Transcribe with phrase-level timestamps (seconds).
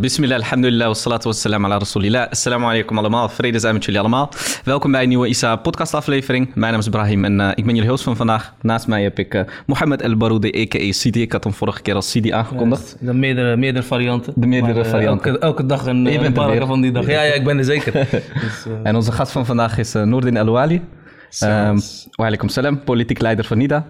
[0.00, 2.30] Bismillah, alhamdulillah, wassalatu wassalam ala rasulillah.
[2.30, 4.28] Assalamu alaikum allemaal, vrede zijn met jullie allemaal.
[4.64, 6.54] Welkom bij een nieuwe ISA podcast aflevering.
[6.54, 8.54] Mijn naam is Ibrahim en uh, ik ben jullie host van vandaag.
[8.62, 10.92] Naast mij heb ik uh, Mohammed El Baroudi, a.k.a.
[10.92, 11.20] Sidi.
[11.22, 12.96] Ik had hem vorige keer als Sidi aangekondigd.
[13.00, 14.32] Ja, de meerdere, meerdere varianten.
[14.36, 15.30] De meerdere maar, uh, varianten.
[15.30, 17.06] Elke, elke, dag een, je bent een van die dag.
[17.06, 17.92] Ja, ja, ik ben er zeker.
[18.42, 20.74] dus, en onze gast van vandaag is Noordin El-Wali.
[20.74, 21.80] Um,
[22.10, 23.86] wa alaikum salam, politiek leider van NIDA.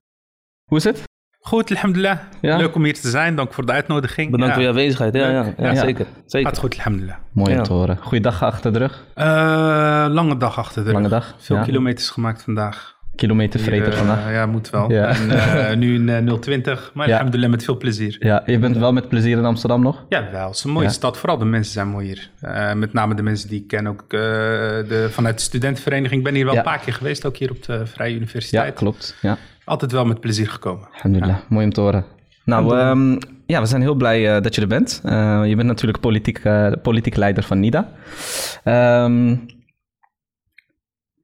[0.65, 1.03] Hoe is het?
[1.43, 2.19] Goed, alhamdulillah.
[2.41, 2.57] Ja?
[2.57, 3.37] Leuk om hier te zijn.
[3.37, 4.31] Dank voor de uitnodiging.
[4.31, 4.55] Bedankt ja.
[4.55, 5.15] voor je aanwezigheid.
[5.15, 6.07] Ja, ja, ja, zeker.
[6.27, 6.49] zeker.
[6.49, 7.17] Gaat goed, alhamdulillah.
[7.33, 7.99] Mooi om te horen.
[8.01, 9.05] Goeie dag achter de rug?
[9.17, 9.25] Uh,
[10.09, 10.93] lange dag achter de rug.
[10.93, 11.35] Lange dag.
[11.39, 13.01] Veel kilometers gemaakt vandaag.
[13.15, 14.33] Kilometervreter uh, vandaag.
[14.33, 14.91] Ja, moet wel.
[14.91, 18.17] En uh, nu in 020, maar alhamdulillah met veel plezier.
[18.19, 20.05] Ja, je bent wel met plezier in Amsterdam nog?
[20.09, 20.47] Ja, wel.
[20.47, 21.19] Het is een mooie stad.
[21.19, 22.31] Vooral de mensen zijn mooi hier.
[22.77, 23.87] met name de mensen die ik ken.
[23.87, 26.19] Ook de, vanuit de studentenvereniging.
[26.19, 27.27] Ik ben hier wel een paar keer geweest.
[27.27, 28.67] Ook hier op de Vrije Universiteit.
[28.67, 29.17] Ja, klopt.
[29.21, 29.39] Ja.
[29.65, 30.89] Altijd wel met plezier gekomen.
[30.93, 32.05] Alhamdulillah, mooi om te horen.
[32.45, 35.03] Nou, um, ja, we zijn heel blij uh, dat je er bent.
[35.05, 37.89] Uh, je bent natuurlijk politiek, uh, politiek leider van NIDA.
[39.05, 39.47] Um,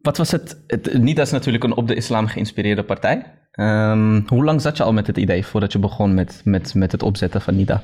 [0.00, 0.98] wat was het, het?
[0.98, 3.34] NIDA is natuurlijk een op de islam geïnspireerde partij.
[3.52, 6.92] Um, hoe lang zat je al met het idee voordat je begon met, met, met
[6.92, 7.82] het opzetten van NIDA?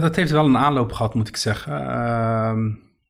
[0.00, 1.72] dat heeft wel een aanloop gehad, moet ik zeggen.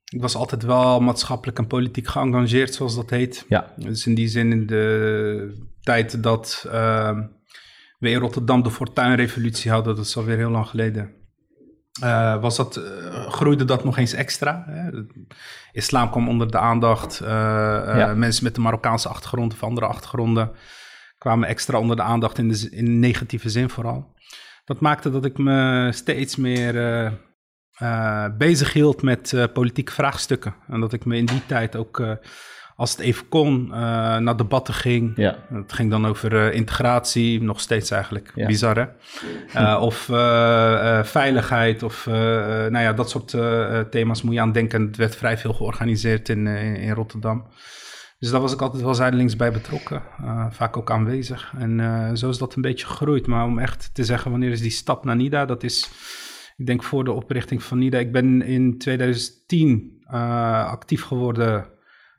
[0.09, 3.45] Ik was altijd wel maatschappelijk en politiek geëngageerd, zoals dat heet.
[3.49, 3.73] Ja.
[3.77, 6.67] Dus in die zin in de tijd dat
[7.99, 11.17] we in Rotterdam de Fortuinrevolutie hadden, dat is alweer heel lang geleden.
[12.03, 14.65] Uh, was dat, uh, groeide dat nog eens extra.
[14.67, 14.91] Hè?
[15.73, 17.21] Islam kwam onder de aandacht.
[17.23, 18.15] Uh, ja.
[18.15, 20.51] Mensen met een Marokkaanse achtergrond of andere achtergronden
[21.19, 24.15] kwamen extra onder de aandacht in, de, in negatieve zin vooral.
[24.65, 26.75] Dat maakte dat ik me steeds meer
[28.39, 30.55] bezig hield met politieke vraagstukken.
[30.69, 32.19] En dat ik me in die tijd ook
[32.79, 33.77] als het even kon, uh,
[34.17, 35.13] naar debatten ging.
[35.17, 35.37] Ja.
[35.53, 38.47] Het ging dan over uh, integratie, nog steeds eigenlijk, ja.
[38.47, 38.87] bizar hè?
[39.61, 39.97] Uh, of
[41.09, 43.37] veiligheid, of nou ja, dat soort
[43.91, 44.87] thema's moet je aan denken.
[44.87, 47.47] Het werd vrij veel georganiseerd in, in, in, Rotterdam.
[48.19, 50.03] Dus daar was ik altijd wel zijdelings bij betrokken,
[50.51, 51.53] vaak ook aanwezig.
[51.59, 53.27] En zo is dat een beetje gegroeid.
[53.27, 55.91] Maar om echt te zeggen, wanneer is die stap naar NIDA, dat is,
[56.59, 57.99] ik denk voor de oprichting van NIDA.
[57.99, 61.67] Ik ben in 2010 actief geworden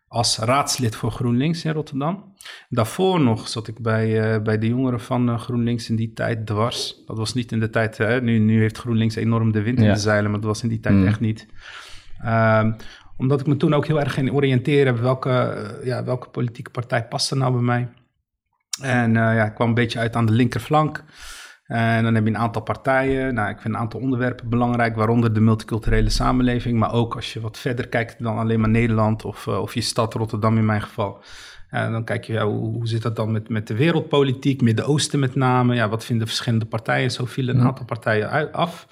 [0.10, 2.34] als raadslid voor GroenLinks in Rotterdam.
[2.70, 6.46] Daarvoor nog zat ik bij, uh, bij de jongeren van uh, GroenLinks in die tijd
[6.46, 7.04] dwars.
[7.06, 9.94] Dat was niet in de tijd, hè, nu, nu heeft GroenLinks enorm de wind in
[9.94, 11.08] de zeilen, maar dat was in die tijd mm.
[11.08, 11.48] echt niet.
[12.24, 12.66] Uh,
[13.18, 15.30] omdat ik me toen ook heel erg ging oriënteren welke,
[15.80, 17.90] uh, ja, welke politieke partij paste nou bij mij.
[18.82, 21.04] En ja, ik kwam een beetje uit aan de linkerflank.
[21.70, 23.34] En dan heb je een aantal partijen.
[23.34, 26.80] Nou, ik vind een aantal onderwerpen belangrijk, waaronder de multiculturele samenleving.
[26.80, 29.82] Maar ook als je wat verder kijkt dan alleen maar Nederland of, uh, of je
[29.82, 31.24] stad Rotterdam in mijn geval.
[31.70, 35.20] En dan kijk je, ja, hoe, hoe, zit dat dan met, met de wereldpolitiek, Midden-Oosten
[35.20, 35.76] met name?
[35.76, 37.12] Ja, wat vinden verschillende partijen?
[37.12, 38.88] Zo vielen een aantal partijen uit, af.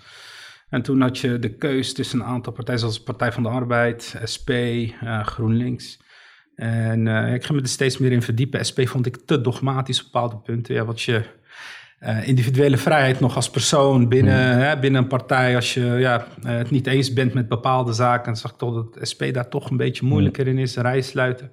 [0.70, 4.20] En toen had je de keus tussen een aantal partijen, zoals Partij van de Arbeid,
[4.34, 6.00] SP, uh, GroenLinks.
[6.56, 8.66] En uh, ik ga me er steeds meer in verdiepen.
[8.70, 10.76] SP vond ik te dogmatisch op bepaalde punten.
[10.76, 11.24] Ja, wat je
[12.04, 14.62] uh, individuele vrijheid nog als persoon binnen, mm.
[14.62, 15.56] hè, binnen een partij.
[15.56, 18.74] Als je ja, uh, het niet eens bent met bepaalde zaken, dan zag ik toch
[18.74, 21.52] dat het SP daar toch een beetje moeilijker in is, rij sluiten.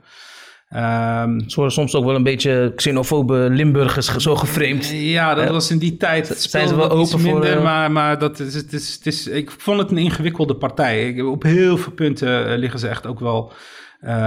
[0.71, 4.91] Um, Ze worden soms ook wel een beetje xenofobe Limburgers zo geframed.
[4.91, 6.27] Ja, dat was in die tijd.
[6.27, 7.56] Zijn ze wel open minder, voor...
[7.56, 7.62] Uh...
[7.62, 11.09] Maar, maar dat is, het is, het is, ik vond het een ingewikkelde partij.
[11.09, 13.53] Ik, op heel veel punten liggen ze echt ook wel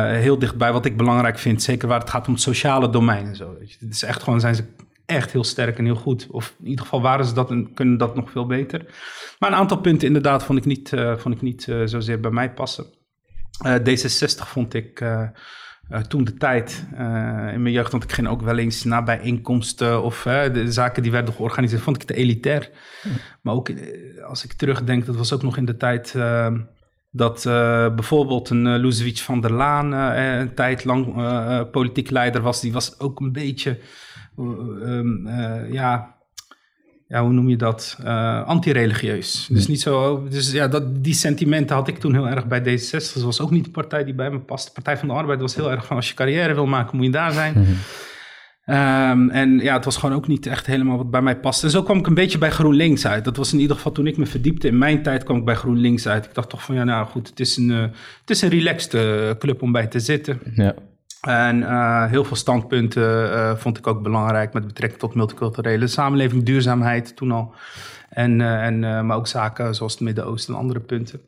[0.08, 1.62] heel dichtbij wat ik belangrijk vind.
[1.62, 3.56] Zeker waar het gaat om het sociale domein en zo.
[3.80, 4.64] Het is echt gewoon, zijn ze
[5.08, 6.28] echt heel sterk en heel goed.
[6.30, 8.86] Of in ieder geval waren ze dat en kunnen dat nog veel beter.
[9.40, 12.32] Maar een aantal punten inderdaad vond ik niet, uh, vond ik niet uh, zozeer bij
[12.32, 12.86] mij passen.
[13.66, 15.06] Uh, D66 vond ik
[16.08, 16.86] toen de tijd
[17.54, 20.22] in mijn jeugd, want ik ging ook wel eens naar bijeenkomsten of
[20.54, 22.70] de zaken die werden georganiseerd, vond ik te elitair.
[23.42, 23.72] Maar ook
[24.28, 26.16] als ik terugdenk, dat was ook nog in de tijd
[27.12, 27.44] dat
[27.96, 31.14] bijvoorbeeld een uh, van der Laan uh, een tijd lang
[31.72, 32.62] politiek leider was.
[32.62, 33.80] Die was ook een beetje
[34.38, 36.16] um, uh, ja,
[37.08, 37.98] ja, hoe noem je dat?
[38.02, 39.48] Uh, anti-religieus.
[39.52, 40.28] Dus niet zo.
[40.30, 43.14] Dus ja, dat, die sentimenten had ik toen heel erg bij D66.
[43.14, 44.66] Dat was ook niet de partij die bij me past.
[44.66, 47.06] De Partij van de Arbeid was heel erg van als je carrière wil maken, moet
[47.06, 47.54] je daar zijn.
[47.56, 47.76] Mm -hmm.
[48.70, 51.64] Um, en ja, het was gewoon ook niet echt helemaal wat bij mij past.
[51.64, 53.26] En zo kwam ik een beetje bij GroenLinks uit.
[53.26, 54.68] Dat was in ieder geval toen ik me verdiepte.
[54.68, 56.26] In mijn tijd kwam ik bij GroenLinks uit.
[56.26, 57.82] Ik dacht toch van ja, nou goed, het is een, uh,
[58.22, 60.40] het is een relaxed uh, club om bij te zitten.
[60.54, 60.76] Ja.
[61.22, 66.44] En uh, heel veel standpunten uh, vond ik ook belangrijk met betrekking tot multiculturele samenleving,
[66.44, 67.54] duurzaamheid toen al.
[68.10, 71.22] En, uh, en, maar ook zaken zoals het Midden-Oosten en andere punten.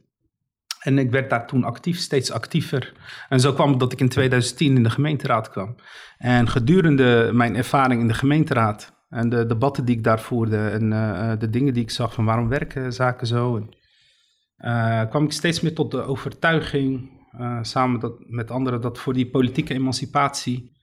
[0.80, 2.94] En ik werd daar toen actief, steeds actiever.
[3.30, 5.76] En zo kwam het dat ik in 2010 in de gemeenteraad kwam.
[6.18, 10.90] En gedurende mijn ervaring in de gemeenteraad En de debatten die ik daar voerde en
[11.40, 13.70] de dingen die ik zag van waarom werken zaken zo.
[15.10, 17.19] Kwam ik steeds meer tot de overtuiging,
[17.62, 20.78] samen dat, met anderen, dat voor die politieke emancipatie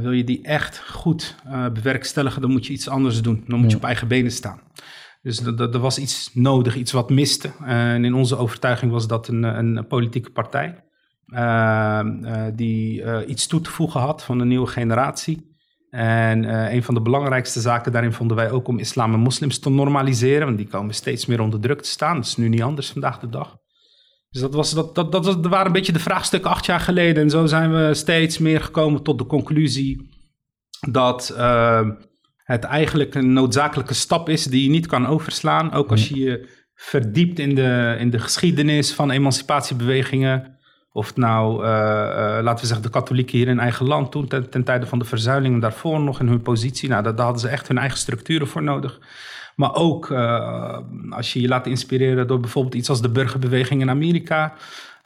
[0.00, 1.36] wil je die echt goed
[1.72, 3.44] bewerkstelligen, dan moet je iets anders doen.
[3.46, 4.60] Dan moet je op eigen benen staan.
[5.22, 7.50] Dus er was iets nodig, iets wat miste.
[7.64, 10.84] en in onze overtuiging was dat een, een politieke partij.
[11.34, 15.48] Uh, uh, die uh, iets toe te voegen had van een nieuwe generatie.
[15.90, 16.44] En
[16.74, 20.46] een van de belangrijkste zaken daarin vonden wij ook om islam en moslims te normaliseren.
[20.46, 22.16] Want die komen steeds meer onder druk te staan.
[22.16, 23.56] Dat is nu niet anders vandaag de dag.
[24.30, 27.22] Dus dat, was, dat, dat, dat, dat waren een beetje de vraagstukken acht jaar geleden.
[27.22, 30.08] En zo zijn we steeds meer gekomen tot de conclusie
[30.90, 31.34] dat
[32.44, 35.72] het eigenlijk een noodzakelijke stap is die je niet kan overslaan.
[35.72, 40.58] Ook als je je verdiept in de, in de geschiedenis van emancipatiebewegingen.
[40.92, 44.28] Of het nou, uh, uh, laten we zeggen, de katholieken hier in eigen land toen,
[44.28, 46.88] ten, ten tijde van de verzuiling en daarvoor nog in hun positie.
[46.88, 48.98] Nou, daar, daar hadden ze echt hun eigen structuren voor nodig.
[49.60, 50.78] Maar ook uh,
[51.10, 54.52] als je je laat inspireren door bijvoorbeeld iets als de burgerbeweging in Amerika.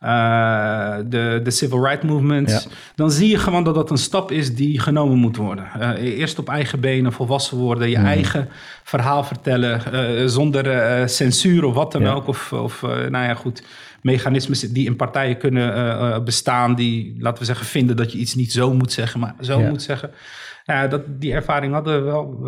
[0.03, 4.55] Uh, de, de civil rights movement, dan zie je gewoon dat dat een stap is
[4.55, 5.69] die genomen moet worden.
[5.81, 8.05] Uh, eerst op eigen benen, volwassen worden, je mm.
[8.05, 8.49] eigen
[8.83, 12.13] verhaal vertellen, uh, zonder censuur of wat dan ja.
[12.13, 12.27] ook.
[12.27, 13.63] Of, of nou ja, goed,
[14.03, 18.53] mechanismes die in partijen kunnen bestaan, die, laten we zeggen, vinden dat je iets niet
[18.53, 19.69] zo moet zeggen, maar zo ja.
[19.69, 20.11] moet zeggen.
[20.65, 22.39] Ja, dat, die ervaring hadden we wel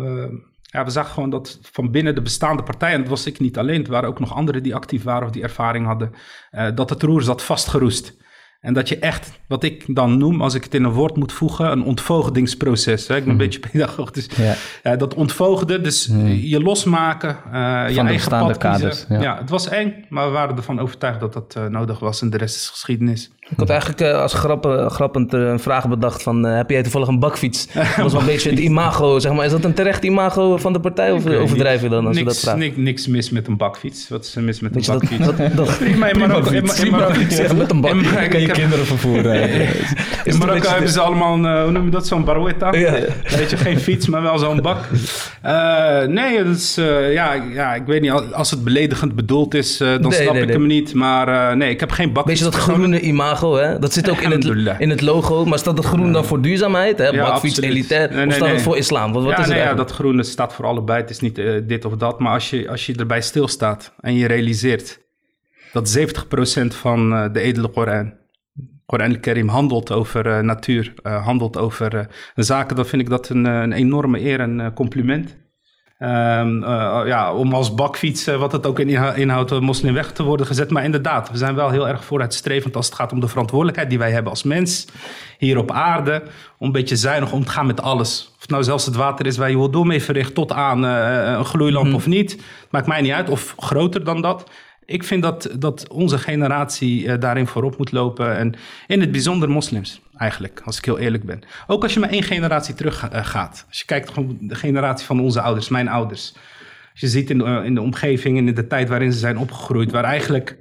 [0.77, 3.57] ja, we zagen gewoon dat van binnen de bestaande partijen, en dat was ik niet
[3.57, 6.11] alleen, er waren ook nog anderen die actief waren of die ervaring hadden,
[6.51, 8.15] uh, dat het roer zat vastgeroest.
[8.59, 11.31] En dat je echt, wat ik dan noem, als ik het in een woord moet
[11.31, 13.07] voegen, een ontvoogdingsproces.
[13.07, 13.15] Hè?
[13.15, 13.45] Ik ben een mhm.
[13.45, 14.29] beetje pedagogisch.
[14.35, 14.55] Ja.
[14.83, 16.27] Uh, dat ontvoogde, dus mhm.
[16.27, 17.53] je losmaken, uh,
[17.89, 19.21] je eigen pad kaders, ja.
[19.21, 19.37] ja.
[19.37, 22.55] het was eng, maar we waren ervan overtuigd dat dat nodig was en de rest
[22.55, 23.31] is geschiedenis.
[23.49, 27.67] Ik had eigenlijk als grappen, grappend een vraag bedacht van, heb jij toevallig een bakfiets?
[27.73, 29.45] Dat was wel een beetje het imago, zeg maar.
[29.45, 32.57] Is dat een terecht imago van de partij of overdrijven je dan als niks, dat?
[32.57, 34.09] Niks, niks mis met een bakfiets.
[34.09, 35.25] Wat is er mis met een bakfiets?
[35.25, 36.51] Dat, dat, dat, prima, in Marokko.
[36.51, 39.49] Met een bakfiets kinderen vervoeren.
[40.23, 42.73] in Marokko hebben ze allemaal een, hoe noem je dat, zo'n barouetta.
[42.73, 42.91] Ja.
[43.37, 44.77] Weet je, geen fiets, maar wel zo'n bak.
[46.07, 46.75] Nee, dat is,
[47.11, 50.47] ja, ja, ik weet niet, als het beledigend bedoeld is, dan nee, snap nee, ik
[50.47, 50.57] nee.
[50.57, 50.93] hem niet.
[50.93, 52.25] Maar nee, ik heb geen bak.
[52.25, 53.79] Weet je dat groene imago, hè?
[53.79, 54.45] Dat zit ook in het,
[54.79, 55.45] in het logo.
[55.45, 57.07] Maar staat dat groen dan voor duurzaamheid, hè?
[57.07, 58.13] Ja, Bakfiets, elitair.
[58.13, 59.13] Nee, of staat het voor islam?
[59.13, 61.01] Wat, is het ja, dat groene staat voor allebei.
[61.01, 61.35] Het is niet
[61.67, 62.19] dit of dat.
[62.19, 64.99] Maar als je, als je erbij stilstaat en je realiseert
[65.71, 66.01] dat 70%
[66.67, 68.13] van de edele Koran
[68.85, 73.71] Koran al-Karim handelt over uh, natuur, handelt over zaken, dan vind ik dat een, een
[73.71, 75.35] enorme eer en compliment.
[75.99, 76.63] Um,
[77.05, 80.69] ja, om als bakfiets, wat het ook in inhoudt, moslim weg te worden gezet.
[80.69, 83.99] Maar inderdaad, we zijn wel heel erg vooruitstrevend als het gaat om de verantwoordelijkheid die
[83.99, 84.87] wij hebben als mens
[85.37, 86.23] hier op aarde.
[86.57, 88.31] Om een beetje zuinig om te gaan met alles.
[88.35, 90.83] Of het nou zelfs het water is waar je wil door mee verricht tot aan
[90.83, 91.95] een gloeilamp mm.
[91.95, 92.41] of niet.
[92.69, 93.29] Maakt mij niet uit.
[93.29, 94.49] Of groter dan dat.
[94.85, 98.37] Ik vind dat, dat onze generatie daarin voorop moet lopen.
[98.37, 98.53] En
[98.87, 101.41] in het bijzonder moslims, eigenlijk, als ik heel eerlijk ben.
[101.67, 103.65] Ook als je maar één generatie terug uh, gaat.
[103.67, 106.33] Als je kijkt gewoon de generatie van onze ouders, mijn ouders.
[106.91, 109.37] Als je ziet in de, in de omgeving en in de tijd waarin ze zijn
[109.37, 110.57] opgegroeid, waar eigenlijk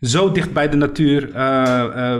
[0.00, 1.28] zo dicht bij de natuur.
[1.28, 2.16] Uh,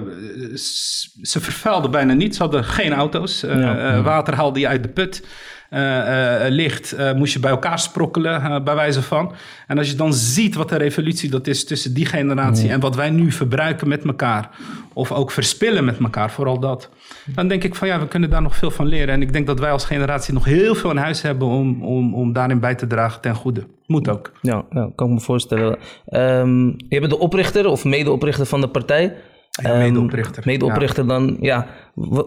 [1.23, 2.37] ze vervuilden bijna niet.
[2.37, 3.41] Ze hadden geen auto's.
[3.41, 4.03] Ja.
[4.03, 5.23] water haalde je uit de put.
[5.71, 9.33] Uh, licht moest je bij elkaar sprokkelen, bij wijze van.
[9.67, 12.97] En als je dan ziet wat de revolutie dat is tussen die generatie en wat
[12.97, 14.51] wij nu verbruiken met elkaar,
[14.93, 16.89] of ook verspillen met elkaar, vooral dat,
[17.27, 19.15] dan denk ik van ja, we kunnen daar nog veel van leren.
[19.15, 22.15] En ik denk dat wij als generatie nog heel veel in huis hebben om, om,
[22.15, 23.67] om daarin bij te dragen ten goede.
[23.87, 24.33] Moet ook.
[24.41, 25.79] Ja, ja kan ik me voorstellen.
[26.09, 29.15] Um, je bent de oprichter of medeoprichter van de partij.
[29.63, 30.39] Ja, medeoprichter.
[30.39, 31.09] Um, medeoprichter ja.
[31.09, 31.67] dan, ja.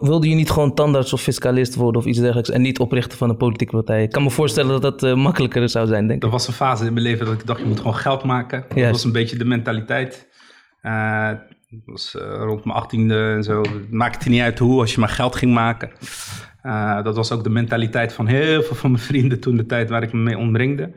[0.01, 3.29] Wilde je niet gewoon tandarts of fiscalist worden of iets dergelijks en niet oprichter van
[3.29, 4.03] een politieke partij?
[4.03, 6.25] Ik kan me voorstellen dat dat uh, makkelijker zou zijn, denk ik.
[6.25, 8.65] Er was een fase in mijn leven dat ik dacht, je moet gewoon geld maken.
[8.75, 10.27] Dat was een beetje de mentaliteit.
[10.83, 11.29] Uh,
[11.85, 13.61] was uh, rond mijn achttiende en zo.
[13.61, 15.91] Het maakte niet uit hoe, als je maar geld ging maken.
[17.03, 20.03] Dat was ook de mentaliteit van heel veel van mijn vrienden toen de tijd waar
[20.03, 20.91] ik me mee omringde.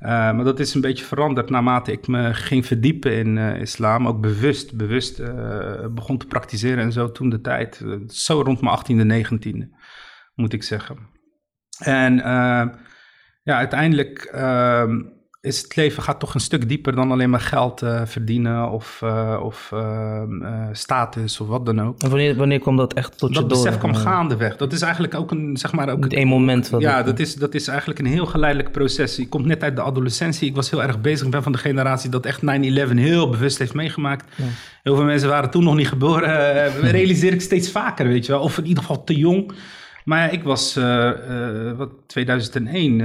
[0.00, 4.06] Uh, maar dat is een beetje veranderd naarmate ik me ging verdiepen in uh, islam.
[4.06, 5.22] Ook bewust, bewust
[5.94, 7.84] begon te praktiseren en zo toen de tijd.
[8.06, 9.70] zo rond mijn achttiende, negentiende,
[10.34, 10.98] moet ik zeggen.
[11.78, 12.14] En
[13.42, 15.00] ja, uiteindelijk ehm,
[15.42, 19.00] is het leven gaat toch een stuk dieper dan alleen maar geld uh, verdienen of,
[19.04, 20.22] uh, of uh,
[20.72, 22.00] status of wat dan ook.
[22.02, 23.48] En wanneer, wanneer kwam dat echt tot dat je door?
[23.48, 24.56] Dat besef kwam gaandeweg.
[24.56, 25.88] Dat is eigenlijk ook een, zeg maar...
[25.88, 26.70] Ook een moment.
[26.70, 29.18] Wat ja, dat is, dat is eigenlijk een heel geleidelijk proces.
[29.18, 30.48] Ik kom net uit de adolescentie.
[30.48, 31.24] Ik was heel erg bezig.
[31.26, 32.44] Ik ben van de generatie dat echt 9-11
[32.94, 34.24] heel bewust heeft meegemaakt.
[34.36, 34.44] Ja.
[34.82, 36.30] Heel veel mensen waren toen nog niet geboren.
[36.80, 38.40] realiseer ik steeds vaker, weet je wel.
[38.40, 39.52] Of in ieder geval te jong.
[40.10, 42.98] Maar ja, ik was, uh, wat, 2001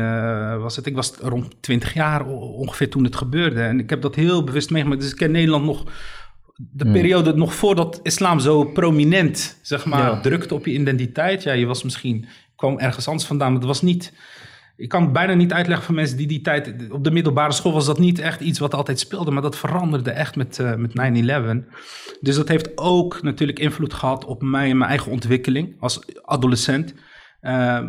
[0.62, 3.62] was het, ik was rond 20 jaar ongeveer toen het gebeurde.
[3.62, 5.02] En ik heb dat heel bewust meegemaakt.
[5.02, 5.84] Dus ik ken Nederland nog
[6.56, 6.94] de hmm.
[6.94, 11.44] periode nog voordat islam zo prominent, zeg maar, drukte op je identiteit.
[11.44, 14.14] Ja, je was misschien, kwam ergens anders vandaan, maar het was niet...
[14.78, 16.92] Ik kan het bijna niet uitleggen voor mensen die die tijd...
[16.92, 20.12] Op de middelbare school was dat niet echt iets wat altijd speelde, maar dat veranderde
[20.12, 20.92] echt met, uh, met
[21.64, 21.66] 9-11.
[22.22, 26.94] Dus dat heeft ook natuurlijk invloed gehad op mij en mijn eigen ontwikkeling als adolescent.
[27.42, 27.80] Uh,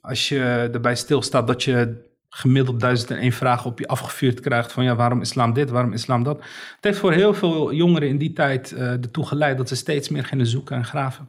[0.00, 4.72] als je erbij stilstaat dat je gemiddeld duizend en één vragen op je afgevuurd krijgt
[4.72, 6.36] van ja, waarom islam dit, waarom islam dat.
[6.74, 10.08] Het heeft voor heel veel jongeren in die tijd uh, ertoe geleid dat ze steeds
[10.08, 11.28] meer gingen zoeken en graven.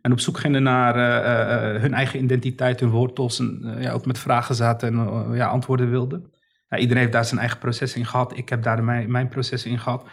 [0.00, 4.06] En op zoek gingen naar uh, uh, hun eigen identiteit, hun wortels en ja, ook
[4.06, 6.30] met vragen zaten en ja, antwoorden wilden.
[6.76, 8.38] iedereen heeft daar zijn eigen proces in gehad.
[8.38, 10.04] Ik heb daar mijn, mijn proces in gehad.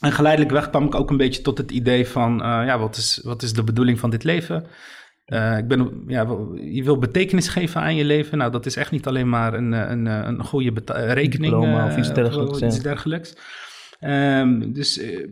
[0.00, 3.20] En geleidelijk weg kwam ik ook een beetje tot het idee van, ja, wat is,
[3.22, 4.66] wat is de bedoeling van dit leven?
[5.26, 8.38] Uh, ik ben, ja, je wil betekenis geven aan je leven.
[8.38, 11.52] Nou, dat is echt niet alleen maar een, een, een goede rekening.
[11.52, 12.60] Diploma of iets dergelijks.
[12.60, 13.36] Iets dergelijks.
[14.00, 15.28] Um, dus uh,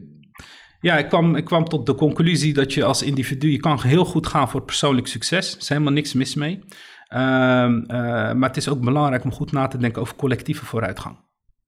[0.83, 3.51] ja, ik kwam, ik kwam tot de conclusie dat je als individu...
[3.51, 5.53] je kan heel goed gaan voor persoonlijk succes.
[5.53, 6.53] Er is helemaal niks mis mee.
[6.55, 7.87] Um, uh,
[8.33, 11.17] maar het is ook belangrijk om goed na te denken over collectieve vooruitgang.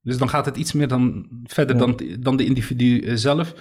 [0.03, 1.81] Dus dan gaat het iets meer dan, verder ja.
[1.81, 3.55] dan, dan de individu zelf.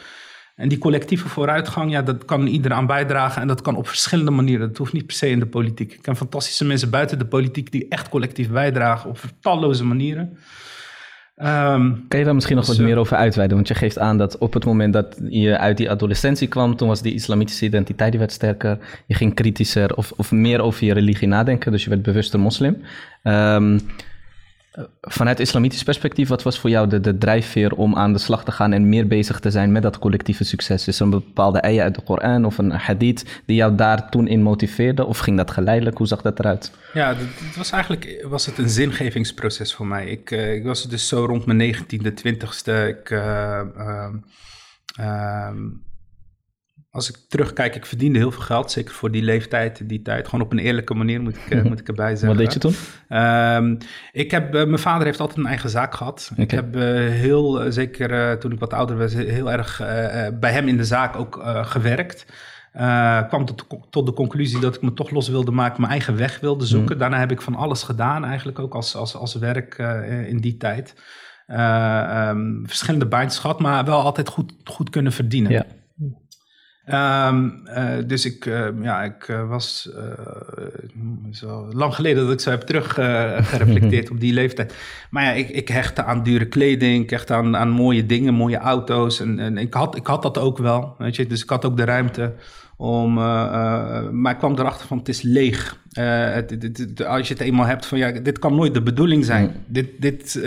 [0.55, 3.41] En die collectieve vooruitgang, ja, dat kan iedereen aan bijdragen.
[3.41, 4.67] En dat kan op verschillende manieren.
[4.67, 5.93] Dat hoeft niet per se in de politiek.
[5.93, 10.37] Ik ken fantastische mensen buiten de politiek die echt collectief bijdragen op talloze manieren.
[11.35, 13.55] Um, kan je daar misschien nog wat meer over uitweiden?
[13.55, 16.87] Want je geeft aan dat op het moment dat je uit die adolescentie kwam, toen
[16.87, 18.77] was die islamitische identiteit die werd sterker.
[19.05, 22.81] Je ging kritischer of, of meer over je religie nadenken, dus je werd bewuster moslim.
[23.23, 23.79] Um,
[25.01, 28.51] Vanuit islamitisch perspectief, wat was voor jou de, de drijfveer om aan de slag te
[28.51, 30.87] gaan en meer bezig te zijn met dat collectieve succes?
[30.87, 34.27] Is er een bepaalde ayah uit de Koran of een hadith die jou daar toen
[34.27, 35.05] in motiveerde?
[35.05, 35.97] Of ging dat geleidelijk?
[35.97, 36.71] Hoe zag dat eruit?
[36.93, 40.07] Ja, het was eigenlijk was het een zingevingsproces voor mij.
[40.07, 42.87] Ik, uh, ik was dus zo rond mijn 19e, 20ste.
[42.87, 43.61] Ik, uh,
[44.99, 45.49] uh,
[46.93, 48.71] als ik terugkijk, ik verdiende heel veel geld.
[48.71, 50.27] Zeker voor die leeftijd, die tijd.
[50.27, 52.27] Gewoon op een eerlijke manier, moet ik, uh, moet ik erbij zeggen.
[52.27, 52.75] Wat deed je toen?
[53.19, 53.77] Um,
[54.11, 56.29] ik heb, uh, mijn vader heeft altijd een eigen zaak gehad.
[56.31, 56.43] Okay.
[56.43, 59.77] Ik heb uh, heel, zeker toen ik wat ouder was, heel erg
[60.39, 62.25] bij hem in de zaak ook gewerkt.
[63.27, 66.39] kwam tot, tot, de conclusie dat ik me toch los wilde maken, mijn eigen weg
[66.39, 66.93] wilde zoeken.
[66.93, 66.99] Mm.
[66.99, 69.77] Daarna heb ik van alles gedaan, eigenlijk ook als, als, als werk
[70.27, 70.95] in die tijd.
[71.47, 75.51] Um, verschillende baantjes gehad, maar wel altijd goed, goed kunnen verdienen.
[75.51, 75.65] Ja.
[76.87, 79.89] Um, uh, dus ik, uh, ja, ik uh, was
[81.31, 84.75] zo lang geleden dat ik zo heb teruggereflecteerd op die leeftijd.
[85.09, 88.57] Maar ja, ik, ik hechtte aan dure kleding, ik hechtte aan, aan mooie dingen, mooie
[88.57, 89.19] auto's.
[89.19, 91.27] En, en ik, had, ik had dat ook wel, weet je.
[91.27, 92.33] Dus ik had ook de ruimte
[92.77, 95.77] om, maar ik kwam erachter van het is leeg.
[95.91, 99.25] Het, het, het, als je het eenmaal hebt van ja, dit kan nooit de bedoeling
[99.25, 99.45] zijn.
[99.45, 99.63] Mm.
[99.67, 100.41] Dit, dit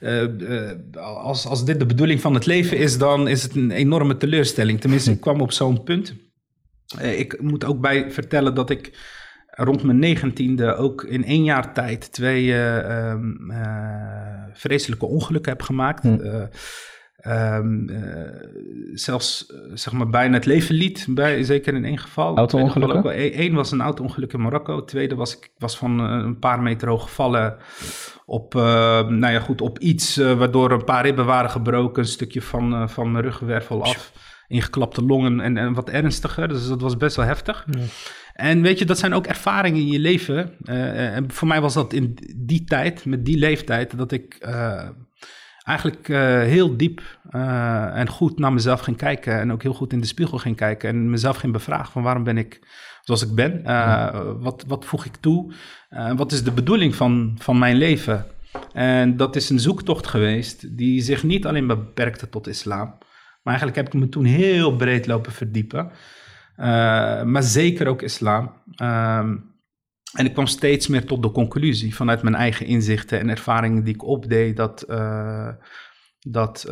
[0.00, 4.16] uh, als, als dit de bedoeling van het leven is, dan is het een enorme
[4.16, 4.80] teleurstelling.
[4.80, 6.14] Tenminste, ik kwam op zo'n punt.
[7.00, 8.98] Uh, ik moet ook bij vertellen dat ik
[9.46, 13.32] rond mijn negentiende ook in één jaar tijd twee ehm,
[14.52, 16.02] vreselijke ongelukken heb gemaakt.
[16.02, 16.46] Hm.
[17.26, 17.98] Um, uh,
[18.94, 22.36] zelfs zeg maar bijna het leven liet, bij, zeker in één geval.
[22.36, 23.40] Auto-ongelukken?
[23.40, 24.76] Eén was een auto-ongeluk in Marokko.
[24.76, 27.56] Het tweede was, ik was van een paar meter hoog gevallen
[28.26, 28.62] op, uh,
[29.08, 33.12] nou ja, goed, op iets waardoor een paar ribben waren gebroken, een stukje van, van
[33.12, 34.12] mijn ruggenwervel af,
[34.48, 36.48] ingeklapte longen en, en wat ernstiger.
[36.48, 37.66] Dus dat was best wel heftig.
[37.70, 37.80] Ja.
[38.32, 40.52] En weet je, dat zijn ook ervaringen in je leven.
[40.64, 44.38] en voor mij was dat in die tijd, met die leeftijd, dat ik
[45.68, 46.06] eigenlijk
[46.46, 47.18] heel diep
[47.92, 49.40] en goed naar mezelf ging kijken.
[49.40, 50.88] En ook heel goed in de spiegel ging kijken.
[50.88, 52.60] En mezelf ging bevragen van waarom ben ik
[53.08, 53.62] zoals ik ben?
[53.66, 55.52] Uh, wat, wat voeg ik toe?
[56.16, 58.26] Wat is de bedoeling van, van mijn leven?
[58.72, 62.86] En dat is een zoektocht geweest die zich niet alleen beperkte tot islam.
[63.42, 65.90] Maar eigenlijk heb ik me toen heel breed lopen verdiepen.
[67.26, 68.52] Maar zeker ook islam.
[68.74, 69.36] Ehm,
[70.12, 73.94] en ik kwam steeds meer tot de conclusie vanuit mijn eigen inzichten en ervaringen die
[73.94, 74.84] ik opdeed dat,
[76.20, 76.64] dat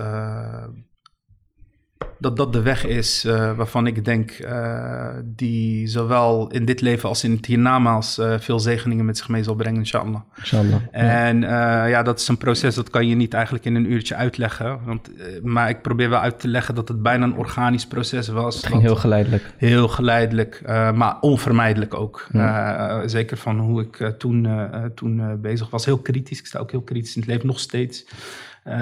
[2.18, 7.08] dat dat de weg is uh, waarvan ik denk uh, die zowel in dit leven
[7.08, 10.20] als in het hiernamaals uh, veel zegeningen met zich mee zal brengen, inshallah.
[10.36, 11.84] inshallah en ja.
[11.84, 12.02] ja.
[12.02, 14.78] dat is een proces dat kan je niet eigenlijk in een uurtje uitleggen.
[14.84, 15.10] Want,
[15.42, 18.56] maar ik probeer wel uit te leggen dat het bijna een organisch proces was.
[18.56, 19.42] Het ging heel geleidelijk.
[19.56, 20.62] Heel geleidelijk,
[20.94, 22.26] maar onvermijdelijk ook.
[22.32, 23.08] Ja.
[23.08, 24.48] zeker van hoe ik toen,
[24.94, 25.84] toen bezig was.
[25.84, 26.38] Heel kritisch.
[26.38, 28.04] Ik sta ook heel kritisch in het leven, nog steeds.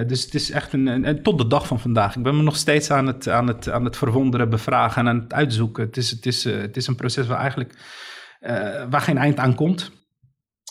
[0.06, 2.16] Dus het is echt een, en tot de dag van vandaag.
[2.16, 5.20] Ik ben me nog steeds aan het, aan het, aan het verwonderen, bevragen en aan
[5.20, 5.84] het uitzoeken.
[5.84, 7.74] Het is, het is, het is een proces waar eigenlijk
[8.90, 9.92] waar geen eind aan komt.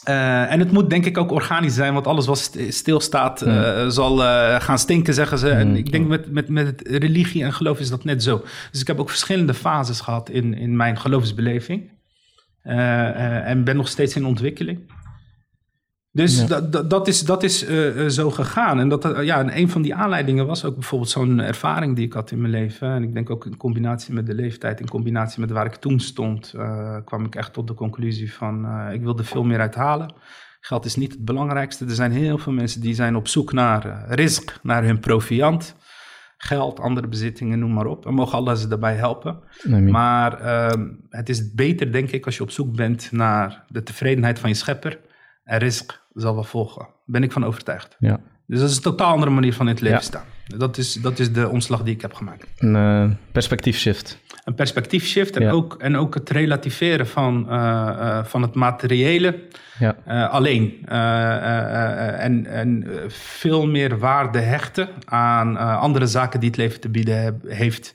[0.10, 4.24] Uh, en het moet denk ik ook organisch zijn, want alles wat stilstaat uh, zal
[4.24, 5.50] uh, gaan stinken, zeggen ze.
[5.50, 8.44] En ik denk met, met, met religie en geloof is dat net zo.
[8.72, 11.92] Dus ik heb ook verschillende fases gehad in, in mijn geloofsbeleving.
[12.64, 14.92] en ben nog steeds in ontwikkeling.
[16.16, 18.80] Dus dat, dat is, dat is uh, zo gegaan.
[18.80, 22.14] En, dat, ja, en een van die aanleidingen was ook bijvoorbeeld zo'n ervaring die ik
[22.14, 22.88] had in mijn leven.
[22.88, 26.00] En ik denk ook in combinatie met de leeftijd, in combinatie met waar ik toen
[26.00, 30.14] stond, uh, kwam ik echt tot de conclusie van ik wilde veel meer uithalen.
[30.60, 31.86] Geld is niet het belangrijkste.
[31.86, 35.76] Er zijn heel veel mensen die zijn op zoek naar risk, naar hun proviant.
[36.38, 38.06] Geld, andere bezittingen, noem maar op.
[38.06, 39.40] En mogen Allah ze daarbij helpen.
[39.90, 44.40] maar ehm, het is beter, denk ik, als je op zoek bent naar de tevredenheid
[44.40, 45.00] van je schepper
[45.44, 46.88] en risk zal wel volgen.
[47.06, 47.96] Ben ik van overtuigd.
[48.00, 48.20] Ja.
[48.48, 50.26] Dus dat is een totaal andere manier van in het leven staan.
[50.58, 52.48] Dat is, dat is de omslag die ik heb gemaakt.
[52.58, 54.20] Een uh, perspectiefshift.
[54.44, 59.40] Een perspectiefshift en, ook, en ook het relativeren van, uh, uh, van het materiële
[59.80, 60.26] ja.
[60.26, 60.86] alleen.
[60.88, 67.94] en, en veel meer waarde hechten aan andere zaken die het leven te bieden heeft.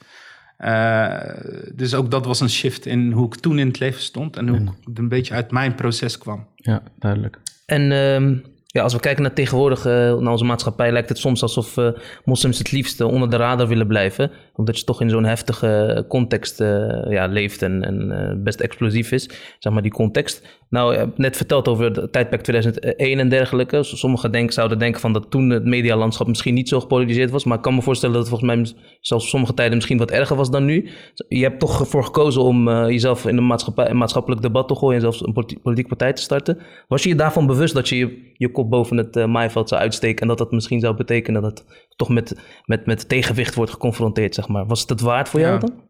[1.74, 4.48] dus ook dat was een shift in hoe ik toen in het leven stond en
[4.48, 6.46] hoe ik een beetje uit mijn proces kwam.
[6.54, 7.38] Ja, duidelijk.
[7.68, 11.42] En ehm, ja, als we kijken naar tegenwoordig, uh, naar onze maatschappij, lijkt het soms
[11.42, 11.88] alsof uh,
[12.24, 14.30] moslims het liefst onder de radar willen blijven.
[14.54, 16.58] Omdat je toch in zo'n heftige context
[17.08, 20.58] ja, leeft en, en best explosief is, zeg maar die context.
[20.70, 23.82] Nou, je hebt net verteld over het tijdperk 2001 en dergelijke.
[23.82, 27.44] Sommigen denken, zouden denken van dat toen het medialandschap misschien niet zo gepolariseerd was.
[27.44, 30.36] Maar ik kan me voorstellen dat het volgens mij zelfs sommige tijden misschien wat erger
[30.36, 30.90] was dan nu.
[31.28, 35.00] Je hebt toch ervoor gekozen om jezelf in een, maatschappij, maatschappelijk debat te gooien en
[35.00, 36.58] zelfs een politieke partij te starten.
[36.88, 39.80] Was je je daarvan bewust dat je je, je kop boven het uh, maaiveld zou
[39.80, 40.22] uitsteken.
[40.22, 44.34] En dat dat misschien zou betekenen dat het toch met, met, met tegenwicht wordt geconfronteerd,
[44.34, 44.66] zeg maar.
[44.66, 45.87] Was het het waard voor jou dan?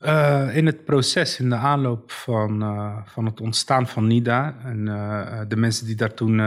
[0.00, 4.84] Uh, in het proces, in de aanloop van, uh, van het ontstaan van NIDA en
[5.48, 6.40] de mensen die daar toen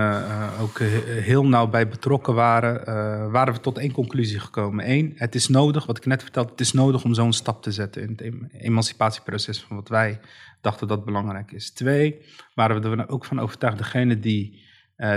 [0.62, 4.90] ook heel nauw bij betrokken waren, waren we tot één conclusie gekomen.
[4.90, 7.72] Eén, het is nodig, wat ik net vertelde, het is nodig om zo'n stap te
[7.72, 10.20] zetten in het emancipatieproces van wat wij
[10.62, 11.72] dachten dat belangrijk is.
[11.72, 14.66] Twee, waren we er ook van overtuigd, degene die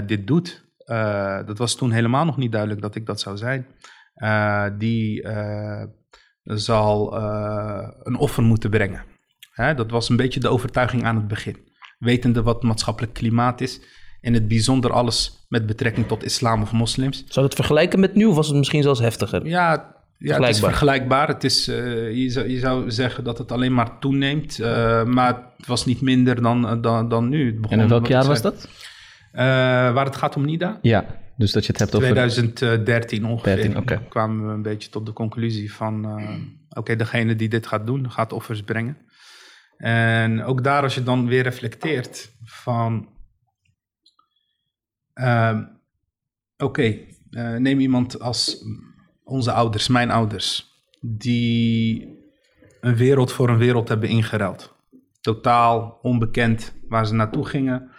[0.07, 0.65] dit doet,
[1.47, 3.67] dat was toen helemaal nog niet duidelijk dat ik dat zou zijn,
[4.79, 5.23] die
[6.45, 7.17] zal
[8.03, 9.05] een offer moeten brengen.
[9.53, 11.57] Hè, dat was een beetje de overtuiging aan het begin.
[11.99, 13.81] Wetende wat maatschappelijk klimaat is,
[14.21, 17.25] in het bijzonder alles met betrekking tot islam of moslims.
[17.29, 19.47] Zou het vergelijken met nu of was het misschien zelfs heftiger?
[19.47, 21.29] Ja, ja, het is vergelijkbaar.
[21.29, 21.77] Het is, uh,
[22.15, 26.01] je, zou, je, zou, zeggen dat het alleen maar toeneemt, uh, maar het was niet
[26.01, 27.47] minder dan, dan, dan nu.
[27.61, 28.69] Het en in welk jaar was dat?
[29.33, 29.41] Uh,
[29.93, 30.79] waar het gaat om NIDA?
[30.83, 31.05] Ja,
[31.37, 32.11] dus dat je het hebt over...
[32.11, 33.57] 2013 ongeveer.
[33.57, 34.07] 13, okay.
[34.09, 36.13] kwamen we een beetje tot de conclusie van...
[36.69, 38.97] oké, okay, degene die dit gaat doen, gaat offers brengen.
[39.77, 43.09] En ook daar als je dan weer reflecteert van...
[45.15, 45.69] oké,
[46.57, 47.17] okay,
[47.59, 48.65] neem iemand als
[49.25, 52.21] onze ouders, mijn ouders, die
[52.81, 54.75] een wereld voor een wereld hebben ingeruild.
[55.21, 57.91] Totaal onbekend waar ze naartoe gingen.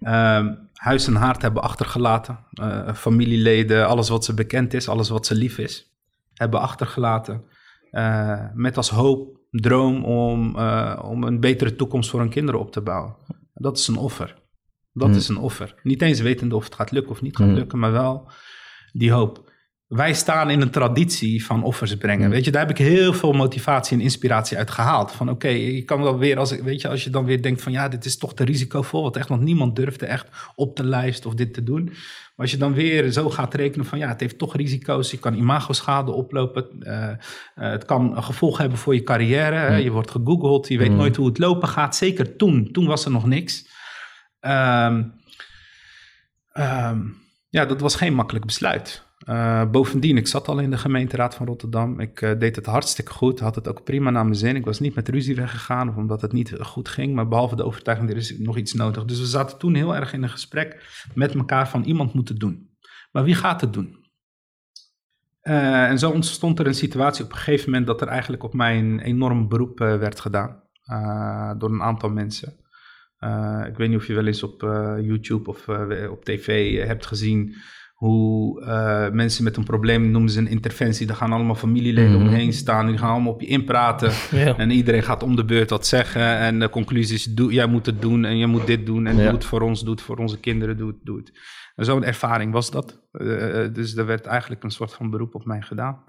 [0.00, 0.46] Uh,
[0.80, 2.38] huis en haard hebben achtergelaten.
[2.60, 5.92] Uh, familieleden, alles wat ze bekend is, alles wat ze lief is,
[6.34, 7.44] hebben achtergelaten.
[7.90, 12.72] Uh, met als hoop, droom om, uh, om een betere toekomst voor hun kinderen op
[12.72, 13.14] te bouwen.
[13.54, 14.38] Dat is een offer.
[14.92, 15.16] Dat hmm.
[15.16, 15.74] is een offer.
[15.82, 17.56] Niet eens wetende of het gaat lukken of niet gaat hmm.
[17.56, 18.30] lukken, maar wel
[18.92, 19.49] die hoop
[19.90, 22.26] wij staan in een traditie van offers brengen.
[22.26, 22.32] Mm.
[22.32, 25.12] Weet je, daar heb ik heel veel motivatie en inspiratie uit gehaald.
[25.12, 27.72] Van oké, je kan wel weer, als, weet je, als je dan weer denkt van
[27.72, 29.02] ja, dit is toch te risicovol.
[29.02, 31.84] Want echt nog niemand durfde echt op de lijst of dit te doen.
[31.84, 31.94] Maar
[32.36, 35.10] als je dan weer zo gaat rekenen van ja, het heeft toch risico's.
[35.10, 36.66] Je kan imagoschade oplopen.
[36.80, 37.14] Uh, uh,
[37.54, 39.70] het kan een gevolg hebben voor je carrière.
[39.70, 39.76] Mm.
[39.76, 40.96] Je wordt gegoogeld, je weet mm.
[40.96, 41.96] nooit hoe het lopen gaat.
[41.96, 43.68] Zeker toen, toen was er nog niks.
[44.40, 45.14] Um,
[46.52, 47.16] um,
[47.48, 49.08] ja, dat was geen makkelijk besluit.
[49.28, 52.00] Uh, bovendien, ik zat al in de gemeenteraad van Rotterdam.
[52.00, 54.56] Ik uh, deed het hartstikke goed, had het ook prima naar mijn zin.
[54.56, 57.14] Ik was niet met ruzie weggegaan of omdat het niet goed ging.
[57.14, 59.04] Maar behalve de overtuiging, er is nog iets nodig.
[59.04, 62.40] Dus we zaten toen heel erg in een gesprek met elkaar van iemand moet het
[62.40, 62.70] doen.
[63.12, 63.98] Maar wie gaat het doen?
[65.42, 68.54] Uh, en zo ontstond er een situatie op een gegeven moment dat er eigenlijk op
[68.54, 70.62] mij een enorm beroep werd gedaan.
[71.58, 72.48] door een aantal mensen.
[73.66, 74.60] ik weet niet of je wel eens op
[75.00, 75.68] YouTube of
[76.10, 77.54] op tv hebt gezien
[78.00, 81.06] hoe uh, mensen met een probleem noemen ze een interventie.
[81.06, 82.26] Daar gaan allemaal familieleden mm.
[82.26, 82.86] omheen staan.
[82.86, 84.12] Die gaan allemaal op je inpraten.
[84.56, 86.22] En iedereen gaat om de beurt wat zeggen.
[86.22, 89.06] En de conclusie is, doe, jij moet het doen en jij moet dit doen.
[89.06, 90.96] En doe het voor ons, doe het voor onze kinderen, doe het.
[91.02, 91.32] Doe het.
[91.76, 93.00] Zo'n ervaring was dat.
[93.12, 96.04] Uh, dus er werd eigenlijk een soort van beroep op mij gedaan.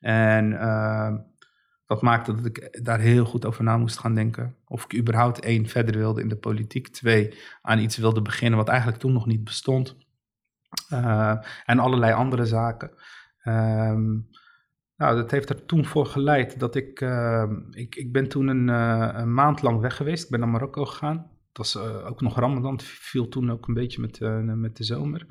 [0.00, 1.14] En uh,
[1.86, 4.56] dat maakte dat ik daar heel goed over na moest gaan denken.
[4.64, 6.88] Of ik überhaupt één verder wilde in de politiek.
[6.88, 9.96] Twee, aan iets wilde beginnen wat eigenlijk toen nog niet bestond.
[10.92, 12.90] Uh, en allerlei andere zaken.
[13.44, 14.28] Um,
[14.96, 17.00] nou, dat heeft er toen voor geleid dat ik...
[17.00, 20.24] Uh, ik, ik ben toen een, uh, een, maand lang weg geweest.
[20.24, 21.16] Ik ben naar Marokko gegaan.
[21.48, 22.80] Het was ook nog Ramadan.
[22.80, 24.20] viel toen ook een beetje met,
[24.56, 25.26] met de zomer.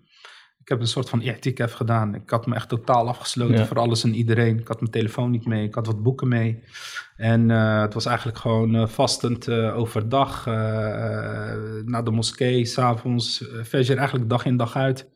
[0.59, 2.15] Ik heb een soort van i'tikaf gedaan.
[2.15, 4.59] Ik had me echt totaal afgesloten voor alles en iedereen.
[4.59, 5.67] Ik had mijn telefoon niet mee.
[5.67, 6.63] Ik had wat boeken mee.
[7.15, 10.45] En het was eigenlijk gewoon vastend overdag.
[11.85, 13.45] naar de moskee, s'avonds.
[13.63, 15.11] Fajr eigenlijk dag in dag uit.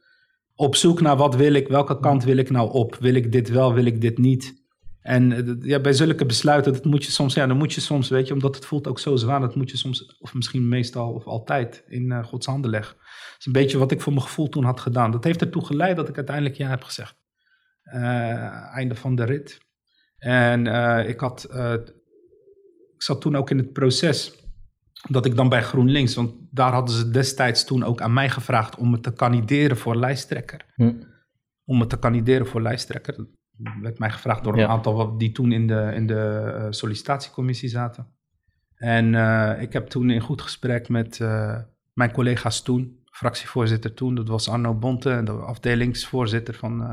[0.59, 2.95] Op zoek naar wat wil ik, welke kant wil ik nou op?
[2.95, 4.65] Wil ik dit wel, wil ik dit niet?
[5.01, 8.27] En ja, bij zulke besluiten, dat moet je soms, ja, dan moet je soms, weet
[8.27, 11.25] je, omdat het voelt ook zo zwaar, dat moet je soms, of misschien meestal of
[11.25, 12.95] altijd, in Gods handen leggen
[13.39, 15.11] is een beetje wat ik voor mijn gevoel toen had gedaan.
[15.11, 17.15] Dat heeft ertoe geleid dat ik uiteindelijk ja heb gezegd.
[17.83, 19.59] Uh, einde van de rit.
[20.17, 20.65] En
[21.07, 21.47] ik, had,
[22.95, 24.46] ik zat toen ook in het proces
[25.07, 28.75] dat ik dan bij GroenLinks, want daar hadden ze destijds toen ook aan mij gevraagd
[28.75, 30.65] om me te kandideren voor lijsttrekker.
[30.75, 30.93] Hm.
[31.65, 33.15] Om me te kandideren voor lijsttrekker.
[33.15, 38.07] Dat werd mij gevraagd door een aantal die toen in de, in de sollicitatiecommissie zaten.
[38.75, 39.15] En
[39.61, 41.19] ik heb toen in goed gesprek met
[41.93, 44.15] mijn collega's toen fractievoorzitter toen.
[44.15, 46.91] Dat was Arno Bonte, de afdelingsvoorzitter van, uh,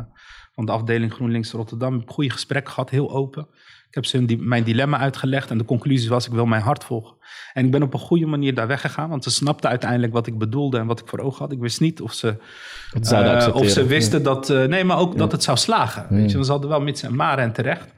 [0.52, 2.02] van de afdeling GroenLinks Rotterdam.
[2.06, 3.48] Goede gesprek gehad, heel open.
[3.94, 7.16] Ik heb ze mijn dilemma uitgelegd en de conclusie was: ik wil mijn hart volgen.
[7.52, 10.38] En ik ben op een goede manier daar weggegaan, want ze snapten uiteindelijk wat ik
[10.38, 11.52] bedoelde en wat ik voor ogen had.
[11.52, 12.36] Ik wist niet of ze,
[13.12, 16.06] uh, of ze wisten dat, uh, nee, maar ook dat het zou slagen.
[16.08, 17.92] Weet je, ze hadden wel mits en maren en terecht.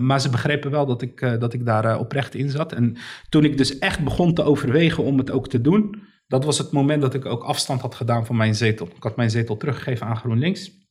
[0.00, 2.72] maar ze begrepen wel dat ik, dat ik daar oprecht in zat.
[2.72, 2.96] En
[3.28, 6.72] toen ik dus echt begon te overwegen om het ook te doen, dat was het
[6.72, 8.86] moment dat ik ook afstand had gedaan van mijn zetel.
[8.86, 10.85] Ik had mijn zetel teruggegeven aan GroenLinks.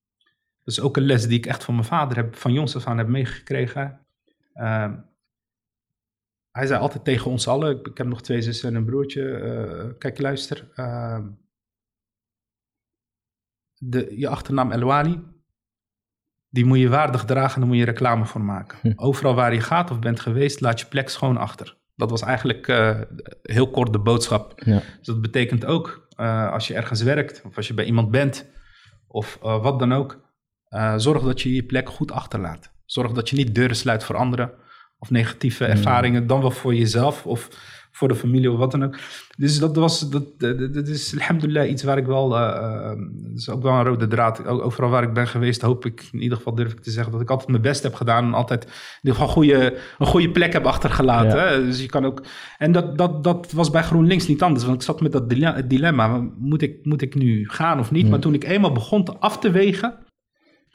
[0.65, 2.87] Dat is ook een les die ik echt van mijn vader heb, van jongs af
[2.87, 4.05] aan heb meegekregen.
[4.53, 4.93] Uh,
[6.51, 9.97] hij zei altijd tegen ons allen, ik, heb nog twee zussen en een broertje, uh,
[9.97, 11.19] kijk luister, uh,
[13.77, 15.23] de, je achternaam Elwani,
[16.49, 18.77] die moet je waardig dragen, daar moet je reclame voor maken.
[18.81, 18.93] Hm.
[18.95, 21.77] Overal waar je gaat of bent geweest, laat je plek schoon achter.
[21.95, 23.01] Dat was eigenlijk uh,
[23.41, 24.61] heel kort de boodschap.
[24.63, 24.81] Ja.
[24.97, 28.49] Dus dat betekent ook, uh, als je ergens werkt of als je bij iemand bent
[29.07, 30.24] of wat dan ook,
[30.97, 32.71] zorg dat je je plek goed achterlaat.
[32.85, 34.51] Zorg dat je niet deuren sluit voor anderen
[34.99, 35.69] of negatieve mm.
[35.69, 37.49] ervaringen, dan wel voor jezelf of
[37.91, 38.97] voor de familie of wat dan ook.
[39.37, 40.39] Dus dat was, dat,
[40.73, 44.45] dat is alhamdulillah iets waar ik wel, uh, dat is ook wel een rode draad.
[44.45, 47.21] Overal waar ik ben geweest hoop ik, in ieder geval durf ik te zeggen, dat
[47.21, 50.53] ik altijd mijn best heb gedaan en altijd in ieder geval goede, een goede plek
[50.53, 51.65] heb achtergelaten.
[51.65, 52.23] Dus je kan ook,
[52.57, 55.29] en dat, dat, dat was bij GroenLinks niet anders, want ik zat met dat
[55.69, 58.09] dilemma, moet ik, moet ik nu gaan of niet?
[58.09, 60.04] Maar toen ik eenmaal begon te af te wegen,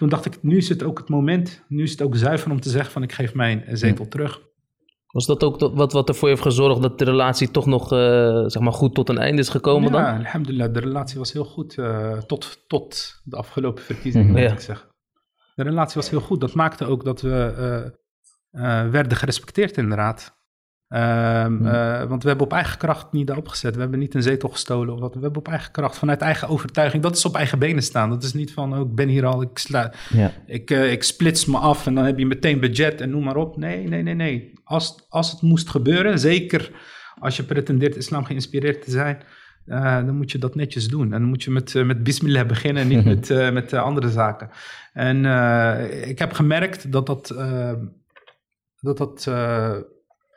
[0.01, 2.61] toen dacht ik, nu is het ook het moment, nu is het ook zuiver om
[2.61, 4.41] te zeggen van ik geef mijn zetel terug.
[5.07, 7.99] Was dat ook wat, wat ervoor heeft gezorgd dat de relatie toch nog uh,
[8.47, 10.25] zeg maar goed tot een einde is gekomen ja, dan?
[10.25, 14.43] alhamdulillah, de relatie was heel goed uh, tot, tot de afgelopen verkiezingen, mhm.
[14.43, 14.89] moet ik zeggen.
[15.55, 16.41] De relatie was heel goed.
[16.41, 17.93] Dat maakte ook dat we
[18.53, 20.40] uh, werden gerespecteerd in de raad.
[20.95, 21.67] Um, hmm.
[21.67, 23.75] uh, want we hebben op eigen kracht niet opgezet.
[23.75, 24.95] We hebben niet een zetel gestolen.
[24.95, 25.15] Of wat.
[25.15, 27.03] We hebben op eigen kracht, vanuit eigen overtuiging.
[27.03, 28.11] Dat is op eigen benen staan.
[28.11, 30.33] Dat is niet van, oh, ik ben hier al, ik, sla, ja.
[30.47, 33.37] ik, uh, ik splits me af en dan heb je meteen budget en noem maar
[33.37, 33.57] op.
[33.57, 34.53] Nee, nee, nee, nee.
[34.65, 36.71] Als, als het moest gebeuren, zeker
[37.19, 39.23] als je pretendeert islam geïnspireerd te zijn,
[39.67, 41.13] uh, dan moet je dat netjes doen.
[41.13, 44.51] En dan moet je met, met bismillah beginnen en niet met, met andere zaken.
[44.93, 45.17] En
[46.09, 47.35] ik heb gemerkt dat dat,
[48.81, 49.31] dat, dat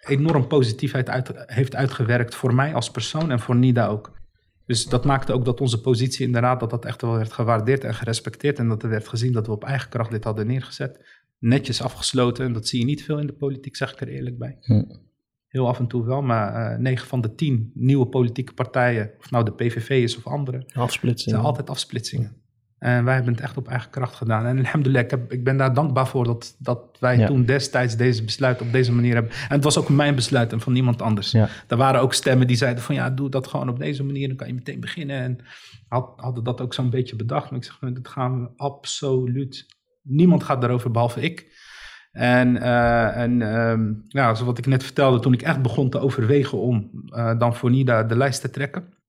[0.07, 4.11] enorm positiviteit uit, heeft uitgewerkt voor mij als persoon en voor Nida ook.
[4.65, 7.33] Dus dat maakte ook dat onze positie in de raad dat dat echt wel werd
[7.33, 8.59] gewaardeerd en gerespecteerd.
[8.59, 11.21] En dat er werd gezien dat we op eigen kracht dit hadden neergezet.
[11.39, 12.45] Netjes afgesloten.
[12.45, 14.57] En dat zie je niet veel in de politiek, zeg ik er eerlijk bij.
[14.59, 14.83] Hm.
[15.47, 19.31] Heel af en toe wel, maar uh, 9 van de 10 nieuwe politieke partijen, of
[19.31, 21.33] nou de PVV is of andere, afsplitsingen.
[21.33, 22.42] zijn altijd afsplitsingen.
[22.83, 24.45] En wij hebben het echt op eigen kracht gedaan.
[24.45, 28.23] En alhamdulillah, ik, heb, ik ben daar dankbaar voor dat, dat wij toen destijds deze
[28.23, 29.31] besluit op deze manier hebben.
[29.31, 31.31] En het was ook mijn besluit en van niemand anders.
[31.31, 31.49] Ja.
[31.67, 34.37] Er waren ook stemmen die zeiden van ja, doe dat gewoon op deze manier, dan
[34.37, 35.21] kan je meteen beginnen.
[35.21, 35.37] En
[35.87, 37.49] had, hadden dat ook zo'n beetje bedacht.
[37.49, 39.65] Maar ik zeg, dat gaan we absoluut.
[40.01, 41.61] Niemand gaat daarover behalve ik.
[42.11, 45.99] En, uh, en um, ja, zoals wat ik net vertelde, toen ik echt begon te
[45.99, 49.01] overwegen om uh, dan voor NIDA de lijst te trekken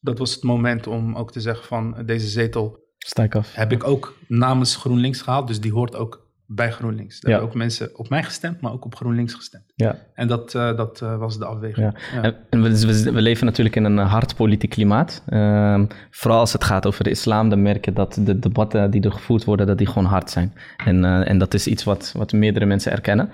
[0.00, 3.54] dat was het moment om ook te zeggen van deze zetel Stijk af.
[3.54, 5.46] heb ik ook namens GroenLinks gehaald.
[5.46, 7.20] Dus die hoort ook bij GroenLinks.
[7.20, 7.36] Daar Ja.
[7.38, 9.64] hebben ook mensen op mij gestemd, maar ook op GroenLinks gestemd.
[9.74, 9.96] Ja.
[10.14, 11.92] En dat, eh, dat eh, was de afweging.
[12.12, 12.22] Ja.
[12.22, 15.22] En- En we, we, we leven natuurlijk in een hard politiek klimaat.
[15.28, 19.02] Ehm, vooral als het gaat over de islam, dan merk je dat de debatten die
[19.02, 20.52] er gevoerd worden, dat die gewoon hard zijn.
[20.84, 23.30] En, eh, en dat is iets wat, wat meerdere mensen erkennen.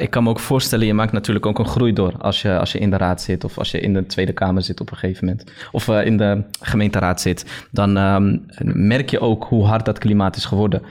[0.00, 2.72] Ik kan me ook voorstellen, je maakt natuurlijk ook een groei door als je, als
[2.72, 4.96] je in de raad zit of als je in de Tweede Kamer zit op een
[4.96, 5.50] gegeven moment.
[5.72, 7.66] Of in de gemeenteraad zit.
[7.70, 10.82] Dan ehm, merk je ook hoe hard dat klimaat is geworden.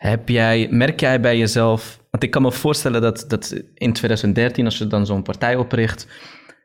[0.00, 4.64] Heb jij, merk jij bij jezelf, want ik kan me voorstellen dat, dat in 2013,
[4.64, 6.06] als je dan zo'n partij opricht,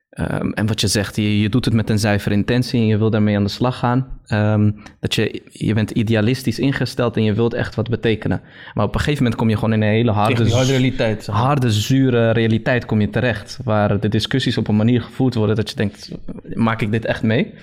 [0.10, 2.98] ehm, en wat je zegt, je, je doet het met een zuivere intentie en je
[2.98, 7.34] wil daarmee aan de slag gaan, ehm, dat je, je bent idealistisch ingesteld en je
[7.34, 8.42] wilt echt wat betekenen.
[8.74, 11.24] Maar op een gegeven moment kom je gewoon in een hele harde, realiteit.
[11.24, 15.56] zeg harde, zure realiteit kom je terecht, waar de discussies op een manier gevoerd worden
[15.56, 16.12] dat je denkt,
[16.54, 17.54] maak ik dit echt mee?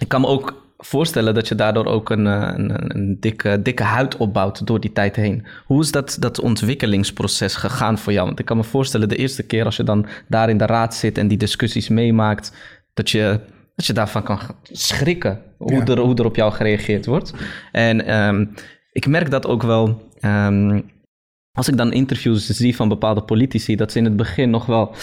[0.00, 3.82] Ik kan me ook voorstellen dat je daardoor ook een, eh, een, een dikke, dikke
[3.82, 5.46] huid opbouwt door die tijd heen.
[5.66, 8.26] Hoe is dat, dat ontwikkelingsproces gegaan voor jou?
[8.26, 10.94] Want ik kan me voorstellen de eerste keer als je dan daar in de raad
[10.94, 12.52] zit en die discussies meemaakt,
[12.94, 13.40] dat je,
[13.76, 15.84] dat je daarvan kan schrikken hoe, Ja.
[15.84, 17.34] er, hoe er op jou gereageerd wordt.
[17.72, 18.46] En ehm,
[18.92, 20.08] ik merk dat ook wel.
[20.20, 20.80] ehm,
[21.52, 24.94] als ik dan interviews zie van bepaalde politici, dat ze in het begin nog wel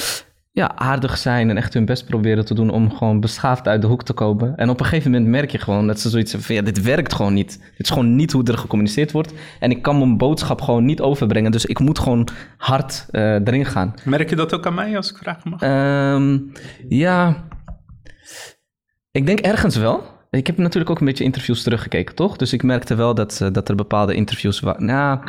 [0.57, 3.87] ja, aardig zijn en echt hun best proberen te doen om gewoon beschaafd uit de
[3.87, 4.55] hoek te komen.
[4.55, 6.81] En op een gegeven moment merk je gewoon dat ze zoiets hebben van, ja, dit
[6.81, 7.59] werkt gewoon niet.
[7.59, 9.33] Dit is gewoon niet hoe er gecommuniceerd wordt.
[9.59, 13.65] En ik kan mijn boodschap gewoon niet overbrengen, dus ik moet gewoon hard eh, erin
[13.65, 13.93] gaan.
[14.03, 15.61] Merk je dat ook aan mij, als ik vragen mag?
[15.61, 16.37] Ehm,
[16.89, 17.43] ja,
[19.11, 20.03] ik denk ergens wel.
[20.29, 22.37] Ik heb natuurlijk ook een beetje interviews teruggekeken, toch?
[22.37, 24.85] Dus ik merkte wel dat, eh, dat er bepaalde interviews waren.
[24.85, 25.19] Nou,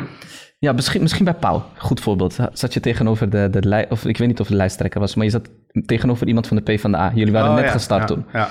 [0.59, 1.63] ja, misschien, misschien bij Pauw.
[1.77, 2.37] Goed voorbeeld.
[2.53, 5.15] Zat je tegenover de, de lij- of ik weet niet of het de lijsttrekker was,
[5.15, 5.49] maar je zat
[5.85, 7.11] tegenover iemand van de PvdA.
[7.13, 8.25] Jullie waren Oh, net ja, gestart ja, toen.
[8.33, 8.49] Ja.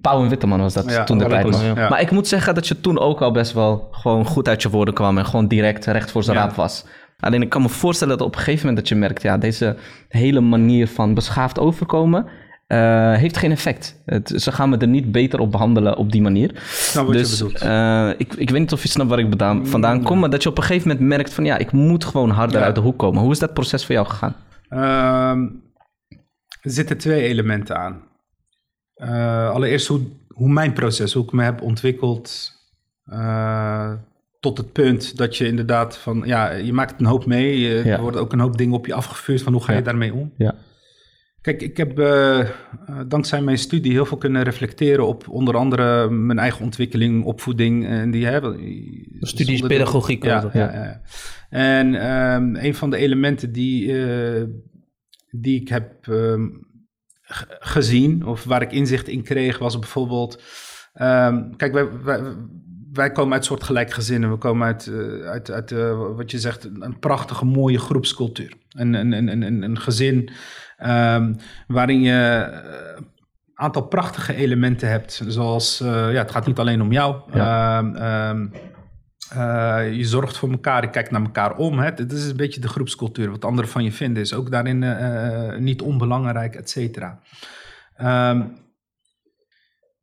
[0.00, 1.44] Pauw en Witteman was dat Ja, toen de tijd.
[1.50, 1.62] nog.
[1.74, 1.88] ja.
[1.88, 4.70] Maar ik moet zeggen dat je toen ook al best wel gewoon goed uit je
[4.70, 6.42] woorden kwam en gewoon direct recht voor zijn Ja.
[6.42, 6.84] raap was.
[7.20, 9.76] Alleen ik kan me voorstellen dat op een gegeven moment dat je merkt, ja, deze
[10.08, 12.26] hele manier van beschaafd overkomen
[12.72, 14.02] eh, heeft geen effect.
[14.06, 16.62] Het, ze gaan me er niet beter op behandelen op die manier.
[16.94, 20.18] Nou, dus eh, ik, ik weet niet of je snapt waar ik bedaan- vandaan kom,
[20.18, 22.64] maar dat je op een gegeven moment merkt van ja, ik moet gewoon harder Ja.
[22.66, 23.22] uit de hoek komen.
[23.22, 24.34] Hoe is dat proces voor jou gegaan?
[24.68, 25.40] Ehm,
[26.62, 28.00] er zitten twee elementen aan.
[28.94, 32.50] Eh, allereerst hoe, hoe mijn proces, hoe ik me heb ontwikkeld
[34.40, 37.58] tot het punt dat je inderdaad van, ja, je maakt een hoop mee.
[37.60, 37.94] Je, Ja.
[37.96, 39.84] Er worden ook een hoop dingen op je afgevuurd van hoe ga je Ja.
[39.84, 40.32] daarmee om.
[40.36, 40.54] Ja.
[41.42, 42.48] Kijk, ik heb eh, eh,
[43.06, 47.86] dankzij mijn studie heel veel kunnen reflecteren op onder andere mijn eigen ontwikkeling, opvoeding.
[47.86, 48.52] En die hebben.
[49.20, 50.24] Studie is pedagogiek.
[50.24, 50.52] Ja, dat.
[50.52, 51.00] ja, ja.
[51.50, 54.42] En ehm, een van de elementen die, eh,
[55.30, 56.46] die ik heb ehm,
[57.60, 60.42] gezien, of waar ik inzicht in kreeg, was bijvoorbeeld.
[60.92, 62.20] ehm, kijk, wij, wij,
[62.92, 64.30] wij komen uit soortgelijk gezinnen.
[64.30, 64.90] We komen uit,
[65.24, 65.70] uit, uit
[66.16, 68.52] wat je zegt, een prachtige, mooie groepscultuur.
[68.68, 70.30] Een, een, een- een, een gezin
[70.82, 71.34] ehm,
[71.66, 73.04] waarin je een
[73.54, 75.22] aantal prachtige elementen hebt.
[75.26, 77.16] Zoals, eh, ja, het gaat niet alleen om jou.
[77.32, 78.46] Ehm, ehm,
[79.36, 81.78] eh, je zorgt voor elkaar, je kijkt naar elkaar om.
[81.78, 81.94] Hè.
[81.94, 83.30] Dit is een beetje de groepscultuur.
[83.30, 87.18] Wat anderen van je vinden is ook daarin eh, eh, niet onbelangrijk, et cetera.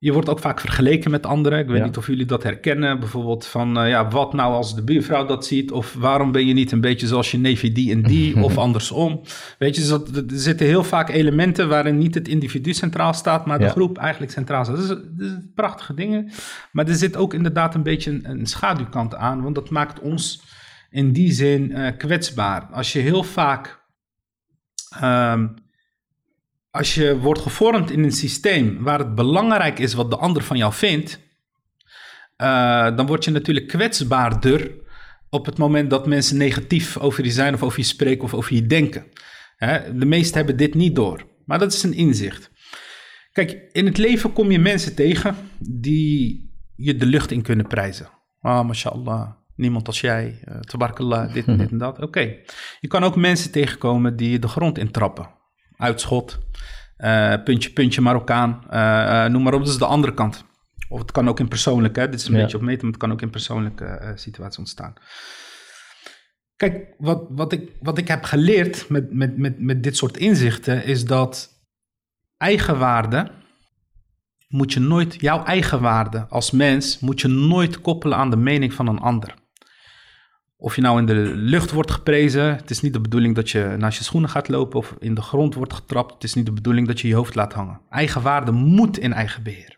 [0.02, 1.60] Je wordt ook vaak vergeleken met anderen.
[1.60, 1.86] Ik weet Ja.
[1.86, 3.00] niet of jullie dat herkennen.
[3.00, 5.72] Bijvoorbeeld van, eh, ja, wat nou als de buurvrouw dat ziet?
[5.72, 8.38] Of waarom ben je niet een beetje zoals je neefje die en die?
[8.44, 9.22] of andersom.
[9.58, 13.46] Weet je, dus dat, er zitten heel vaak elementen waarin niet het individu centraal staat,
[13.46, 14.76] maar de groep eigenlijk centraal staat.
[14.76, 16.32] Dat is, dat is prachtige dingen.
[16.72, 20.42] Maar er zit ook inderdaad een beetje een, een schaduwkant aan, want dat maakt ons
[20.90, 22.68] in die zin eh, kwetsbaar.
[22.72, 23.80] Als je heel vaak
[25.00, 25.48] ehm,
[26.72, 30.58] als je wordt gevormd in een systeem waar het belangrijk is wat de ander van
[30.58, 31.20] jou vindt,
[32.36, 34.72] eh, dan word je natuurlijk kwetsbaarder
[35.30, 38.54] op het moment dat mensen negatief over je zijn of over je spreken of over
[38.54, 39.06] je denken.
[39.56, 42.52] Hè, de meesten hebben dit niet door, maar dat is een inzicht.
[43.32, 48.10] Kijk, in het leven kom je mensen tegen die je de lucht in kunnen prijzen.
[48.42, 52.02] Ah, mashallah, niemand als jij, uh, tabarakallah, dit en dit en dat.
[52.02, 52.36] Oké.
[52.80, 55.38] Je kan ook mensen tegenkomen die je de grond intrappen.
[55.80, 56.40] Uitschot,
[56.98, 59.60] uh, puntje, puntje, Marokkaan, uh, noem maar op.
[59.60, 60.46] Dat is de andere kant.
[60.90, 62.42] Of het kan ook in persoonlijke, dit is een ja.
[62.42, 64.94] beetje op meten, maar het kan ook in persoonlijke situaties ontstaan.
[66.56, 70.86] Kijk, wat, wat, ik, wat ik heb geleerd met, met, met, met dit soort inzichten
[70.86, 71.50] is dat
[72.38, 73.32] eigenwaarde
[74.48, 78.74] moet je nooit, jouw eigen waarde als mens moet je nooit koppelen aan de mening
[78.74, 79.34] van een ander.
[80.62, 83.76] Of je nou in de lucht wordt geprezen, het is niet de bedoeling dat je
[83.78, 86.14] naast je schoenen gaat lopen of in de grond wordt getrapt.
[86.14, 87.82] Het is niet de bedoeling dat je je hoofd laat hangen.
[87.90, 89.78] Eigenwaarde moet in eigen beheer.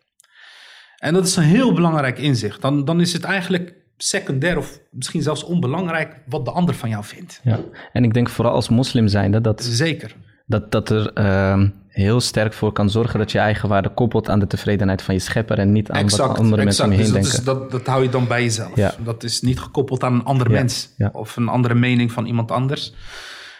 [0.97, 2.61] En dat is een heel belangrijk inzicht.
[2.61, 7.03] Dan, dan is het eigenlijk secundair of misschien zelfs onbelangrijk wat de ander van jou
[7.03, 7.39] vindt.
[7.43, 7.59] Ja,
[7.93, 9.63] en ik denk vooral als moslim zijnde dat...
[9.63, 10.15] Zeker.
[10.51, 14.39] Dat, dat er uh, heel sterk voor kan zorgen dat je eigen waarde koppelt aan
[14.39, 17.13] de tevredenheid van je schepper en niet aan wat andere mensen om je heen dus
[17.13, 17.45] denken.
[17.45, 18.75] Dat, is, dat, dat hou je dan bij jezelf.
[18.75, 18.93] Ja.
[19.03, 20.55] Dat is niet gekoppeld aan een andere ja.
[20.55, 22.93] mens of een andere mening van iemand anders.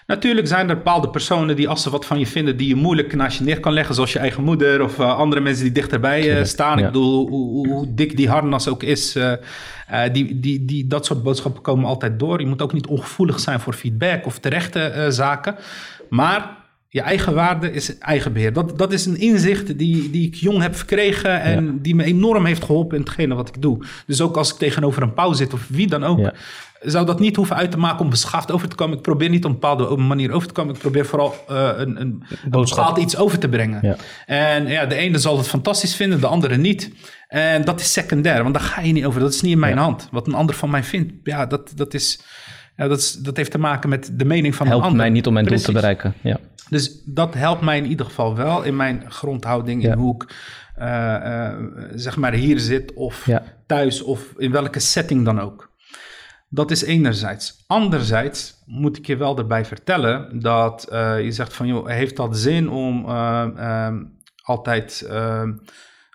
[0.07, 3.15] Natuurlijk zijn er bepaalde personen die als ze wat van je vinden, die je moeilijk
[3.15, 6.39] naast je neer kan leggen, zoals je eigen moeder of uh, andere mensen die dichterbij
[6.39, 6.79] uh, staan.
[6.79, 9.33] Ik bedoel, hoe, hoe, dik die harnas ook is, uh,
[10.11, 12.39] die, die, die, dat soort boodschappen komen altijd door.
[12.39, 15.55] Je moet ook niet ongevoelig zijn voor feedback of terechte zaken.
[16.09, 16.60] Maar
[16.93, 18.53] je eigen waarde is eigen beheer.
[18.53, 21.71] Dat, dat is een inzicht die, die ik jong heb verkregen en ja.
[21.81, 23.85] die me enorm heeft geholpen in hetgene wat ik doe.
[24.05, 26.33] Dus ook als ik tegenover een pauw zit of wie dan ook, ja.
[26.81, 28.97] zou dat niet hoeven uit te maken om beschaafd over te komen.
[28.97, 30.73] Ik probeer niet op een bepaalde manier over te komen.
[30.73, 33.79] Ik probeer vooral uh, een, een, een bepaald iets over te brengen.
[33.81, 33.95] Ja.
[34.25, 36.91] En ja, de ene zal het fantastisch vinden, de andere niet.
[37.27, 39.19] En dat is secundair, want daar ga je niet over.
[39.19, 40.07] Dat is niet in mijn hand.
[40.11, 42.21] Wat een ander van mij vindt, ja, dat, dat is...
[42.77, 45.05] Ja, dat, is, dat heeft te maken met de mening van Helpt een ander.
[45.05, 45.65] mij niet om mijn Precies.
[45.65, 46.13] doel te bereiken.
[46.21, 46.39] Ja.
[46.71, 49.91] Dus dat helpt mij in ieder geval wel in mijn grondhouding, ja.
[49.91, 50.35] in hoe ik
[50.79, 51.53] uh, uh,
[51.95, 53.43] zeg maar hier zit of ja.
[53.65, 55.71] thuis of in welke setting dan ook.
[56.49, 57.63] Dat is enerzijds.
[57.67, 62.37] Anderzijds moet ik je wel erbij vertellen dat uh, je zegt van joh, heeft dat
[62.37, 63.05] zin om
[64.43, 65.05] altijd,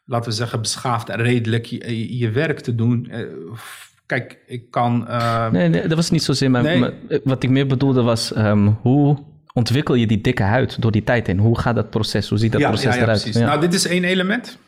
[0.05, 3.13] laten we zeggen, beschaafd en redelijk je, je werk te doen?
[4.07, 5.07] Kijk, ik kan.
[5.53, 6.51] Nee, nee, dat was niet zozeer.
[6.51, 6.79] Maar, nee.
[6.79, 6.93] maar
[7.25, 9.19] wat ik meer bedoelde was um, hoe
[9.57, 11.39] ontwikkel je die dikke huid door die tijd in?
[11.39, 12.29] Hoe gaat dat proces?
[12.29, 13.23] Hoe ziet dat ja, proces ja, ja, eruit?
[13.23, 13.41] Precies.
[13.41, 14.59] Nou, dit is één element.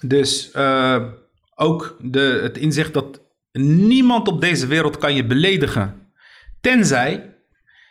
[0.00, 1.02] Dus uh,
[1.54, 3.20] ook de, het inzicht dat
[3.52, 5.94] niemand op deze wereld kan je beledigen,
[6.60, 7.34] tenzij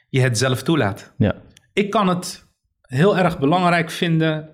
[0.10, 1.14] je het zelf toelaat.
[1.18, 1.36] Ja.
[1.74, 2.46] Ik kan het
[2.82, 4.50] heel erg belangrijk vinden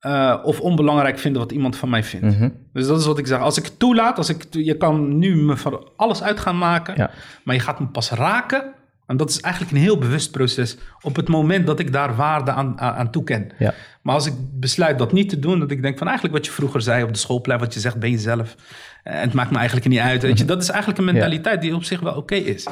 [0.00, 2.38] uh, of onbelangrijk vinden wat iemand van mij vindt.
[2.38, 2.48] Mhm.
[2.72, 3.38] Dus dat is wat ik zeg.
[3.38, 7.10] Als ik het toelaat, als ik, je kan nu me van alles uit gaan maken,
[7.44, 8.74] maar je gaat me pas raken.
[9.06, 12.50] En dat is eigenlijk een heel bewust proces op het moment dat ik daar waarde
[12.50, 13.50] aan, aan, toeken.
[13.58, 13.74] Ja.
[14.04, 16.52] Maar als ik besluit dat niet te doen, dat ik denk van eigenlijk wat je
[16.52, 18.54] vroeger zei op de schoolplein, wat je zegt, ben je zelf.
[19.02, 20.22] En het maakt me eigenlijk niet uit.
[20.22, 20.44] Weet je?
[20.44, 22.66] Dat is eigenlijk een mentaliteit die op zich wel oké okay is.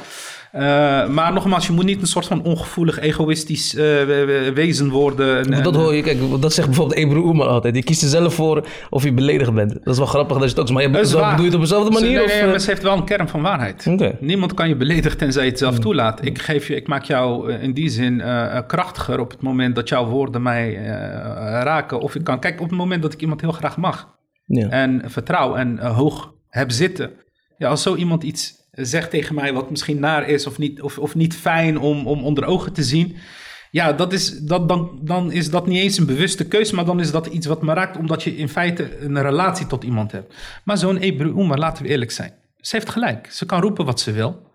[0.54, 3.82] Uh, maar nogmaals, je moet niet een soort van ongevoelig, egoïstisch uh,
[4.54, 5.52] wezen worden.
[5.52, 7.74] En, dat hoor je, kijk, dat zegt bijvoorbeeld Ebru Oemer altijd.
[7.74, 9.72] Die kiest er zelf voor of je beledigd bent.
[9.72, 10.70] Dat is wel grappig dat je het ook.
[10.70, 12.08] Maar je bedoel je het op dezelfde manier?
[12.08, 13.86] Nee, nee, of, maar ze heeft wel een kern van waarheid.
[13.88, 14.16] Okay.
[14.20, 16.24] Niemand kan je beledigen tenzij je het zelf toelaat.
[16.24, 19.88] Ik, geef je, ik maak jou in die zin uh, krachtiger op het moment dat
[19.88, 20.78] jouw woorden mij
[21.62, 22.00] raken.
[22.00, 24.68] Of ik kan, kijk, op het moment dat ik iemand heel graag mag ja.
[24.68, 27.10] en vertrouw en hoog heb zitten.
[27.58, 30.98] Ja, als zo iemand iets zegt tegen mij wat misschien naar is of niet, of,
[30.98, 33.16] of niet fijn om, om onder ogen te zien.
[33.70, 37.00] Ja, dat is, dat, dan, dan is dat niet eens een bewuste keuze, maar dan
[37.00, 40.34] is dat iets wat me raakt, omdat je in feite een relatie tot iemand hebt.
[40.64, 42.32] Maar zo'n Ebru Oemar, laten we eerlijk zijn.
[42.56, 43.30] Ze heeft gelijk.
[43.30, 44.50] Ze kan roepen wat ze wil.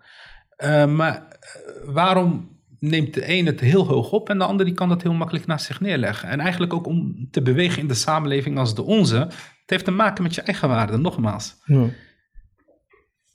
[0.64, 1.38] Uh, maar
[1.84, 5.12] waarom neemt de een het heel hoog op en de ander die kan dat heel
[5.12, 6.28] makkelijk naast zich neerleggen?
[6.28, 9.90] En eigenlijk ook om te bewegen in de samenleving als de onze, het heeft te
[9.90, 11.56] maken met je eigen waarde, nogmaals.
[11.64, 11.88] Ja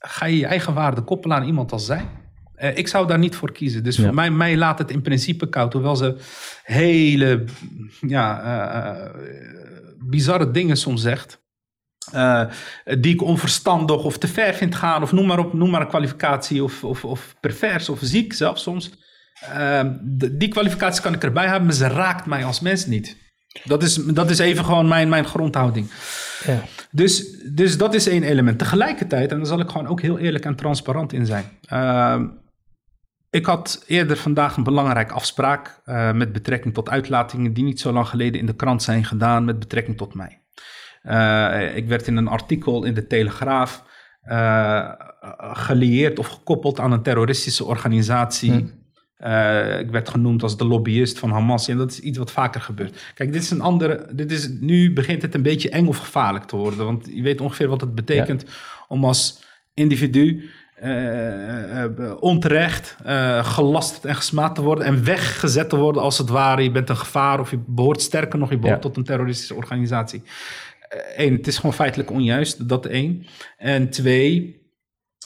[0.06, 2.08] ga je je eigen waarde koppelen aan iemand als zij?
[2.56, 3.82] Uh, ik zou daar niet voor kiezen.
[3.82, 4.04] Dus ja.
[4.04, 5.72] voor mij, mij laat het in principe koud.
[5.72, 6.16] Hoewel ze
[6.62, 7.44] hele
[8.00, 9.20] ja, uh,
[9.98, 11.42] bizarre dingen soms zegt.
[12.14, 12.44] Uh,
[12.98, 15.02] die ik onverstandig of te ver vind gaan.
[15.02, 16.64] Of noem maar op, noem maar een kwalificatie.
[16.64, 18.90] Of, of, of pervers of ziek zelfs soms.
[20.12, 21.64] Die kwalificatie kan ik erbij hebben.
[21.64, 23.22] Maar ze raakt mij als mens niet.
[23.64, 25.90] Dat is, dat is even gewoon mijn, mijn grondhouding.
[26.46, 26.62] Ja.
[26.90, 28.58] Dus, dus dat is één element.
[28.58, 31.44] Tegelijkertijd, en daar zal ik gewoon ook heel eerlijk en transparant in zijn.
[31.72, 32.20] Uh,
[33.30, 37.92] ik had eerder vandaag een belangrijke afspraak uh, met betrekking tot uitlatingen die niet zo
[37.92, 40.42] lang geleden in de krant zijn gedaan met betrekking tot mij.
[41.02, 43.82] Uh, ik werd in een artikel in de Telegraaf
[45.52, 48.52] gelieerd of gekoppeld aan een terroristische organisatie.
[48.52, 48.66] Hm.
[49.20, 51.68] Uh, ik werd genoemd als de lobbyist van Hamas.
[51.68, 53.12] En dat is iets wat vaker gebeurt.
[53.14, 54.06] Kijk, dit is een andere.
[54.12, 56.84] Dit is, nu begint het een beetje eng of gevaarlijk te worden.
[56.84, 58.52] Want je weet ongeveer wat het betekent ja.
[58.88, 60.50] om als individu
[60.84, 62.96] uh, uh, onterecht
[63.42, 64.84] gelasterd en gesmaad te worden.
[64.84, 66.62] En weggezet te worden als het ware.
[66.62, 68.88] Je bent een gevaar of je behoort sterker nog, je behoort ja.
[68.88, 70.22] tot een terroristische organisatie.
[71.16, 72.68] Eén, het is gewoon feitelijk onjuist.
[72.68, 73.26] Dat één.
[73.58, 74.62] En twee.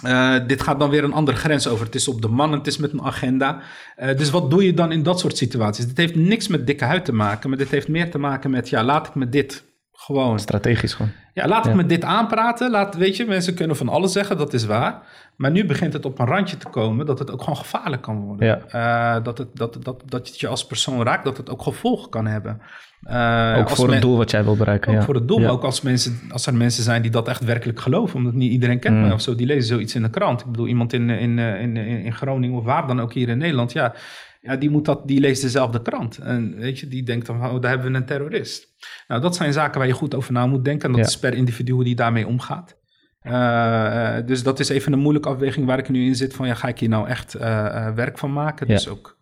[0.05, 1.87] Uh, dit gaat dan weer een andere grens over.
[1.87, 3.61] Het is op de man, het is met een agenda.
[3.99, 5.87] Uh, dus wat doe je dan in dat soort situaties?
[5.87, 8.69] Dit heeft niks met dikke huid te maken, maar dit heeft meer te maken met,
[8.69, 9.65] ja, laat ik me dit
[10.01, 10.39] Gewoon.
[10.39, 11.13] Strategisch gewoon.
[11.35, 12.71] Ja, laat ik met dit aanpraten.
[12.71, 15.03] Laat, weet je, mensen kunnen van alles zeggen, dat is waar.
[15.37, 18.21] Maar nu begint het op een randje te komen dat het ook gewoon gevaarlijk kan
[18.21, 18.47] worden.
[18.47, 19.17] Ja.
[19.19, 22.11] Uh, dat, het, dat, dat, dat het je als persoon raakt, dat het ook gevolgen
[22.11, 22.61] kan hebben.
[23.03, 24.91] Uh, ook voor het doel wat jij wil bereiken.
[24.91, 25.05] Ook ja.
[25.05, 25.49] voor het doel, ja.
[25.49, 28.17] ook als, mensen, als er mensen zijn die dat echt werkelijk geloven.
[28.17, 29.03] Omdat niet iedereen kent mm.
[29.03, 30.41] mij of zo, die lezen zoiets in de krant.
[30.41, 33.73] Ik bedoel, iemand in, in, in, in Groningen of waar dan ook hier in Nederland,
[33.73, 33.95] ja,
[34.41, 36.19] ja die, moet dat, die leest dezelfde krant.
[36.19, 38.67] En weet je, die denkt dan, oh, daar hebben we een terrorist.
[39.09, 40.91] Nou, dat zijn zaken waar je goed over na moet denken.
[40.91, 42.77] En dat is per individu hoe die daarmee omgaat.
[43.23, 46.35] Uh, dus dat is even een moeilijke afweging waar ik nu in zit.
[46.35, 48.67] Van ja, ga ik hier nou echt uh, werk van maken?
[48.67, 49.19] Dus ook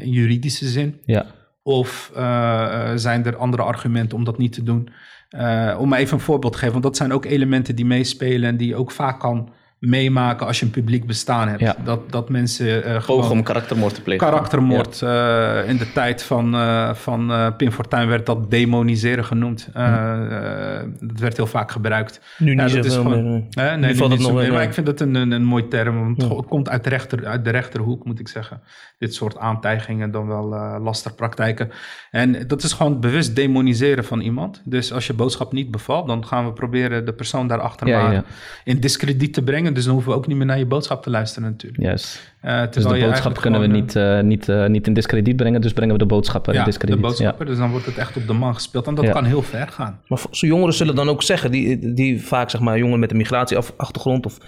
[0.00, 1.00] in juridische zin.
[1.04, 1.26] Ja.
[1.68, 2.10] Of
[2.94, 4.88] zijn er andere argumenten om dat niet te doen?
[5.78, 8.76] om even een voorbeeld te geven, want dat zijn ook elementen die meespelen en die
[8.76, 11.60] ook vaak kan meemaken als je een publiek bestaan hebt.
[11.60, 11.76] Ja.
[11.84, 14.26] Dat, dat mensen uh, Pogen om karaktermoord te plegen.
[14.26, 14.98] Karaktermoord.
[14.98, 15.62] Ja.
[15.62, 19.68] Uh, in de tijd van, uh, van Pim Fortuyn werd dat demoniseren genoemd.
[21.00, 22.20] dat werd heel vaak gebruikt.
[22.38, 23.46] Nu niet ja, dat is gewoon, meer.
[23.54, 24.52] nee, nu valt niet het zo nog meer.
[24.52, 25.98] Maar ik vind het een, een, een mooi term.
[25.98, 28.60] Want het komt uit de, rechter, uit de rechterhoek, moet ik zeggen.
[28.98, 30.48] Dit soort aantijgingen, dan wel
[30.80, 31.70] lasterpraktijken.
[32.10, 34.62] En dat is gewoon bewust demoniseren van iemand.
[34.64, 38.12] Dus als je boodschap niet bevalt, dan gaan we proberen de persoon daarachter Ja, maar
[38.12, 38.24] ja.
[38.64, 39.67] in discrediet te brengen.
[39.74, 41.82] Dus dan hoeven we ook niet meer naar je boodschap te luisteren natuurlijk.
[41.82, 42.20] Yes.
[42.44, 45.72] Uh, Dus de boodschap kunnen we niet, uh, niet, uh, niet in discrediet brengen, dus
[45.72, 46.96] brengen we de boodschappen ja, in discrediet.
[46.96, 48.86] de boodschappen, dus dan wordt het echt op de man gespeeld.
[48.86, 49.12] En dat Ja.
[49.12, 50.00] kan heel ver gaan.
[50.08, 53.16] Maar zo jongeren zullen dan ook zeggen, die, die vaak zeg maar jongeren met een
[53.16, 54.38] migratieachtergrond of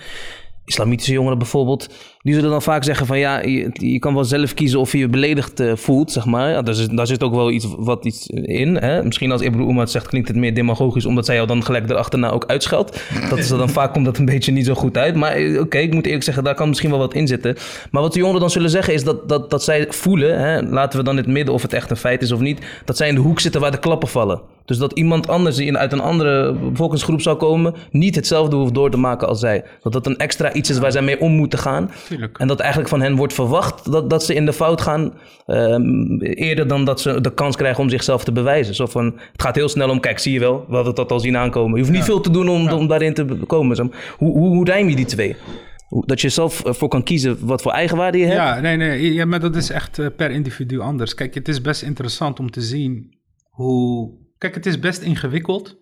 [0.64, 1.88] islamitische jongeren bijvoorbeeld,
[2.22, 4.98] die zullen dan vaak zeggen van ja, je, je kan wel zelf kiezen of je
[4.98, 6.50] je beledigd eh, voelt, zeg maar.
[6.50, 8.76] Ja, daar, zit, daar zit ook wel iets, wat iets in.
[8.76, 9.04] Hè?
[9.04, 11.90] Misschien als Ibn Umar het zegt, klinkt het meer demagogisch, omdat zij jou dan gelijk
[11.90, 13.04] erachterna ook uitscheldt.
[13.28, 15.14] Dat is dan vaak komt dat een beetje niet zo goed uit.
[15.14, 17.56] Maar eh, oké, ik moet eerlijk zeggen, daar kan misschien wel wat in zitten.
[17.90, 20.98] Maar wat de jongeren dan zullen zeggen is dat, dat, dat zij voelen, hè, laten
[20.98, 23.08] we dan in het midden of het echt een feit is of niet, dat zij
[23.08, 24.40] in de hoek zitten waar de klappen vallen.
[24.64, 28.74] Dus dat iemand anders die in- uit een andere bevolkingsgroep zou komen, niet hetzelfde hoeft
[28.74, 29.64] door te maken als zij.
[29.82, 31.90] Dat dat een extra iets is waar zij mee om moeten gaan.
[32.08, 32.38] Tuurlijk.
[32.38, 35.12] En dat eigenlijk van hen wordt verwacht dat, dat ze in de fout gaan.
[35.46, 38.74] ehm, eerder dan dat ze de kans krijgen om zichzelf te bewijzen.
[38.74, 41.20] Zo van, het gaat heel snel om, kijk, zie je wel, we hadden dat al
[41.20, 41.74] zien aankomen.
[41.74, 43.76] Je hoeft niet veel te doen om, om daarin te komen.
[43.86, 43.98] Maar.
[44.16, 45.36] Hoe, hoe, hoe rijm je die twee?
[45.88, 48.36] Dat je zelf ervoor kan kiezen wat voor eigenwaarde je hebt.
[48.36, 51.14] Ja, nee, nee, ja, maar dat is echt eh, per individu anders.
[51.14, 53.14] Kijk, het is best interessant om te zien
[53.50, 54.10] hoe...
[54.40, 55.76] Kijk, het is best ingewikkeld.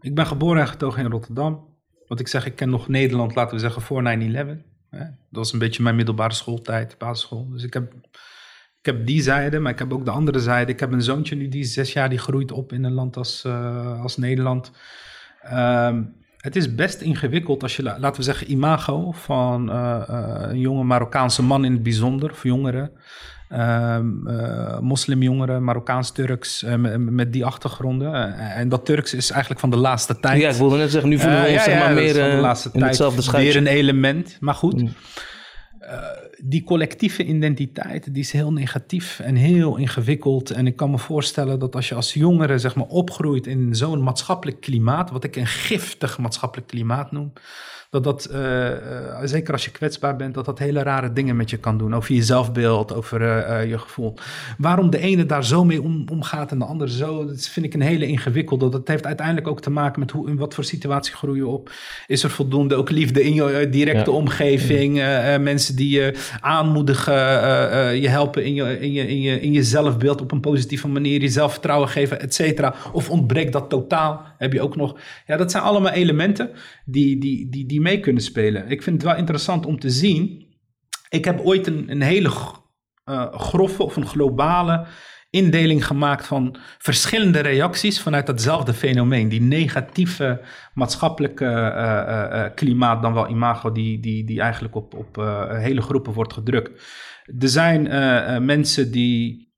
[0.00, 1.68] Ik ben geboren en getogen in Rotterdam.
[2.06, 4.04] Wat ik zeg, ik ken nog Nederland, laten we zeggen, voor 9-11.
[4.90, 4.98] hè.
[4.98, 7.48] Dat was een beetje mijn middelbare schooltijd, basisschool.
[7.50, 7.92] Dus ik heb,
[8.78, 10.72] ik heb die zijde, maar ik heb ook de andere zijde.
[10.72, 13.44] Ik heb een zoontje nu, die zes jaar, die groeit op in een land als,
[13.44, 14.72] eh, als Nederland.
[15.42, 16.02] Ehm,
[16.36, 20.60] het is best ingewikkeld als je, la- laten we zeggen, imago van eh, eh, een
[20.60, 22.92] jonge Marokkaanse man in het bijzonder, of jongeren.
[23.52, 28.14] Ehm, eh, moslimjongeren, Marokkaans-Turks, eh, met, met die achtergronden.
[28.14, 30.40] Eh, en dat Turks is eigenlijk van de laatste tijd.
[30.40, 32.36] Ja, ik wilde net zeggen, nu voelen we ons ja, zeg maar meer van de
[32.36, 34.36] laatste in tijd hetzelfde Weer een element.
[34.40, 34.92] Maar goed, Mm.
[36.44, 40.50] Die collectieve identiteit die is heel negatief en heel ingewikkeld.
[40.50, 44.02] En ik kan me voorstellen dat als je als jongere zeg maar, opgroeit in zo'n
[44.02, 47.32] maatschappelijk klimaat, wat ik een giftig maatschappelijk klimaat noem.
[47.90, 51.50] Dat dat, eh, eh, zeker als je kwetsbaar bent, dat dat hele rare dingen met
[51.50, 51.94] je kan doen.
[51.94, 54.14] Over je zelfbeeld, over eh, je gevoel.
[54.58, 57.74] Waarom de ene daar zo mee om, omgaat en de andere zo, dat vind ik
[57.74, 58.68] een hele ingewikkelde.
[58.68, 61.72] Dat heeft uiteindelijk ook te maken met hoe, in wat voor situatie groei je op.
[62.06, 64.16] Is er voldoende ook liefde in je directe Ja.
[64.16, 65.00] omgeving?
[65.00, 69.40] eh, mensen die je aanmoedigen, eh, eh, je helpen in je, in, je, in, je,
[69.40, 72.74] in je zelfbeeld op een positieve manier, je zelfvertrouwen geven, et cetera.
[72.92, 74.24] Of ontbreekt dat totaal?
[74.38, 74.96] Heb je ook nog.
[75.26, 76.50] Ja, dat zijn allemaal elementen
[76.84, 78.70] die, die, die, die mee kunnen spelen.
[78.70, 80.46] Ik vind het wel interessant om te zien.
[81.08, 82.30] Ik heb ooit een, een hele
[83.04, 84.86] eh, grove of een globale
[85.32, 89.28] indeling gemaakt van verschillende reacties vanuit datzelfde fenomeen.
[89.28, 90.40] Die negatieve
[90.74, 95.16] maatschappelijke eh, eh, eh, klimaat, dan wel imago, die, die, die eigenlijk op, op
[95.50, 96.70] hele groepen wordt gedrukt.
[97.38, 97.82] Er zijn
[98.44, 99.50] mensen die.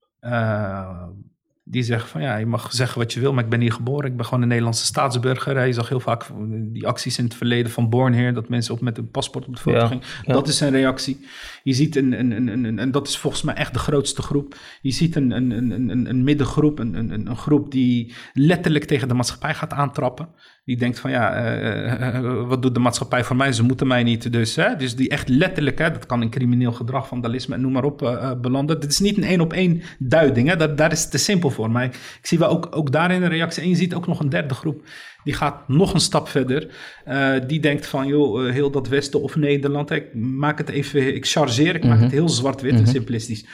[1.67, 3.73] Eh, die zeggen van ja, je mag zeggen wat je wil, maar ik ben hier
[3.73, 4.11] geboren.
[4.11, 5.67] Ik ben gewoon een Nederlandse staatsburger.
[5.67, 6.27] Je zag heel vaak
[6.73, 9.55] die acties in het verleden van Born Here, dat mensen op met een paspoort op
[9.55, 10.05] de foto Ja, gingen.
[10.23, 10.33] ja.
[10.33, 11.27] Dat is een reactie.
[11.63, 14.23] Je ziet een, een, een, een, een- en dat is volgens mij echt de grootste
[14.23, 14.55] groep.
[14.83, 19.09] Je ziet een, een, een, een, een middengroep, een, een, een groep die letterlijk tegen
[19.09, 20.29] de maatschappij gaat aantrappen.
[20.65, 23.53] Die denkt van ja, eh, eh, eh, wat doet de maatschappij voor mij?
[23.53, 24.33] Ze moeten mij niet.
[24.33, 27.73] Dus, hè, dus die echt letterlijk, hè, dat kan in crimineel gedrag, vandalisme en noem
[27.73, 28.81] maar op eh, belanden.
[28.81, 30.49] Dit is niet een één op één duiding.
[30.49, 31.71] Hè, dat, daar is het te simpel voor.
[31.71, 33.63] Maar ik, ik zie wel ook, ook daarin een reactie.
[33.63, 34.85] En je ziet ook nog een derde groep
[35.25, 36.69] die gaat nog een stap verder.
[37.47, 41.75] die denkt van, joh, heel dat Westen of Nederland, ik maak het even, ik chargeer,
[41.75, 42.15] ik maak het mhm.
[42.15, 42.91] heel zwart-wit en mhm.
[42.91, 43.45] simplistisch.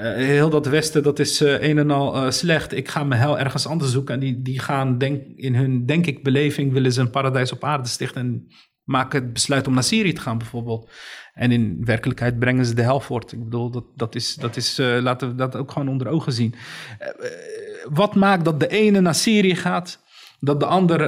[0.00, 2.72] Heel dat Westen, dat is een en al slecht.
[2.72, 4.14] Ik ga mijn hel ergens anders zoeken.
[4.14, 7.64] En die, die gaan, denk, in hun, denk ik, beleving, willen ze een paradijs op
[7.64, 8.20] aarde stichten.
[8.20, 8.46] En
[8.84, 10.90] maken het besluit om naar Syrië te gaan, bijvoorbeeld.
[11.34, 13.32] En in werkelijkheid brengen ze de hel voort.
[13.32, 16.54] Ik bedoel, dat, dat is, dat is laten we dat ook gewoon onder ogen zien
[17.90, 20.02] wat maakt dat de ene naar Syrië gaat,
[20.40, 20.98] dat de ander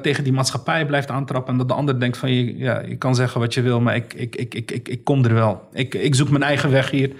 [0.00, 3.14] tegen die maatschappij blijft aantrappen en dat de ander denkt van je, ja, je kan
[3.14, 5.68] zeggen wat je wil, maar ik, ik, ik, ik, ik, ik kom er wel.
[5.72, 7.12] Ik, ik zoek mijn eigen weg hier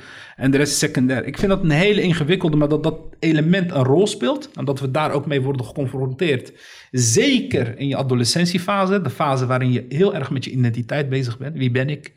[0.43, 1.25] en de rest is secundair.
[1.25, 4.81] Ik vind dat een hele ingewikkelde, maar dat dat element een rol speelt en dat
[4.81, 6.53] we daar ook mee worden geconfronteerd.
[6.91, 11.57] Zeker in je adolescentiefase, de fase waarin je heel erg met je identiteit bezig bent.
[11.57, 12.13] Wie ben ik?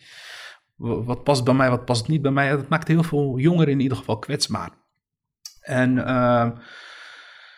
[0.75, 2.49] Wat past bij mij, wat past niet bij mij?
[2.49, 4.69] Dat maakt heel veel jongeren in ieder geval kwetsbaar.
[5.61, 5.95] En...
[5.95, 6.49] Uh,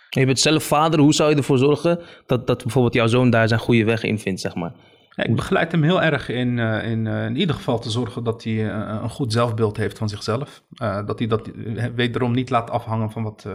[0.10, 3.48] je bent zelf vader, hoe zou je ervoor zorgen dat, dat bijvoorbeeld jouw zoon daar
[3.48, 4.74] zijn goede weg in vindt, zeg maar?
[5.18, 8.24] Ja, ik begeleid hem heel erg in, uh, in, uh, in ieder geval te zorgen
[8.24, 10.64] dat hij uh, een goed zelfbeeld heeft van zichzelf.
[11.06, 11.50] dat hij dat
[11.96, 13.48] wederom niet laat afhangen van wat,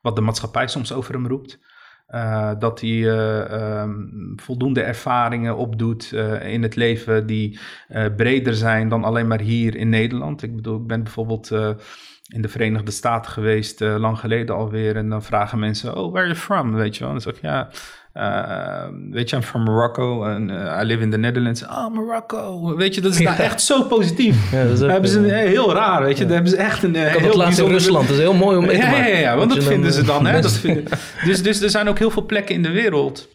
[0.00, 1.58] wat de maatschappij soms over hem roept.
[2.58, 3.02] dat hij
[3.80, 7.58] um, voldoende ervaringen opdoet in het leven die
[8.16, 10.42] breder zijn dan alleen maar hier in Nederland.
[10.42, 11.50] Ik bedoel, ik ben bijvoorbeeld
[12.28, 14.96] in de Verenigde Staten geweest, lang geleden alweer.
[14.96, 16.74] En dan vragen mensen, oh, where are you from?
[16.74, 17.08] Weet je wel.
[17.08, 17.70] En dan zeg ik, ja,
[18.14, 21.62] uh, weet je, I'm from Morocco en uh, I live in the Netherlands.
[21.62, 22.76] Oh, Morocco.
[22.76, 24.52] Weet je, dat is daar echt zo positief.
[24.52, 26.24] Ja, dat hebben ze een, heel raar, weet je.
[26.24, 28.66] Daar hebben ze echt een heel het laatste in Rusland, dat is heel mooi om
[28.66, 28.98] mee te maken.
[28.98, 30.26] Ja, ja, ja, want dat vinden ze dan.
[30.26, 30.84] Hè, dat vinden,
[31.24, 33.28] dus, dus er zijn ook heel veel plekken in de wereld.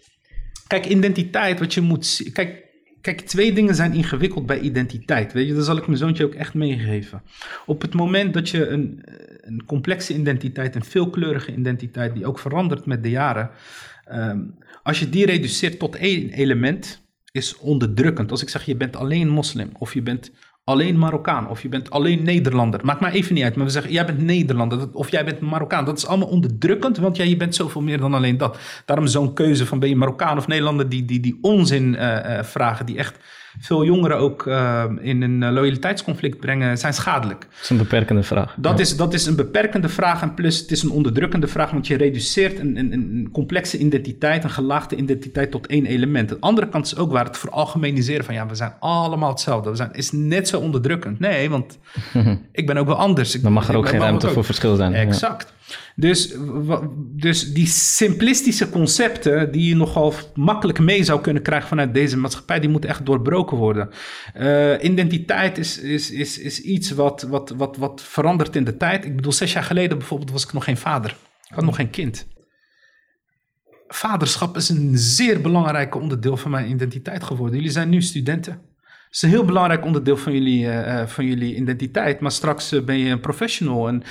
[0.67, 2.29] Kijk, identiteit, wat je moet...
[2.33, 2.63] Kijk,
[3.05, 5.33] Kijk, twee dingen zijn ingewikkeld bij identiteit.
[5.33, 7.21] Weet je, dat zal ik mijn zoontje ook echt meegeven.
[7.65, 9.03] Op het moment dat je een,
[9.41, 13.49] een complexe identiteit, een veelkleurige identiteit, die ook verandert met de jaren,
[14.05, 14.39] ehm,
[14.83, 18.31] als je die reduceert tot één element, is onderdrukkend.
[18.31, 20.31] Als ik zeg je bent alleen moslim of je bent
[20.63, 22.85] alleen Marokkaan of je bent alleen Nederlander.
[22.85, 23.55] Maakt maar even niet uit.
[23.55, 25.85] Maar we zeggen, jij bent Nederlander of jij bent Marokkaan.
[25.85, 28.59] Dat is allemaal onderdrukkend, want ja, je bent zoveel meer dan alleen dat.
[28.85, 32.85] Daarom zo'n keuze van ben je Marokkaan of Nederlander, die, die, die onzin uh, vragen,
[32.85, 33.19] die echt
[33.59, 37.39] veel jongeren ook uh, in een eh, loyaliteitsconflict brengen, zijn schadelijk.
[37.39, 38.55] Dat is een beperkende vraag.
[38.57, 41.87] Dat, is, dat is een beperkende vraag en plus het is een onderdrukkende vraag, want
[41.87, 46.29] je reduceert een, een, een complexe identiteit, een gelaagde identiteit tot één element.
[46.29, 49.69] De andere kant is ook waar het veralgemeniseren van ja, we zijn allemaal hetzelfde.
[49.69, 51.19] We zijn, is net zo onderdrukkend.
[51.19, 51.77] Nee, want
[52.51, 53.31] ik ben ook wel anders.
[53.31, 54.93] Dan mag er ook geen ruimte voor verschil zijn.
[54.93, 55.53] Exact.
[55.95, 56.35] Dus,
[56.97, 62.59] dus die simplistische concepten die je nogal makkelijk mee zou kunnen krijgen vanuit deze maatschappij,
[62.59, 63.89] die moeten echt doorbroken worden.
[64.37, 69.05] Uh, identiteit is, is, is, is iets wat, wat, wat, wat verandert in de tijd.
[69.05, 71.09] Ik bedoel, zes jaar geleden bijvoorbeeld was ik nog geen vader.
[71.49, 72.27] Ik had nog geen kind.
[73.87, 77.55] Vaderschap is een zeer belangrijk onderdeel van mijn identiteit geworden.
[77.55, 78.61] Jullie zijn nu studenten
[79.15, 82.19] is een heel belangrijk onderdeel van jullie, uh, van jullie identiteit.
[82.19, 84.03] Maar straks uh, ben je een professional en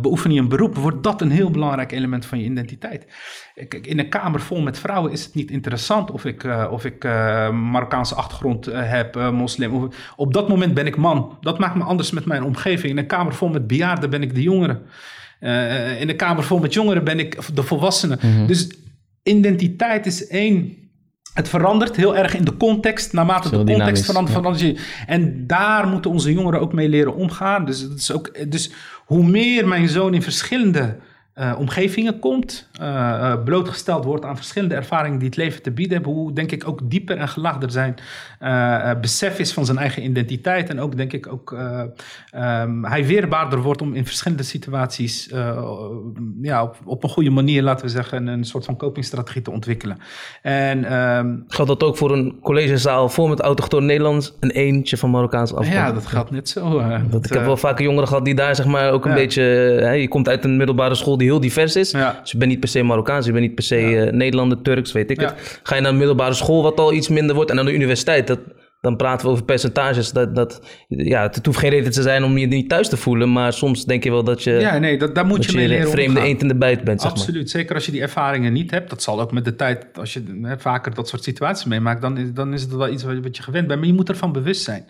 [0.00, 3.06] beoefen je een beroep, wordt dat een heel belangrijk element van je identiteit.
[3.54, 7.04] Kijk, in een kamer vol met vrouwen is het niet interessant of ik, of ik
[7.52, 9.74] Marokkaanse achtergrond heb, moslim.
[9.74, 11.38] Of, op dat moment ben ik man.
[11.40, 12.92] Dat maakt me anders met mijn omgeving.
[12.92, 14.80] In een kamer vol met bejaarden ben ik de jongere.
[15.98, 18.18] in een kamer vol met jongeren ben ik de volwassene.
[18.20, 18.46] Mhm.
[18.46, 18.68] Dus
[19.22, 20.83] identiteit is één
[21.34, 23.12] het verandert heel erg in de context.
[23.12, 24.78] Naarmate de context verandert.
[25.06, 27.64] En daar moeten onze jongeren ook mee leren omgaan.
[27.64, 28.70] Dus, dat is ook, dus
[29.04, 30.96] hoe meer mijn zoon in verschillende
[31.38, 36.12] uh, omgevingen komt, uh, blootgesteld wordt aan verschillende ervaringen die het leven te bieden hebben,
[36.12, 37.94] hoe denk ik ook dieper en gelaagder zijn
[39.00, 43.82] besef is van zijn eigen identiteit en ook denk ik ook um, hij weerbaarder wordt
[43.82, 45.28] om in verschillende situaties
[46.42, 49.98] ja, op, op, een goede manier, laten we zeggen, een soort van copingstrategie te ontwikkelen.
[50.42, 55.10] En, um, geldt dat ook voor een collegezaal vol met autochtoon Nederlands en eentje van
[55.10, 55.72] Marokkaans afkomst?
[55.72, 56.82] Ja, dat gaat net zo.
[57.10, 59.42] dat, ik heb wel vaker jongeren gehad die daar zeg maar ook een beetje,
[60.00, 61.90] je komt uit een middelbare school die heel divers is.
[61.90, 64.04] Dus je bent niet per se Marokkaans, je bent niet per se ja.
[64.04, 65.60] uh, Nederlander, Turks, weet ik het.
[65.62, 68.26] Ga je naar een middelbare school, wat al iets minder wordt, en dan de universiteit,
[68.26, 68.38] dat,
[68.80, 70.12] dan praten we over percentages.
[70.12, 73.32] Dat, dat, ja, het hoeft geen reden te zijn om je niet thuis te voelen,
[73.32, 75.90] maar soms denk je wel dat je, ja, nee, dat, daar moet je, mee leren
[75.90, 77.02] vreemde eend in de bijt bent.
[77.02, 78.90] Absoluut, zeker als je die ervaringen niet hebt.
[78.90, 82.30] Dat zal ook met de tijd, als je hè, vaker dat soort situaties meemaakt, dan
[82.34, 83.78] dan is het wel iets wat je gewend bent.
[83.78, 84.84] Maar je moet ervan bewust zijn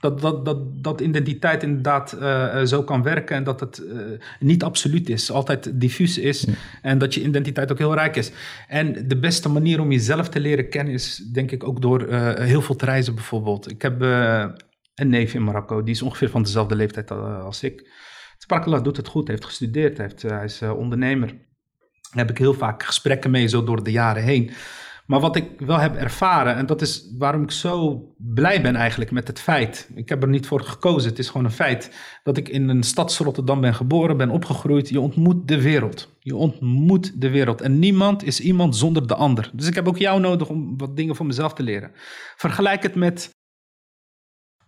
[0.00, 4.02] dat, dat, dat, dat identiteit inderdaad uh, zo kan werken en dat het uh,
[4.40, 6.46] niet absoluut is, altijd diffuus is
[6.82, 8.32] en dat je identiteit ook heel rijk is.
[8.68, 12.34] En de beste manier om jezelf te leren kennen is denk ik ook door uh,
[12.34, 13.70] heel veel te reizen bijvoorbeeld.
[13.70, 14.00] Ik heb
[14.94, 17.90] een neef in Marokko, die is ongeveer van dezelfde leeftijd als ik.
[18.38, 21.28] Sprakallah doet het goed, heeft gestudeerd, heeft, hij is ondernemer.
[21.28, 24.50] Daar heb ik heel vaak gesprekken mee zo door de jaren heen.
[25.08, 29.10] Maar wat ik wel heb ervaren, en dat is waarom ik zo blij ben eigenlijk
[29.10, 29.90] met het feit.
[29.94, 31.92] Ik heb er niet voor gekozen, het is gewoon een feit.
[32.22, 34.88] Dat ik in een stad Rotterdam ben geboren, ben opgegroeid.
[34.88, 36.16] Je ontmoet de wereld.
[36.20, 37.60] Je ontmoet de wereld.
[37.60, 39.50] En niemand is iemand zonder de ander.
[39.54, 41.90] Dus ik heb ook jou nodig om wat dingen voor mezelf te leren.
[42.36, 43.30] Vergelijk het met,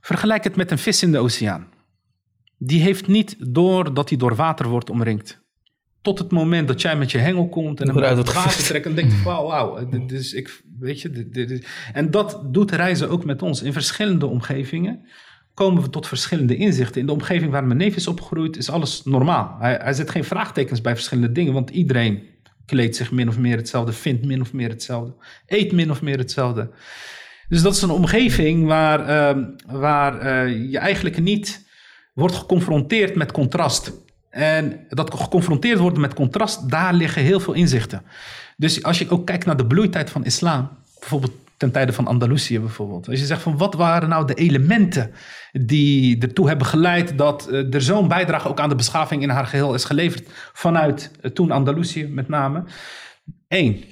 [0.00, 1.68] vergelijk het met een vis in de oceaan.
[2.58, 5.40] Die heeft niet door dat hij door water wordt omringd
[6.02, 8.86] tot het moment dat jij met je hengel komt en hem uit het water trekt
[8.86, 9.88] en denkt, wauw, wauw.
[10.06, 13.62] Dus ik, weet je, dit, dit, en dat doet reizen ook met ons.
[13.62, 15.06] In verschillende omgevingen
[15.54, 17.00] komen we tot verschillende inzichten.
[17.00, 19.56] In de omgeving waar mijn neef is opgegroeid is alles normaal.
[19.58, 22.22] Hij, hij zet geen vraagtekens bij verschillende dingen, want iedereen
[22.66, 25.14] kleedt zich min of meer hetzelfde, vindt min of meer hetzelfde,
[25.46, 26.70] eet min of meer hetzelfde.
[27.48, 29.00] Dus dat is een omgeving waar,
[29.36, 31.68] uh, waar uh, je eigenlijk niet
[32.14, 33.92] wordt geconfronteerd met contrast.
[34.30, 38.02] En dat geconfronteerd worden met contrast, daar liggen heel veel inzichten.
[38.56, 40.68] Dus als je ook kijkt naar de bloeitijd van islam,
[40.98, 43.08] bijvoorbeeld ten tijde van Andalusië bijvoorbeeld.
[43.08, 45.12] Als je zegt van wat waren nou de elementen
[45.52, 49.46] die ertoe hebben geleid dat eh, er zo'n bijdrage ook aan de beschaving in haar
[49.46, 52.64] geheel is geleverd vanuit uh, toen Andalusië met name.
[53.48, 53.84] Eén,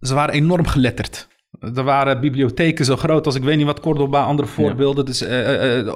[0.00, 1.28] ze waren enorm geletterd.
[1.60, 5.04] Er waren bibliotheken zo groot als ik weet niet wat Cordoba, andere voorbeelden.
[5.04, 5.88] Dus uh,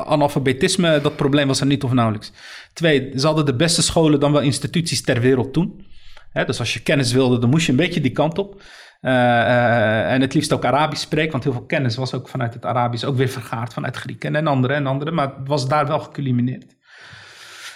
[0.00, 2.32] analfabetisme, dat probleem was er niet of nauwelijks.
[2.72, 5.86] Twee, ze hadden de beste scholen dan wel instituties ter wereld toen.
[6.32, 8.62] Hè, dus als je kennis wilde, dan moest je een beetje die kant op.
[9.00, 13.04] en het liefst ook Arabisch spreken, want heel veel kennis was ook vanuit het Arabisch
[13.04, 15.10] ook weer vergaard vanuit Grieken en andere en andere.
[15.10, 16.76] Maar het was daar wel geculmineerd.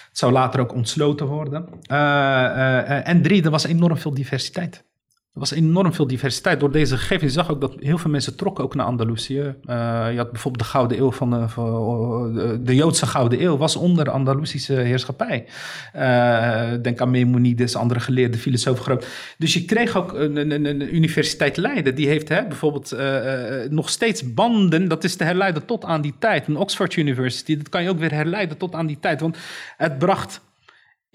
[0.09, 1.69] Het zou later ook ontsloten worden.
[3.05, 4.86] en drie, er was enorm veel diversiteit.
[5.37, 6.61] Er was enorm veel diversiteit.
[6.61, 9.41] Door deze gegevens zag ook dat heel veel mensen trokken ook naar Andalusië.
[9.41, 12.35] Uh, je had bijvoorbeeld de Gouden Eeuw van de, van,
[12.65, 15.47] de Joodse Gouden Eeuw was onder de Andalusische heerschappij.
[16.83, 19.01] Denk aan Maimonides, andere geleerde filosofen.
[19.39, 21.95] Dus je kreeg ook een, een, een universiteit Leiden.
[21.95, 22.97] Die heeft hè, bijvoorbeeld
[23.71, 24.89] nog steeds banden.
[24.89, 26.47] Dat is te herleiden tot aan die tijd.
[26.47, 29.21] Een Oxford University, dat kan je ook weer herleiden tot aan die tijd.
[29.21, 29.37] Want
[29.77, 30.41] het bracht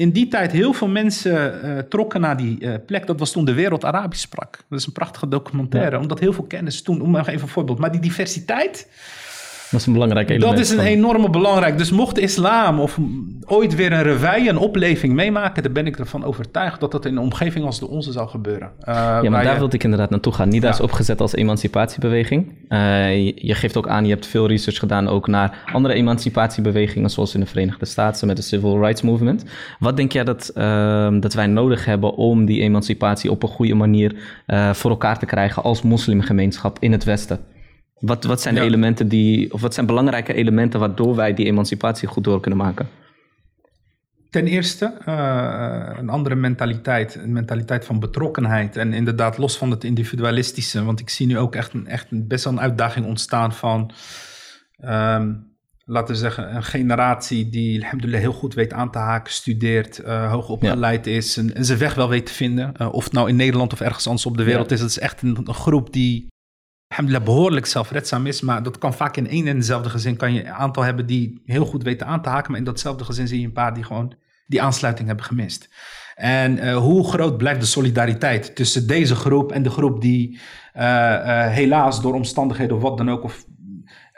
[0.01, 3.07] in die tijd heel veel mensen uh, trokken naar die uh, plek.
[3.07, 4.63] Dat was toen de wereld Arabisch sprak.
[4.69, 5.99] Dat is een prachtige documentaire.
[5.99, 7.79] Omdat heel veel kennis toen, om nog even een voorbeeld.
[7.79, 8.87] Maar die diversiteit
[9.71, 10.51] dat is een belangrijk element.
[10.51, 11.77] Dat is een enorme belangrijk.
[11.77, 12.97] Dus mocht islam of
[13.45, 17.11] ooit weer een reveille, een opleving meemaken, dan ben ik ervan overtuigd dat dat in
[17.11, 18.71] een omgeving als de onze zou gebeuren.
[18.79, 20.49] Uh, ja, maar daar wilde ik inderdaad naartoe gaan.
[20.49, 22.51] NIDA is opgezet als emancipatiebeweging.
[22.69, 27.33] Uh, je, geeft ook aan, je hebt veel research gedaan ook naar andere emancipatiebewegingen, zoals
[27.33, 29.43] in de Verenigde Staten met de Civil Rights Movement.
[29.79, 33.75] Wat denk jij dat, uh, dat wij nodig hebben om die emancipatie op een goede
[33.75, 34.15] manier
[34.47, 37.39] uh, voor elkaar te krijgen als moslimgemeenschap in het Westen?
[38.01, 42.07] Wat, wat zijn de elementen die, of wat zijn belangrijke elementen waardoor wij die emancipatie
[42.07, 42.87] goed door kunnen maken?
[44.29, 48.75] Ten eerste uh, een andere mentaliteit, een mentaliteit van betrokkenheid.
[48.77, 50.83] En inderdaad, los van het individualistische.
[50.83, 53.91] Want ik zie nu ook echt, een, echt best wel een uitdaging ontstaan van,
[54.85, 59.99] um, laten we zeggen, een generatie die alhamdulillah heel goed weet aan te haken, studeert,
[59.99, 62.73] uh, hoog opgeleid is en, en, zijn weg wel weet te vinden.
[62.81, 64.79] Uh, of het nou in Nederland of ergens anders op de wereld is.
[64.79, 66.27] Het is echt een, een groep die
[66.91, 68.41] alhamdulillah behoorlijk zelfredzaam is.
[68.41, 70.15] Maar dat kan vaak in één en dezelfde gezin.
[70.15, 72.51] Kan je een aantal hebben die heel goed weten aan te haken.
[72.51, 74.13] Maar in datzelfde gezin zie je een paar die gewoon
[74.45, 75.69] die aansluiting hebben gemist.
[76.15, 80.39] En uh, hoe groot blijft de solidariteit tussen deze groep en de groep die
[80.75, 83.45] uh, uh, helaas door omstandigheden of wat dan ook, of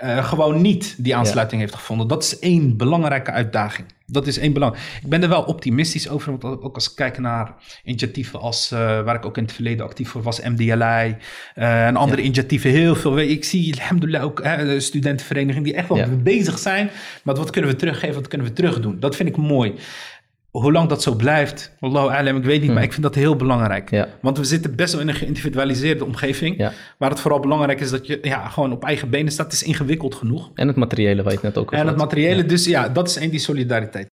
[0.06, 2.08] gewoon niet die aansluiting heeft gevonden.
[2.08, 3.88] Dat is één belangrijke uitdaging.
[4.06, 4.76] Dat is één belang.
[4.76, 8.80] Ik ben er wel optimistisch over, want ook als ik kijk naar initiatieven als, uh,
[8.80, 11.16] waar ik ook in het verleden actief voor was, MDLI
[11.56, 12.26] uh, en andere ja.
[12.26, 13.20] initiatieven, heel veel.
[13.20, 16.08] Ik zie, alhamdulillah, ook uh, studentenverenigingen die echt wel ja.
[16.08, 16.90] bezig zijn
[17.24, 19.00] met wat kunnen we teruggeven, wat kunnen we terugdoen.
[19.00, 19.74] Dat vind ik mooi.
[20.60, 22.74] Hoe lang dat zo blijft, Wallahu alam, ik weet niet, hmm.
[22.74, 23.90] maar ik vind dat heel belangrijk.
[23.90, 24.08] Ja.
[24.22, 26.58] Want we zitten best wel in een geïndividualiseerde omgeving.
[26.58, 26.72] Ja.
[26.98, 29.46] Waar het vooral belangrijk is dat je ja, gewoon op eigen benen staat.
[29.46, 30.52] Het is ingewikkeld genoeg.
[30.56, 32.48] En het materiële, waar je het net ook over En het materiële, ja.
[32.48, 34.08] dus ja, dat is één, die solidariteit.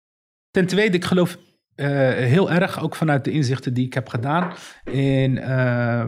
[0.50, 1.36] Ten tweede, ik geloof
[1.76, 4.52] uh, heel erg, ook vanuit de inzichten die ik heb gedaan,
[4.84, 6.04] in uh,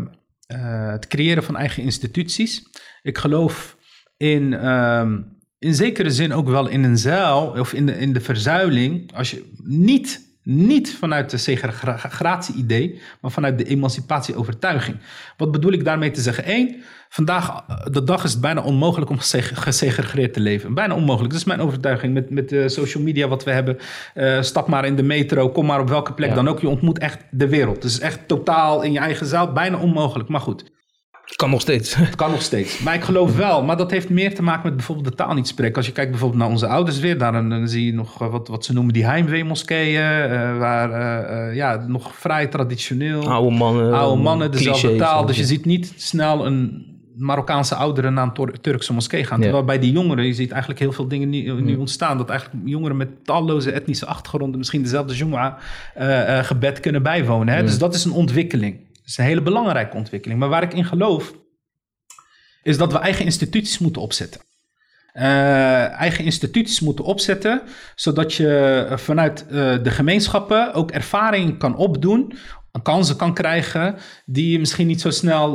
[0.53, 2.63] uh, het creëren van eigen instituties.
[3.03, 3.77] Ik geloof
[4.17, 5.19] in ehm,
[5.61, 9.31] in zekere zin ook wel in een zuil of in de, in de verzuiling, als
[9.31, 14.97] je niet, niet vanuit de segregatie-idee, maar vanuit de emancipatie-overtuiging.
[15.37, 16.51] Wat bedoel ik daarmee te zeggen?
[16.51, 20.75] Eén, vandaag de dag is het bijna onmogelijk om gesegregeerd te leven.
[20.75, 21.31] Bijna onmogelijk.
[21.31, 23.79] Dat is mijn overtuiging met, met de social media wat we hebben.
[24.15, 26.35] Uh, stap maar in de metro, kom maar op welke plek ja.
[26.35, 26.61] dan ook.
[26.61, 27.83] Je ontmoet echt de wereld.
[27.83, 30.29] Dus echt totaal in je eigen zaal, bijna onmogelijk.
[30.29, 30.65] Maar goed.
[31.37, 31.97] Kan nog steeds.
[32.17, 32.79] Kan nog steeds.
[32.79, 33.63] Maar ik geloof wel.
[33.63, 35.77] Maar dat heeft meer te maken met bijvoorbeeld de taal niet spreken.
[35.77, 37.19] Als je kijkt bijvoorbeeld naar onze ouders weer.
[37.19, 40.31] Dan, dan zie je nog wat, wat ze noemen die heimwee-moskeeën.
[40.31, 43.31] Uh, waar uh, ja, nog vrij traditioneel.
[43.31, 43.93] Oude mannen.
[43.93, 45.27] Oude mannen, dezelfde taal.
[45.27, 49.41] Dus je ziet niet snel een Marokkaanse ouderen naar een Turkse moskee gaan.
[49.41, 52.19] Terwijl bij die jongeren, je ziet eigenlijk heel veel dingen nu, nu ontstaan.
[52.19, 55.55] Dat eigenlijk jongeren met talloze etnische achtergronden misschien dezelfde Jumu'ah
[55.99, 57.55] uh, gebed kunnen bijwonen.
[57.55, 57.63] Hè?
[57.63, 58.77] Dus dat is een ontwikkeling.
[59.11, 60.41] Is een hele belangrijke ontwikkeling.
[60.41, 61.35] Maar waar ik in geloof,
[62.63, 64.41] is dat we eigen instituties moeten opzetten.
[65.15, 65.23] Uh,
[66.01, 67.63] eigen instituties moeten opzetten,
[67.95, 69.51] zodat je vanuit uh,
[69.83, 72.33] de gemeenschappen ook ervaring kan opdoen
[72.83, 75.55] kansen kan krijgen die je misschien niet zo snel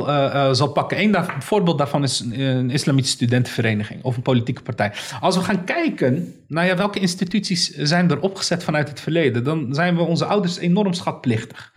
[0.54, 1.00] zal pakken.
[1.00, 4.92] Eén voorbeeld daarvan is een islamitische studentenvereniging of een politieke partij.
[5.20, 9.74] Als we gaan kijken naar ja, welke instituties zijn er opgezet vanuit het verleden, dan
[9.74, 11.72] zijn we onze ouders enorm schatplichtig.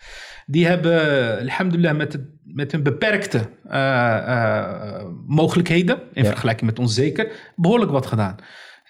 [0.52, 7.92] Die hebben, alhamdulillah, met, met hun beperkte uh, mogelijkheden, in vergelijking met ons zeker, behoorlijk
[7.92, 8.36] wat gedaan.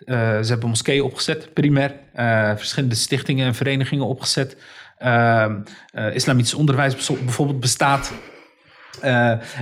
[0.05, 1.93] ze hebben moskeeën opgezet, primair,
[2.57, 4.57] verschillende stichtingen en verenigingen opgezet.
[4.99, 5.55] Uh,
[6.13, 8.13] islamitisch onderwijs bijvoorbeeld bestaat.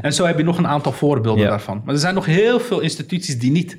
[0.02, 1.82] En zo heb je nog een aantal voorbeelden daarvan.
[1.86, 3.78] Maar er zijn nog heel veel instituties die niet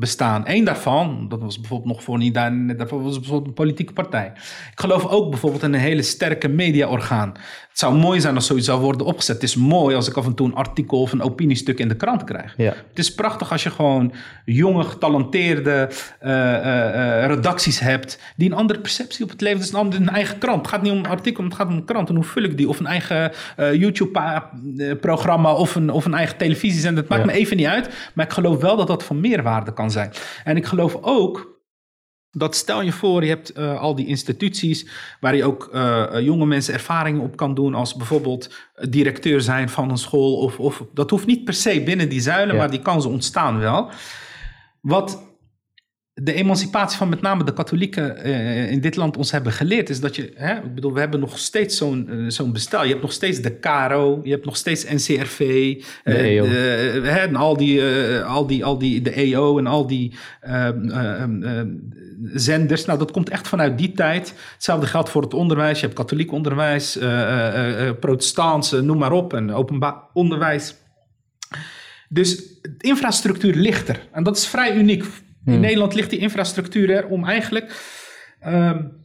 [0.00, 0.42] bestaan.
[0.46, 4.32] Eén daarvan, dat was bijvoorbeeld nog voor niet daar, daarvoor was bijvoorbeeld een politieke partij.
[4.72, 7.28] Ik geloof ook bijvoorbeeld in een hele sterke mediaorgaan.
[7.68, 9.34] Het zou mooi zijn als zoiets zou worden opgezet.
[9.34, 11.96] Het is mooi als ik af en toe een artikel of een opiniestuk in de
[11.96, 12.54] krant krijg.
[12.56, 12.74] Ja.
[12.88, 14.12] Het is prachtig als je gewoon
[14.44, 15.90] jonge, getalenteerde
[16.22, 19.58] uh, uh, redacties hebt die een andere perceptie op het leven.
[19.58, 20.58] Het is een, andere, een eigen krant.
[20.58, 22.08] Het gaat niet om een artikel, het gaat om een krant.
[22.08, 22.68] En hoe vul ik die?
[22.68, 27.02] Of een eigen YouTube-programma of een, of een eigen televisiezender.
[27.02, 28.10] Het maakt me even niet uit.
[28.14, 30.12] Maar ik geloof wel dat dat van meerwaarde kan zijn.
[30.44, 31.58] En ik geloof ook
[32.30, 34.86] dat stel je voor, je hebt uh, al die instituties
[35.20, 38.54] waar je ook uh, jonge mensen ervaringen op kan doen, als bijvoorbeeld
[38.88, 40.36] directeur zijn van een school.
[40.36, 43.90] Of, of dat hoeft niet per se binnen die zuilen, maar die kansen ontstaan wel.
[44.80, 45.29] Wat
[46.22, 50.00] de emancipatie van met name de katholieken uh, in dit land ons hebben geleerd, is
[50.00, 52.82] dat je, hè, ik bedoel, we hebben nog steeds zo'n uh, zo'n bestel.
[52.82, 55.38] Je hebt nog steeds de CARO, je hebt nog steeds NCRV,
[56.04, 56.46] de EO.
[56.46, 57.82] hè, en al die,
[58.22, 61.66] al die, al die, de EO en al die ehm, ehm,
[62.32, 62.84] zenders.
[62.84, 64.34] Nou, dat komt echt vanuit die tijd.
[64.54, 65.80] Hetzelfde geldt voor het onderwijs.
[65.80, 66.98] Je hebt katholiek onderwijs,
[68.00, 70.74] protestants, noem maar op, en openbaar onderwijs.
[72.08, 74.08] Dus de infrastructuur ligt er.
[74.12, 75.04] En dat is vrij uniek
[75.44, 75.60] in hmm.
[75.60, 77.72] Nederland ligt die infrastructuur er om eigenlijk
[78.46, 78.98] um,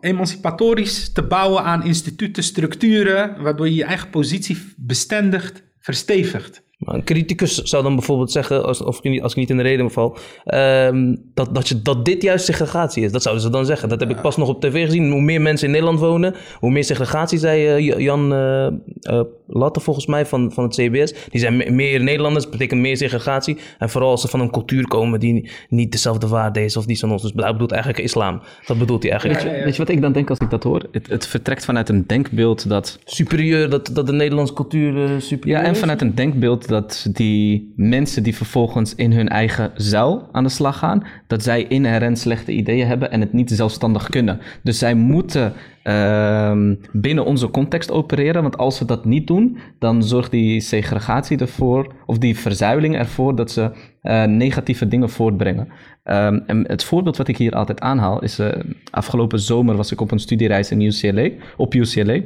[0.00, 6.63] emancipatorisch te bouwen aan instituten, structuren, waardoor je je eigen positie bestendigt, verstevigt.
[6.78, 10.16] Een criticus zou dan bijvoorbeeld zeggen, als, of, als ik niet in de reden val,
[10.54, 13.12] um, dat, dat, je, dat dit juist segregatie is.
[13.12, 13.88] Dat zouden ze dan zeggen.
[13.88, 15.10] Dat heb ik pas nog op tv gezien.
[15.10, 18.66] Hoe meer mensen in Nederland wonen, hoe meer segregatie, zei uh, Jan uh,
[19.00, 21.14] uh, Latte volgens mij van, van het CBS.
[21.28, 23.56] Die zijn meer Nederlanders, betekent meer segregatie.
[23.78, 26.98] En vooral als ze van een cultuur komen die niet dezelfde waarde is of die
[26.98, 27.22] van ons.
[27.22, 28.40] Dus hij bedoelt eigenlijk islam.
[28.66, 29.42] Dat bedoelt hij eigenlijk.
[29.42, 30.82] Weet je, weet je wat ik dan denk als ik dat hoor?
[30.92, 32.98] Het, het vertrekt vanuit een denkbeeld dat...
[33.04, 38.22] Superieur, dat, dat de Nederlandse cultuur superieur Ja, en vanuit een denkbeeld dat die mensen
[38.22, 42.86] die vervolgens in hun eigen zuil aan de slag gaan, dat zij inherent slechte ideeën
[42.86, 44.40] hebben en het niet zelfstandig kunnen.
[44.62, 45.52] Dus zij moeten
[45.84, 46.52] uh,
[46.92, 51.92] binnen onze context opereren, want als ze dat niet doen, dan zorgt die segregatie ervoor,
[52.06, 53.70] of die verzuiling ervoor, dat ze
[54.02, 55.68] uh, negatieve dingen voortbrengen.
[56.04, 58.48] Um, en het voorbeeld wat ik hier altijd aanhaal is, uh,
[58.90, 62.20] afgelopen zomer was ik op een studiereis in UCLA, op UCLA.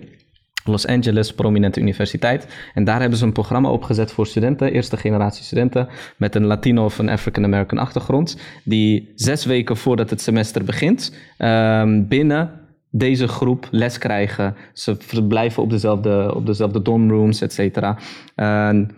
[0.69, 2.47] Los Angeles, prominente universiteit.
[2.75, 6.85] En daar hebben ze een programma opgezet voor studenten, eerste generatie studenten, met een Latino
[6.85, 12.51] of een African American achtergrond, die zes weken voordat het semester begint, um, binnen
[12.91, 14.55] deze groep les krijgen.
[14.73, 17.99] Ze verblijven op dezelfde, op dezelfde dormrooms, et cetera.
[18.35, 18.91] En,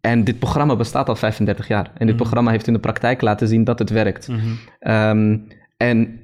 [0.00, 1.84] en dit programma bestaat al 35 jaar.
[1.86, 2.16] En dit mhm.
[2.16, 4.28] programma heeft in de praktijk laten zien dat het werkt.
[4.28, 5.46] Mm -hmm.
[5.76, 6.18] en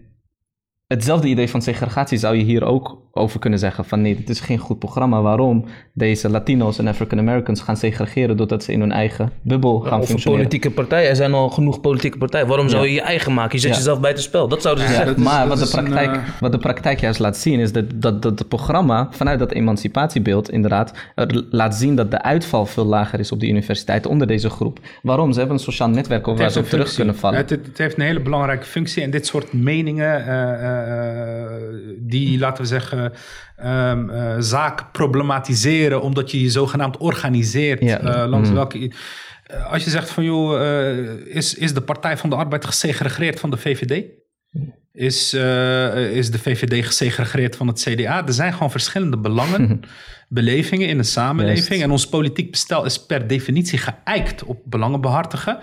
[0.95, 3.85] hetzelfde idee van segregatie zou je hier ook over kunnen zeggen.
[3.85, 5.23] Van nee, dit is geen goed programma.
[5.23, 10.01] Waarom deze Latino's en African Americans gaan segregeren doordat ze in hun eigen bubbel gaan
[10.01, 10.33] of functioneren.
[10.33, 11.09] politieke partijen.
[11.09, 12.47] Er zijn al genoeg politieke partijen.
[12.47, 13.55] Waarom zou je je eigen maken?
[13.55, 14.49] Je zet jezelf bij het spel.
[14.49, 15.23] Dat zouden ze zeggen.
[15.23, 16.23] maar wat de, praktijk, uh...
[16.41, 20.51] wat de praktijk juist laat zien is dat, dat, dat het programma vanuit dat emancipatiebeeld
[20.51, 20.93] inderdaad
[21.51, 24.79] laat zien dat de uitval veel lager is op de universiteit onder deze groep.
[25.03, 25.33] Waarom?
[25.33, 27.39] Ze hebben een sociaal netwerk over waar ze op terug kunnen vallen.
[27.39, 30.80] Het, het, heeft een hele belangrijke functie en dit soort meningen uh, uh,
[31.99, 33.13] die, laten we zeggen,
[33.65, 38.27] um, uh, zaak problematiseren omdat je je zogenaamd organiseert ja.
[38.27, 38.55] langs mm.
[38.55, 38.93] welke...
[39.71, 40.61] als je zegt van joh,
[41.27, 44.05] is, is de Partij van de Arbeid gesegregeerd van de VVD?
[44.93, 45.35] Is,
[46.13, 48.27] is de VVD gesegregeerd van het CDA?
[48.27, 49.81] Er zijn gewoon verschillende belangen
[50.33, 51.83] belevingen in een samenleving.
[51.83, 55.59] En ons politiek bestel is per definitie geëikt op belangenbehartigen.
[55.59, 55.63] Uh,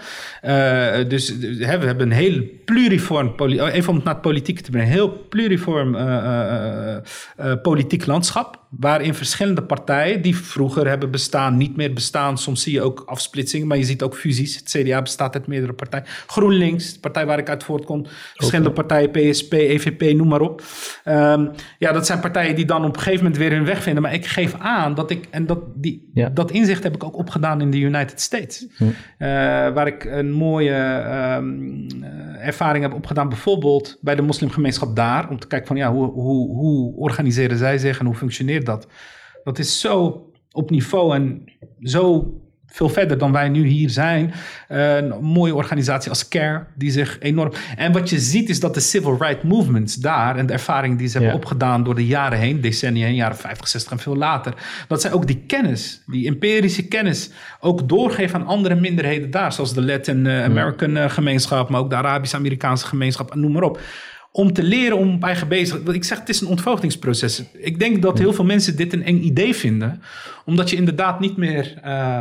[1.08, 4.92] dus we hebben een heel pluriform, oh, even om het naar het politiek te brengen,
[4.92, 6.98] heel pluriform uh,
[7.62, 8.66] politiek landschap.
[8.70, 12.38] Waarin verschillende partijen die vroeger hebben bestaan, niet meer bestaan.
[12.38, 14.56] Soms zie je ook afsplitsingen, maar je ziet ook fusies.
[14.56, 16.06] Het CDA bestaat uit meerdere partijen.
[16.28, 18.06] GroenLinks, de partij waar ik uit voortkom.
[18.34, 20.64] Verschillende partijen, PSP, EVP, noem maar op.
[21.06, 24.04] Um, ja, dat zijn partijen die dan op een gegeven moment weer hun weg vinden.
[24.04, 27.62] Maar ik geef aan dat ik, en dat, die, dat inzicht heb ik ook opgedaan
[27.62, 28.68] in de United States.
[28.78, 28.84] Hm.
[28.84, 28.90] Uh,
[29.74, 30.76] waar ik een mooie
[31.38, 31.88] um,
[32.40, 35.30] ervaring heb opgedaan, bijvoorbeeld bij de moslimgemeenschap daar.
[35.30, 38.88] Om te kijken van ja, hoe, hoe, hoe organiseren zij zich en hoe functioneert dat?
[39.44, 41.44] Dat is zo op niveau en
[41.80, 42.34] zo
[42.68, 44.34] veel verder dan wij nu hier zijn.
[44.68, 47.52] een mooie organisatie als CARE, die zich enorm...
[47.76, 50.38] En wat je ziet is dat de civil rights movements daar...
[50.38, 52.62] en de ervaring die ze hebben opgedaan door de jaren heen...
[52.62, 54.54] decennia heen, jaren 50, 60 en veel later...
[54.88, 57.30] dat zij ook die kennis, die empirische kennis...
[57.60, 59.54] ook doorgeven aan andere minderheden daar...
[59.54, 61.70] zoals de Latin uh, American uh, gemeenschap...
[61.70, 63.80] maar ook de Arabisch-Amerikaanse gemeenschap, noem maar op
[64.32, 65.78] om te leren om op eigen bezig.
[65.78, 67.44] Ik zeg, het is een ontvoogdingsproces.
[67.54, 70.02] Ik denk dat heel veel mensen dit een eng idee vinden,
[70.46, 71.74] omdat je inderdaad niet meer.
[71.86, 72.20] Uh,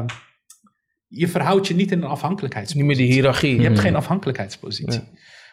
[1.16, 2.88] je verhoudt je niet in een afhankelijkheidspositie.
[2.88, 3.56] Niet meer die hiërarchie.
[3.56, 5.02] Je hebt geen afhankelijkheidspositie.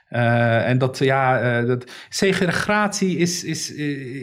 [0.10, 3.72] Uh, en dat, ja, uh, dat, segregatie is, is,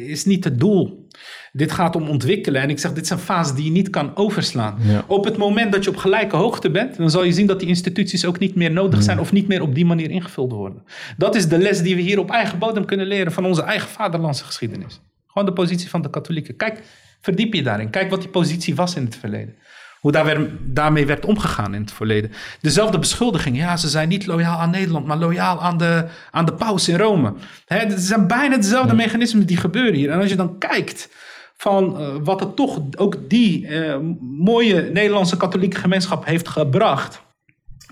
[0.07, 1.09] is niet het doel.
[1.53, 2.62] Dit gaat om ontwikkelen.
[2.62, 4.78] En ik zeg, dit is een fase die je niet kan overslaan.
[5.07, 7.68] Op het moment dat je op gelijke hoogte bent, dan zal je zien dat die
[7.68, 10.82] instituties ook niet meer nodig zijn of niet meer op die manier ingevuld worden.
[11.16, 13.88] Dat is de les die we hier op eigen bodem kunnen leren van onze eigen
[13.88, 15.01] vaderlandse geschiedenis.
[15.26, 16.57] Gewoon de positie van de katholieken.
[16.57, 16.82] Kijk,
[17.20, 17.91] verdiep je daarin.
[17.91, 19.55] Kijk wat die positie was in het verleden.
[20.01, 22.32] Hoe daar weer, daarmee werd omgegaan in het verleden.
[22.61, 23.57] Dezelfde beschuldiging.
[23.57, 26.96] Ja, ze zijn niet loyaal aan Nederland, maar loyaal aan de, aan de paus in
[26.96, 27.32] Rome.
[27.66, 30.11] Het zijn bijna dezelfde mechanismen die gebeuren hier.
[30.11, 31.09] En als je dan kijkt
[31.57, 37.22] van uh, wat het toch ook die uh, mooie Nederlandse katholieke gemeenschap heeft gebracht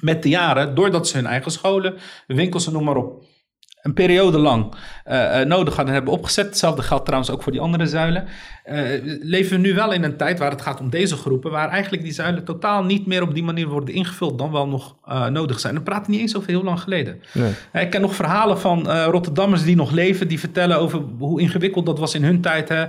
[0.01, 1.95] met de jaren, doordat ze hun eigen scholen,
[2.27, 3.25] winkels en noem maar op,
[3.89, 4.75] een periode lang
[5.07, 6.47] uh, nodig hadden hebben opgezet.
[6.47, 8.25] Hetzelfde geldt trouwens ook voor die andere zuilen.
[8.73, 8.81] Uh,
[9.23, 12.03] leven we nu wel in een tijd waar het gaat om deze groepen, waar eigenlijk
[12.03, 15.61] die zuilen totaal niet meer op die manier worden ingevuld, dan wel nog uh, nodig
[15.61, 15.73] zijn.
[15.75, 17.23] En we praten niet eens over heel lang geleden.
[17.33, 17.53] Nee.
[17.73, 21.99] Ik ken nog verhalen van Rotterdammers die nog leven, die vertellen over hoe ingewikkeld dat
[21.99, 22.69] was in hun tijd.
[22.69, 22.87] Hè?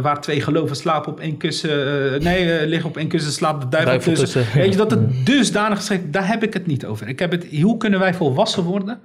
[0.00, 1.70] waar twee geloven slapen op één kussen,
[2.22, 4.42] nee, liggen op één kussen, slaapt de duivel, duivel tussen.
[4.42, 4.60] tussen.
[4.60, 7.08] Weet je, dat het dusdanig geschreven, daar heb ik het niet over.
[7.08, 9.00] Ik heb het, hoe kunnen wij volwassen worden?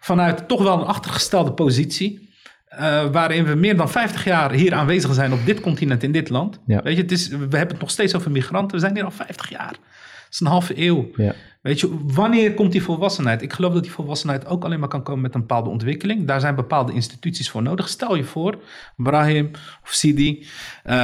[0.00, 2.26] Vanuit toch wel een achtergestelde positie.
[2.72, 6.28] Uh, waarin we meer dan 50 jaar hier aanwezig zijn op dit continent, in dit
[6.28, 6.60] land.
[6.66, 8.76] Weet je, het is, we hebben het nog steeds over migranten.
[8.76, 9.72] We zijn hier al 50 jaar.
[9.72, 11.10] Dat is een halve eeuw.
[11.16, 11.34] Ja.
[11.60, 13.42] Weet je, wanneer komt die volwassenheid?
[13.42, 16.26] Ik geloof dat die volwassenheid ook alleen maar kan komen met een bepaalde ontwikkeling.
[16.26, 17.88] Daar zijn bepaalde instituties voor nodig.
[17.88, 18.58] Stel je voor,
[18.96, 19.50] Brahim
[19.82, 20.46] of Sidi.
[20.86, 20.94] Uh,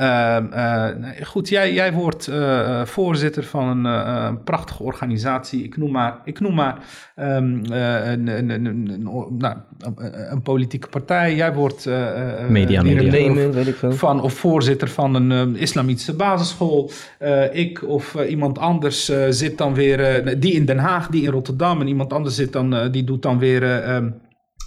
[0.00, 0.88] uh,
[1.22, 2.30] goed, jij, jij wordt
[2.84, 5.64] voorzitter van een prachtige organisatie.
[5.64, 6.78] Ik noem maar, ik noem maar
[7.16, 9.02] um, een, een, een,
[9.38, 9.56] nou,
[10.30, 11.34] een, politieke partij.
[11.34, 11.86] Jij wordt
[12.48, 13.34] media, media.
[13.50, 13.92] weet ik veel.
[13.92, 16.90] Van, of voorzitter van een islamitische basisschool.
[17.52, 21.80] ik of iemand anders zit dan weer eh, die in Den Haag, die in Rotterdam.
[21.80, 24.08] En iemand anders zit dan, uh, die doet dan weer uh,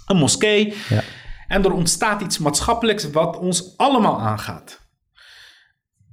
[0.06, 0.74] een moskee.
[0.88, 1.02] Ja.
[1.48, 4.88] En er ontstaat iets maatschappelijks wat ons allemaal aangaat.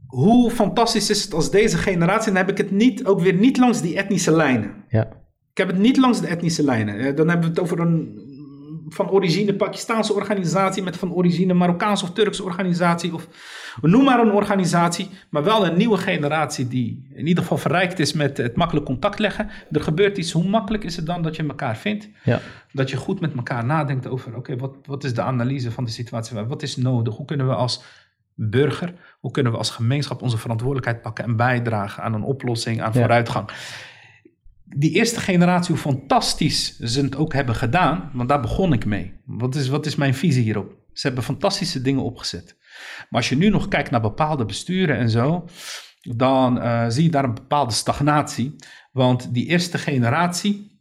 [0.08, 3.58] Hoe fantastisch is het als deze generatie, dan heb ik het niet, ook weer niet
[3.58, 4.74] langs die etnische lijnen.
[4.89, 5.08] Ja.
[5.51, 7.16] Ik heb het niet langs de etnische lijnen.
[7.16, 8.26] Dan hebben we het over een
[8.89, 13.27] van origine Pakistaanse organisatie met van origine Marokkaanse of Turkse organisatie of
[13.81, 18.13] noem maar een organisatie, maar wel een nieuwe generatie die in ieder geval verrijkt is
[18.13, 19.49] met het makkelijk contact leggen.
[19.71, 22.09] Er gebeurt iets, hoe makkelijk is het dan dat je elkaar vindt?
[22.23, 22.39] Ja.
[22.71, 25.91] Dat je goed met elkaar nadenkt over, oké, wat, wat is de analyse van de
[25.91, 26.38] situatie?
[26.38, 27.15] Wat is nodig?
[27.15, 27.83] Hoe kunnen we als
[28.33, 32.93] burger, hoe kunnen we als gemeenschap onze verantwoordelijkheid pakken en bijdragen aan een oplossing, aan
[32.93, 33.49] vooruitgang?
[34.76, 39.13] Die eerste generatie, hoe fantastisch ze het ook hebben gedaan, want daar begon ik mee.
[39.26, 40.76] Wat is, wat is mijn visie hierop?
[40.93, 42.57] Ze hebben fantastische dingen opgezet.
[43.09, 45.47] Maar als je nu nog kijkt naar bepaalde besturen en zo,
[46.01, 48.55] dan uh, zie je daar een bepaalde stagnatie.
[48.91, 50.76] Want die eerste generatie,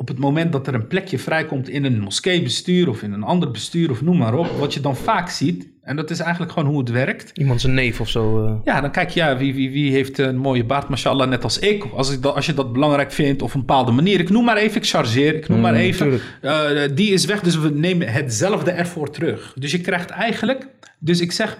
[0.00, 3.50] op het moment dat er een plekje vrijkomt in een moskeebestuur of in een ander
[3.50, 6.68] bestuur of noem maar op, wat je dan vaak ziet, en dat is eigenlijk gewoon
[6.68, 7.30] hoe het werkt.
[7.34, 8.44] Iemand zijn neef of zo.
[8.44, 8.54] Uh...
[8.64, 11.58] Ja, dan kijk je, ja, wie, wie, wie heeft een mooie baard, mashallah, net als
[11.58, 11.84] ik.
[11.84, 14.20] Als, ik dat, als je dat belangrijk vindt of een bepaalde manier.
[14.20, 16.20] Ik noem maar even, ik chargeer, ik noem maar mm, even.
[16.42, 19.54] Uh, die is weg, dus we nemen hetzelfde ervoor terug.
[19.58, 21.58] Dus je krijgt eigenlijk, dus ik zeg,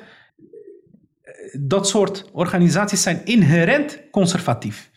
[1.59, 4.90] dat soort organisaties zijn inherent conservatief.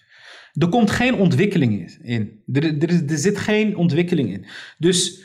[0.53, 2.41] Er komt geen ontwikkeling in.
[2.53, 4.45] Er, er, er zit geen ontwikkeling in.
[4.77, 5.21] Dus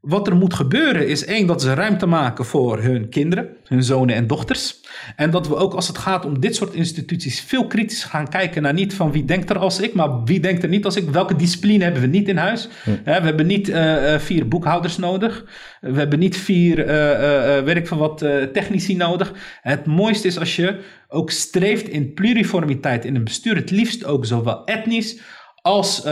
[0.00, 4.14] wat er moet gebeuren is één, dat ze ruimte maken voor hun kinderen, hun zonen
[4.14, 4.80] en dochters.
[5.16, 8.62] En dat we ook als het gaat om dit soort instituties veel kritisch gaan kijken
[8.62, 11.10] naar niet van wie denkt er als ik, maar wie denkt er niet als ik.
[11.10, 12.68] Welke discipline hebben we niet in huis?
[12.84, 15.44] we hebben niet uh, vier boekhouders nodig.
[15.80, 16.86] We hebben niet vier, uh,
[17.62, 18.18] werk van wat,
[18.52, 19.32] technici nodig.
[19.62, 20.80] Het mooiste is als je
[21.10, 23.56] ook streeft in pluriformiteit in een bestuur.
[23.56, 25.20] Het liefst ook zowel etnisch
[25.62, 26.02] als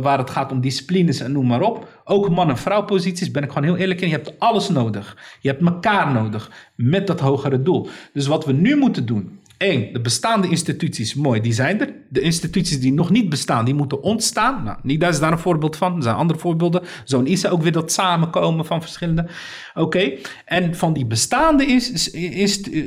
[0.00, 2.02] waar het gaat om disciplines en noem maar op.
[2.04, 4.08] Ook man- en vrouwposities, ben ik gewoon heel eerlijk in.
[4.08, 5.36] Je hebt alles nodig.
[5.40, 7.88] Je hebt elkaar nodig met dat hogere doel.
[8.12, 9.40] Dus wat we nu moeten doen.
[9.62, 11.92] Eén, de bestaande instituties, mooi, die zijn er.
[12.08, 14.64] De instituties die nog niet bestaan, die moeten ontstaan.
[14.64, 15.96] Nou, NIDA is daar een voorbeeld van.
[15.96, 16.82] Er zijn andere voorbeelden.
[17.04, 19.26] Zo'n ISA ook weer dat samenkomen van verschillende.
[19.74, 20.12] Oké,
[20.44, 21.80] en van die bestaande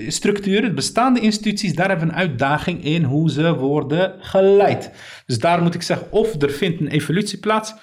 [0.07, 4.91] structuren, bestaande instituties, daar hebben we een uitdaging in hoe ze worden geleid.
[5.25, 7.73] Dus daar moet ik zeggen, of er vindt een evolutie plaats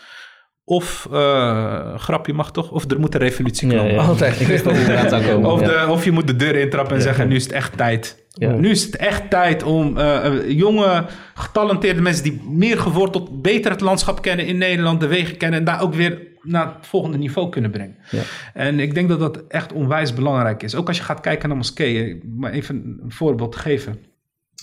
[0.64, 3.98] of, uh, grapje mag toch, of er moet een revolutie komen.
[3.98, 5.50] Altijd, ik wist dat het zou komen.
[5.50, 8.20] Of, de, of je moet de deur intrappen en zeggen, nu is het echt tijd.
[8.38, 13.80] Nu is het echt tijd om uh, jonge, getalenteerde mensen die meer geworteld, beter het
[13.80, 17.48] landschap kennen in Nederland, de wegen kennen en daar ook weer naar het volgende niveau
[17.48, 17.96] kunnen brengen.
[18.10, 18.22] Ja.
[18.54, 20.74] En ik denk dat dat echt onwijs belangrijk is.
[20.74, 23.96] Ook als je gaat kijken naar moskeeën, maar even een voorbeeld te geven.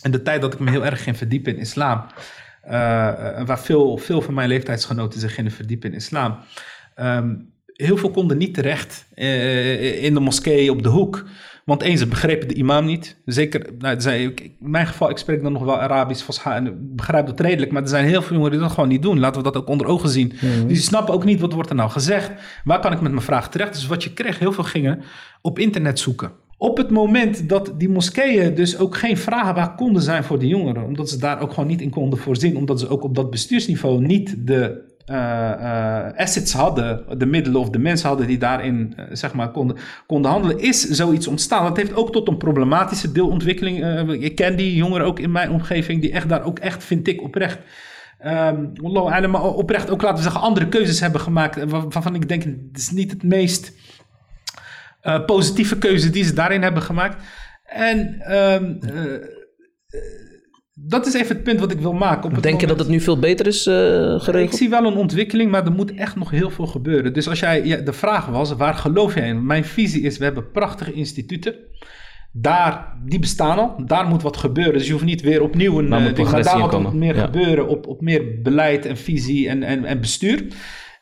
[0.04, 2.06] In de tijd dat ik me heel erg ging verdiepen in islam,
[2.70, 2.76] uh,
[3.46, 6.38] waar veel, veel van mijn leeftijdsgenoten zich in verdiepen in islam.
[7.00, 11.26] Um, heel veel konden niet terecht uh, in de moskee op de hoek.
[11.66, 13.18] Want eens, ze begrepen de imam niet.
[13.26, 17.26] Zeker, nou, zijn, in mijn geval, ik spreek dan nog wel Arabisch, en ik begrijp
[17.26, 17.72] dat redelijk.
[17.72, 19.20] Maar er zijn heel veel jongeren die dat gewoon niet doen.
[19.20, 20.34] Laten we dat ook onder ogen zien.
[20.42, 22.32] Mm Dus die snappen ook niet, wat wordt er nou gezegd?
[22.64, 23.74] Waar kan ik met mijn vraag terecht?
[23.74, 25.04] Dus wat je kreeg, heel veel gingen
[25.42, 26.32] op internet zoeken.
[26.62, 30.84] Op het moment dat die moskeeën dus ook geen vragenbaar konden zijn voor de jongeren,
[30.84, 34.02] omdat ze daar ook gewoon niet in konden voorzien, omdat ze ook op dat bestuursniveau
[34.02, 39.06] niet de uh, uh, assets hadden, de middelen of de mensen hadden die daarin uh,
[39.12, 41.64] zeg maar konden, konden handelen, is zoiets ontstaan.
[41.64, 44.12] Dat heeft ook tot een problematische deelontwikkeling.
[44.24, 47.22] ik ken die jongeren ook in mijn omgeving, die echt daar ook echt, vind ik,
[47.22, 47.60] oprecht.
[48.26, 48.72] Um,
[49.34, 51.70] oprecht ook laten we zeggen, andere keuzes hebben gemaakt.
[51.70, 53.74] Waarvan ik denk, het is niet het meest
[55.04, 57.24] uh, positieve keuze die ze daarin hebben gemaakt.
[57.64, 59.38] En um, uh,
[60.74, 62.32] dat is even het punt wat ik wil maken.
[62.32, 63.74] Op Denk je dat het nu veel beter is uh,
[64.20, 64.52] geregeld?
[64.52, 67.14] Ik zie wel een ontwikkeling, maar er moet echt nog heel veel gebeuren.
[67.14, 69.46] Dus als jij, ja, de vraag was, waar geloof jij in?
[69.46, 71.56] Mijn visie is, we hebben prachtige instituten.
[72.32, 73.86] Daar, die bestaan al.
[73.86, 74.74] Daar moet wat gebeuren.
[74.74, 75.88] Dus je hoeft niet weer opnieuw een...
[75.88, 79.86] Maar, uh, maar daar moet meer gebeuren op, op meer beleid en visie en, en,
[79.86, 80.46] en bestuur.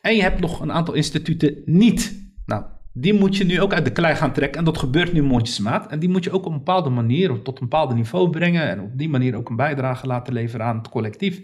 [0.02, 2.26] En je hebt nog een aantal instituten niet.
[2.46, 2.64] Nou,
[3.00, 4.60] die moet je nu ook uit de klei gaan trekken.
[4.60, 5.92] En dat gebeurt nu mondjesmaat.
[5.92, 8.70] En die moet je ook op een bepaalde manier tot een bepaald niveau brengen.
[8.70, 11.42] En op die manier ook een bijdrage laten leveren aan het collectief.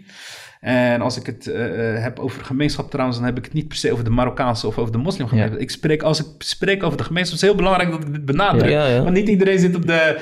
[0.60, 1.54] En als ik het uh,
[2.02, 4.78] heb over gemeenschap trouwens, dan heb ik het niet per se over de Marokkaanse of
[4.78, 5.60] over de moslimgemeenschap.
[5.60, 8.24] Ik spreek, als ik spreek over de gemeenschap, is het heel belangrijk dat ik dit
[8.24, 8.70] benadruk.
[8.70, 10.20] Ja, Want niet iedereen zit op de...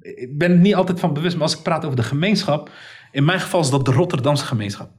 [0.00, 2.70] Ik ben er niet altijd van bewust, maar als ik praat over de gemeenschap,
[3.12, 4.90] in mijn geval is dat de Rotterdamse gemeenschap.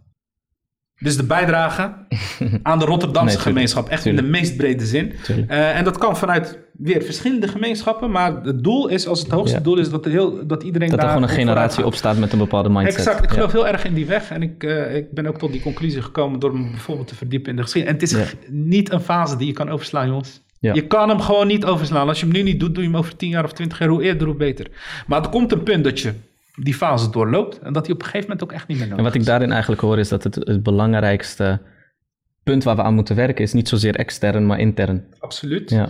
[1.00, 1.94] Dus de bijdrage
[2.64, 5.14] aan de Rotterdamse gemeenschap, echt in de meest brede zin.
[5.30, 9.62] Uh, en dat kan vanuit weer verschillende gemeenschappen, maar het doel is, als het hoogste
[9.62, 11.08] doel is, dat, heel, dat iedereen dat daar...
[11.08, 12.98] er gewoon een generatie opstaat met een bepaalde mindset.
[12.98, 15.52] Exact, ik geloof heel erg in die weg en ik, uh, ik ben ook tot
[15.52, 18.12] die conclusie gekomen door me bijvoorbeeld te verdiepen in de geschiedenis.
[18.12, 20.42] En het is niet een fase die je kan overslaan, jongens.
[20.60, 22.08] Je kan hem gewoon niet overslaan.
[22.08, 23.90] Als je hem nu niet doet, doe je hem over 10 jaar of 20 jaar.
[23.90, 24.68] Hoe eerder, hoe beter.
[25.08, 26.14] Maar er komt een punt dat je
[26.62, 29.06] die fase doorloopt en dat hij op een gegeven moment ook echt niet meer nodig
[29.06, 31.62] En wat ik daarin eigenlijk hoor is dat het, het belangrijkste
[32.44, 35.06] punt waar we aan moeten werken is niet zozeer extern, maar intern.
[35.20, 35.70] Absoluut.
[35.70, 35.90] Ja.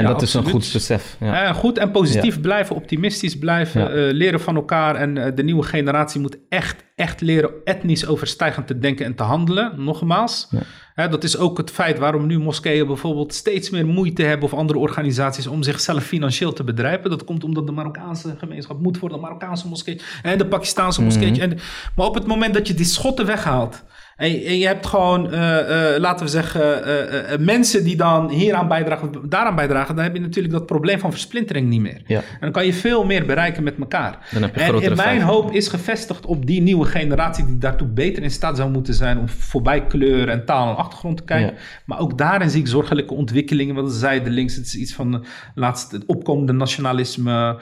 [0.00, 1.16] En dat is een goed besef.
[1.20, 1.52] Ja.
[1.52, 4.96] goed en positief blijven, optimistisch blijven, uh, leren van elkaar.
[4.96, 9.22] En uh, de nieuwe generatie moet echt, echt leren etnisch overstijgend te denken en te
[9.22, 9.72] handelen.
[9.76, 10.48] Nogmaals.
[10.94, 14.78] Dat is ook het feit waarom nu moskeeën bijvoorbeeld steeds meer moeite hebben of andere
[14.78, 17.10] organisaties om zichzelf financieel te bedrijven.
[17.10, 21.30] Dat komt omdat de Marokkaanse gemeenschap moet voor de Marokkaanse moskee en de Pakistaanse moskee.
[21.30, 21.58] Mm
[21.96, 23.82] maar op het moment dat je die schotten weghaalt
[24.20, 29.10] en, je hebt gewoon, uh, uh, laten we zeggen, uh, mensen die dan hieraan bijdragen,
[29.28, 29.94] daaraan bijdragen.
[29.94, 32.02] Dan heb je natuurlijk dat probleem van versplintering niet meer.
[32.06, 32.16] Ja.
[32.16, 34.28] En dan kan je veel meer bereiken met elkaar.
[34.30, 37.88] Dan heb je en in mijn hoop is gevestigd op die nieuwe generatie die daartoe
[37.88, 41.56] beter in staat zou moeten zijn om voorbij kleur en taal en achtergrond te kijken.
[41.84, 43.74] Maar ook daarin zie ik zorgelijke ontwikkelingen.
[43.74, 47.58] Wat zijdelings, het is iets van laatst het opkomende nationalisme.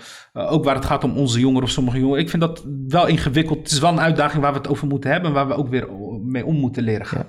[0.47, 2.22] Ook waar het gaat om onze jongeren of sommige jongeren.
[2.22, 3.59] Ik vind dat wel ingewikkeld.
[3.59, 5.32] Het is wel een uitdaging waar we het over moeten hebben.
[5.32, 5.89] Waar we ook weer
[6.22, 7.26] mee om moeten leren gaan.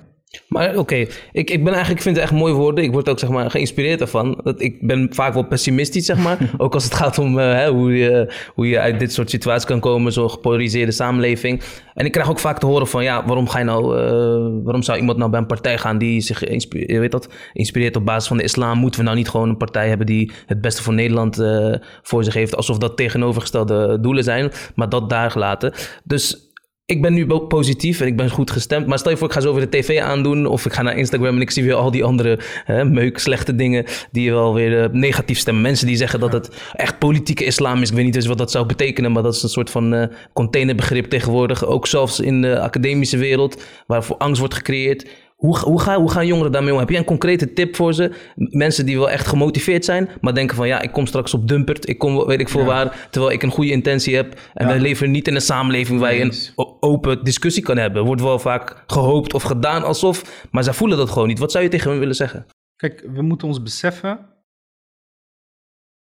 [0.48, 0.94] Maar oké,
[1.32, 2.84] ik, ik ben eigenlijk, ik vind het echt mooie woorden.
[2.84, 4.40] Ik word ook zeg maar geïnspireerd ervan.
[4.42, 6.38] Dat ik ben vaak wel pessimistisch, zeg maar.
[6.58, 9.66] ook als het gaat om uh, hè, hoe, je, hoe je uit dit soort situaties
[9.66, 11.62] kan komen, zo'n gepolariseerde samenleving.
[11.94, 14.82] En ik krijg ook vaak te horen van, ja, waarom ga je nou, uh, waarom
[14.82, 18.28] zou iemand nou bij een partij gaan die zich inspireert, weet dat, inspireert op basis
[18.28, 18.78] van de islam?
[18.78, 22.24] Moeten we nou niet gewoon een partij hebben die het beste voor Nederland uh, voor
[22.24, 25.72] zich heeft, alsof dat tegenovergestelde doelen zijn, maar dat daar gelaten.
[26.04, 26.49] Dus
[26.90, 28.86] ik ben nu positief en ik ben goed gestemd.
[28.86, 30.46] Maar stel je voor, ik ga zo weer de tv aandoen.
[30.46, 33.54] Of ik ga naar Instagram en ik zie weer al die andere hè, meuk, slechte
[33.54, 33.84] dingen.
[34.12, 35.62] Die wel weer uh, negatief stemmen.
[35.62, 37.90] Mensen die zeggen dat het echt politieke islam is.
[37.90, 39.12] Ik weet niet eens wat dat zou betekenen.
[39.12, 41.66] Maar dat is een soort van uh, containerbegrip tegenwoordig.
[41.66, 43.62] Ook zelfs in de academische wereld.
[43.86, 45.06] Waarvoor angst wordt gecreëerd.
[45.40, 46.78] Hoe, hoe, gaan, hoe gaan jongeren daarmee om?
[46.78, 48.12] Heb jij een concrete tip voor ze?
[48.36, 51.88] Mensen die wel echt gemotiveerd zijn, maar denken van ja, ik kom straks op Dumpert,
[51.88, 54.40] ik kom weet ik veel waar, terwijl ik een goede intentie heb.
[54.54, 54.72] En ja.
[54.74, 58.04] we leven niet in een samenleving waar je een open discussie kan hebben.
[58.04, 61.38] Wordt wel vaak gehoopt of gedaan alsof, maar zij voelen dat gewoon niet.
[61.38, 62.46] Wat zou je tegen hen willen zeggen?
[62.76, 64.26] Kijk, we moeten ons beseffen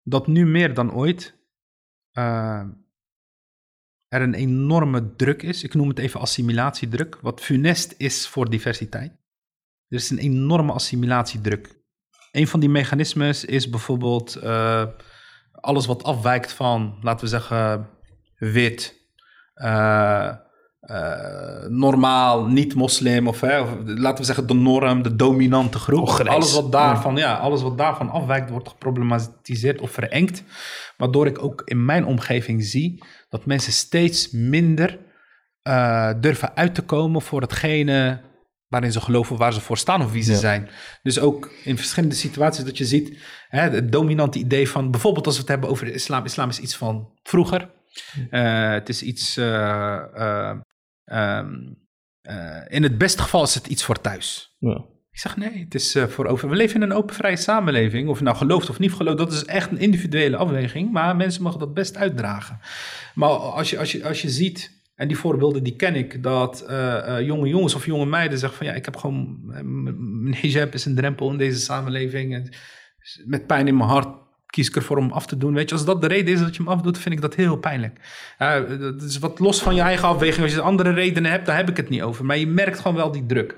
[0.03, 1.35] dat nu meer dan ooit
[2.13, 2.63] uh,
[4.15, 5.63] er een enorme druk is.
[5.63, 9.11] Ik noem het even assimilatiedruk, wat funest is voor diversiteit.
[9.87, 11.83] Er is een enorme assimilatiedruk.
[12.31, 14.85] Een van die mechanismes is bijvoorbeeld uh,
[15.51, 17.89] alles wat afwijkt van, laten we zeggen,
[18.37, 18.95] wit,
[19.55, 20.35] uh,
[20.91, 26.07] uh, normaal, niet-moslim, of, hè, of, laten we zeggen de norm, de dominante groep.
[26.07, 30.43] alles, wat daarvan, ja, alles wat daarvan afwijkt, wordt geproblematiseerd of verengd.
[30.97, 34.99] Waardoor ik ook in mijn omgeving zie dat mensen steeds minder
[35.67, 38.21] uh, durven uit te komen voor hetgene
[38.67, 40.69] waarin ze geloven, waar ze voor staan of wie ze zijn.
[41.03, 43.17] Dus ook in verschillende situaties dat je ziet,
[43.47, 46.59] hè, het dominante idee van, bijvoorbeeld als we het hebben over de islam, islam is
[46.59, 47.73] iets van vroeger.
[48.31, 50.51] Uh, het is iets, uh,
[51.05, 51.83] um,
[52.67, 54.55] in het beste geval is het iets voor thuis.
[54.59, 54.85] Ja.
[55.11, 56.49] Ik zeg nee, het is voor over.
[56.49, 58.09] We leven in een open, vrije samenleving.
[58.09, 60.91] Of je nou gelooft of niet gelooft, dat is echt een individuele afweging.
[60.91, 62.59] Maar mensen mogen dat best uitdragen.
[63.13, 66.65] Maar als je, als je, als je ziet en die voorbeelden die ken ik, dat
[66.69, 66.77] uh,
[67.07, 69.39] uh, jonge jongens of jonge meiden zeggen van ja, ik heb gewoon,
[70.23, 72.33] mijn hijab is een drempel in deze samenleving.
[72.33, 72.49] En
[73.25, 74.24] met pijn in mijn hart
[74.55, 75.53] kies ik ervoor om af te doen.
[75.53, 77.57] Weet je, als dat de reden is dat je hem afdoet, vind ik dat heel
[77.57, 77.99] pijnlijk.
[78.79, 80.43] Dat is wat los van je eigen afweging.
[80.43, 82.25] Als je andere redenen hebt, daar heb ik het niet over.
[82.25, 83.55] Maar je merkt gewoon wel die druk.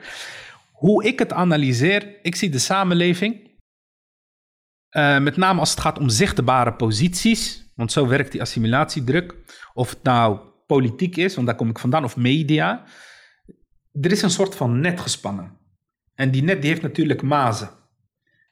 [0.72, 3.60] Hoe ik het analyseer, ik zie de samenleving,
[5.20, 9.36] met name als het gaat om zichtbare posities, want zo werkt die assimilatiedruk.
[9.74, 12.84] Of het nou politiek is, want daar kom ik vandaan, of media.
[14.02, 15.58] Er is een soort van net gespannen.
[16.16, 17.70] En die net die heeft natuurlijk mazen.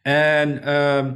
[0.01, 1.11] En uh,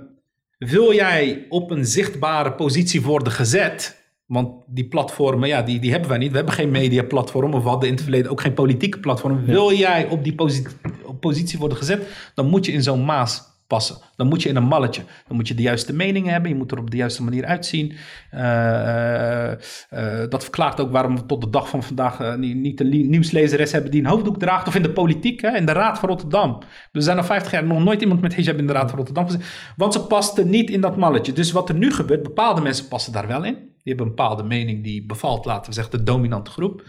[0.60, 6.10] wil jij op een zichtbare positie worden gezet, want die platformen, ja, die, die hebben
[6.10, 6.30] wij niet.
[6.30, 9.46] We hebben geen mediaplatform of we hadden in het verleden ook geen politieke platform.
[9.46, 10.68] Wil jij op die positie,
[11.06, 13.98] op positie worden gezet, dan moet je in zo'n maas passen.
[14.16, 15.02] Dan moet je in een malletje.
[15.28, 16.50] Dan moet je de juiste meningen hebben.
[16.52, 17.94] Je moet er op de juiste manier uitzien.
[18.34, 23.72] Uh, uh, dat verklaart ook waarom we tot de dag van vandaag niet een nieuwslezeres
[23.72, 24.68] hebben die een hoofddoek draagt.
[24.68, 26.58] Of in de politiek, hè, in de Raad van Rotterdam.
[26.92, 29.26] Er zijn al 50 jaar nog nooit iemand met hijab in de Raad van Rotterdam
[29.26, 29.42] gezien.
[29.76, 31.34] Want ze paste niet in dat malletje.
[31.34, 33.58] Dus wat er nu gebeurt, bepaalde mensen passen daar wel in.
[33.90, 36.84] Hebben een bepaalde mening die bevalt, laten we zeggen, de dominante groep.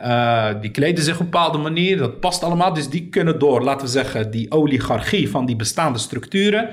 [0.00, 2.72] Uh, die kleden zich op een bepaalde manier, dat past allemaal.
[2.72, 6.68] Dus die kunnen door, laten we zeggen, die oligarchie van die bestaande structuren,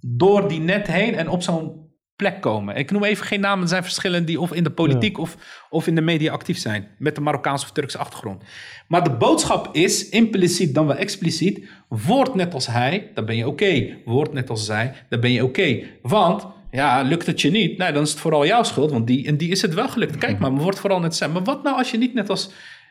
[0.00, 1.82] door die net heen en op zo'n
[2.16, 2.76] plek komen.
[2.76, 5.36] Ik noem even geen namen, er zijn verschillen die of in de politiek of,
[5.70, 8.42] of in de media actief zijn, met een Marokkaanse of Turkse achtergrond.
[8.88, 13.46] Maar de boodschap is, impliciet dan wel expliciet, word net als hij, dan ben je
[13.46, 13.64] oké.
[13.64, 14.02] Okay.
[14.04, 15.60] Word net als zij, dan ben je oké.
[15.60, 15.98] Okay.
[16.02, 17.78] Want ja, lukt het je niet?
[17.78, 20.16] Nee, dan is het vooral jouw schuld, want die, en die is het wel gelukt.
[20.16, 21.32] Kijk maar, maar wordt vooral net zijn.
[21.32, 22.50] Maar wat nou als je niet net als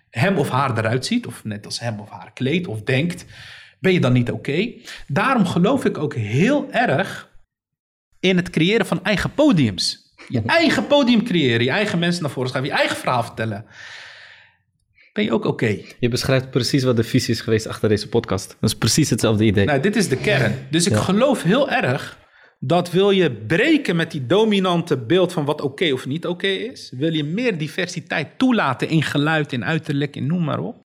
[0.10, 3.26] hem of haar eruit ziet, of net als hem of haar kleedt of denkt,
[3.80, 4.74] ben je dan niet oké?
[5.08, 7.30] Daarom geloof ik ook heel erg
[8.20, 10.14] in het creëren van eigen podiums.
[10.28, 13.66] Je eigen podium creëren, je eigen mensen naar voren schrijven, je eigen verhaal vertellen.
[15.14, 15.78] Ben je ook oké?
[16.00, 18.58] Je beschrijft precies wat de visie is geweest achter deze podcast.
[18.60, 19.66] Dat is precies hetzelfde idee.
[19.66, 20.68] Nou, dit is de kern.
[20.70, 22.20] Dus ik geloof heel erg
[22.64, 26.94] dat wil je breken met die dominante beeld van wat oké of niet oké is.
[26.98, 30.80] Wil je meer diversiteit toelaten in geluid, in uiterlijk, in noem maar op.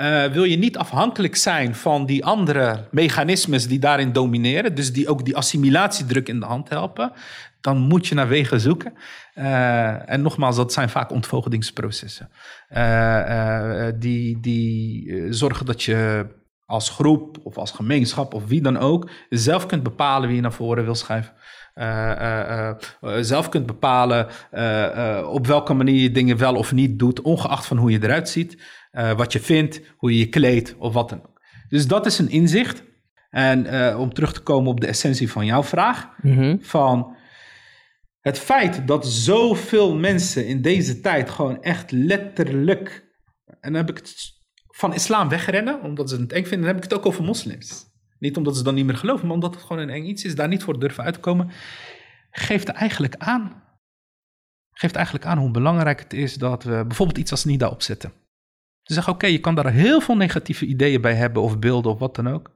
[0.00, 5.08] Uh, wil je niet afhankelijk zijn van die andere mechanismes die daarin domineren, dus die
[5.08, 7.12] ook die assimilatiedruk in de hand helpen,
[7.60, 8.92] dan moet je naar wegen zoeken.
[9.34, 12.30] Uh, en nogmaals, dat zijn vaak ontvoogdingsprocessen.
[12.70, 16.26] Uh, die die zorgen dat je
[16.66, 20.52] als groep of als gemeenschap of wie dan ook zelf kunt bepalen wie je naar
[20.52, 21.32] voren wil schuiven.
[21.74, 21.84] Uh,
[22.20, 22.70] uh,
[23.02, 24.26] uh, zelf kunt bepalen
[25.26, 28.62] op welke manier je dingen wel of niet doet, ongeacht van hoe je eruit ziet,
[29.16, 31.40] wat je vindt, hoe je je kleedt of wat dan ook.
[31.68, 32.84] Dus dat is een inzicht.
[33.30, 33.66] En
[33.96, 36.56] om terug te komen op de essentie van jouw vraag, Mhm.
[36.60, 37.16] van
[38.20, 43.04] het feit dat zoveel mensen in deze tijd gewoon echt letterlijk,
[43.46, 44.34] en dan heb ik het
[44.76, 47.86] van islam wegrennen, omdat ze het eng vinden, dan heb ik het ook over moslims.
[48.18, 50.34] Niet omdat ze dan niet meer geloven, maar omdat het gewoon een eng iets is,
[50.34, 51.50] daar niet voor durven uitkomen,
[52.30, 53.62] geeft eigenlijk aan,
[54.72, 58.12] geeft eigenlijk aan hoe belangrijk het is dat we bijvoorbeeld iets als NIDA opzetten.
[58.82, 61.98] Ze zeggen, oké, je kan daar heel veel negatieve ideeën bij hebben of beelden of
[61.98, 62.50] wat dan ook.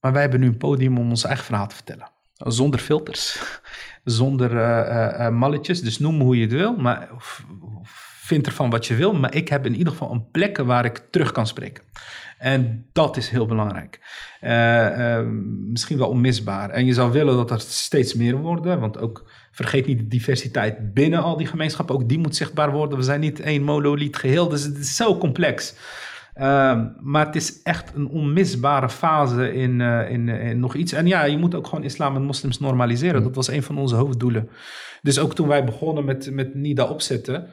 [0.00, 2.10] Maar wij hebben nu een podium om ons eigen verhaal te vertellen.
[2.32, 3.42] Zonder filters,
[4.04, 5.80] zonder uh, uh, malletjes.
[5.80, 7.44] Dus noem hoe je het wil, maar of
[8.32, 9.14] vind ervan wat je wil.
[9.14, 11.82] Maar ik heb in ieder geval een plek waar ik terug kan spreken.
[12.38, 14.00] En dat is heel belangrijk.
[14.42, 15.20] Uh,
[15.70, 16.70] misschien wel onmisbaar.
[16.70, 20.94] En je zou willen dat er steeds meer worden, want ook vergeet niet de diversiteit
[20.94, 21.94] binnen al die gemeenschappen.
[21.94, 22.98] Ook die moet zichtbaar worden.
[22.98, 25.74] We zijn niet één monoliet geheel, dus het is zo complex.
[26.36, 30.92] Uh, maar het is echt een onmisbare fase in, uh, in, in, nog iets.
[30.92, 33.22] En ja, je moet ook gewoon islam en moslims normaliseren.
[33.22, 34.48] Dat was een van onze hoofddoelen.
[35.02, 37.46] Dus ook toen wij begonnen met, met NIDA opzetten.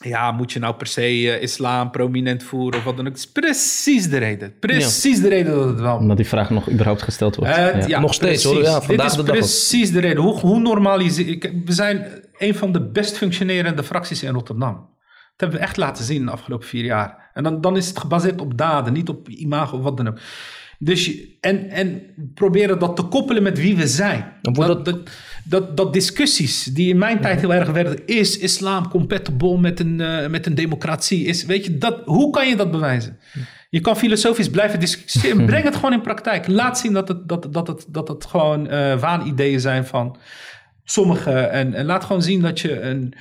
[0.00, 3.12] Ja, moet je nou per se uh, islam prominent voeren of wat dan ook.
[3.12, 4.58] Het is precies de reden.
[4.58, 5.22] Precies ja.
[5.22, 7.56] de reden dat het wel Omdat die vraag nog überhaupt gesteld wordt.
[7.56, 7.86] Ja.
[7.86, 8.00] ja.
[8.00, 8.66] nog steeds precies.
[8.66, 8.72] hoor.
[8.72, 10.22] Ja, vandaag Dit is de dag precies de reden.
[10.22, 11.52] Hoe, hoe normaliseer...
[11.64, 12.06] We zijn
[12.36, 14.74] een van de best functionerende fracties in Rotterdam.
[14.74, 17.30] Dat hebben we echt laten zien de afgelopen vier jaar.
[17.32, 20.18] En dan, dan is het gebaseerd op daden, niet op imago of wat dan ook.
[20.78, 21.10] Dus
[21.40, 22.02] en, en
[22.34, 24.32] proberen dat te koppelen met wie we zijn.
[24.42, 24.98] Dat, dat, dat,
[25.44, 28.06] dat, dat discussies die in mijn tijd heel erg werden.
[28.06, 31.24] Is islam compatible met een, uh, met een democratie?
[31.24, 33.18] Is, weet je, dat, hoe kan je dat bewijzen?
[33.70, 35.46] Je kan filosofisch blijven discussiëren.
[35.46, 36.46] Breng het gewoon in praktijk.
[36.46, 40.16] Laat zien dat het, dat, dat het, dat het gewoon uh, waanideeën zijn van
[40.84, 41.50] sommigen.
[41.50, 43.14] En, en laat gewoon zien dat je een,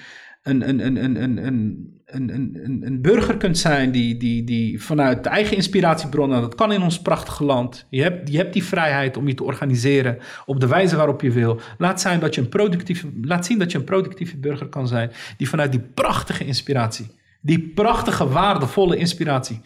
[0.50, 6.42] een, een, een, een, een, burger kunt zijn die, die, die vanuit de eigen inspiratiebronnen,
[6.42, 7.86] dat kan in ons prachtige land.
[7.90, 11.32] Je hebt, je hebt die vrijheid om je te organiseren op de wijze waarop je
[11.32, 11.60] wil.
[11.78, 15.12] Laat, zijn dat je een productieve, laat zien dat je een productieve burger kan zijn,
[15.38, 17.08] die vanuit die prachtige inspiratie,
[17.42, 19.62] die prachtige, waardevolle inspiratie,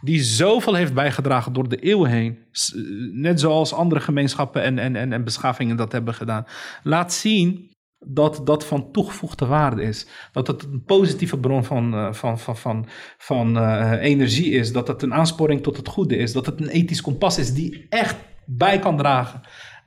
[0.00, 2.38] die zoveel heeft bijgedragen door de eeuwen heen,
[3.12, 6.46] net zoals andere gemeenschappen en, en, en, en beschavingen dat hebben gedaan.
[6.82, 7.69] Laat zien
[8.06, 10.06] dat dat van toegevoegde waarde is.
[10.32, 12.86] Dat het een positieve bron van, uh, van, van, van,
[13.18, 14.72] van uh, energie is.
[14.72, 16.32] Dat het een aansporing tot het goede is.
[16.32, 18.16] Dat het een ethisch kompas is die echt
[18.46, 19.40] bij kan dragen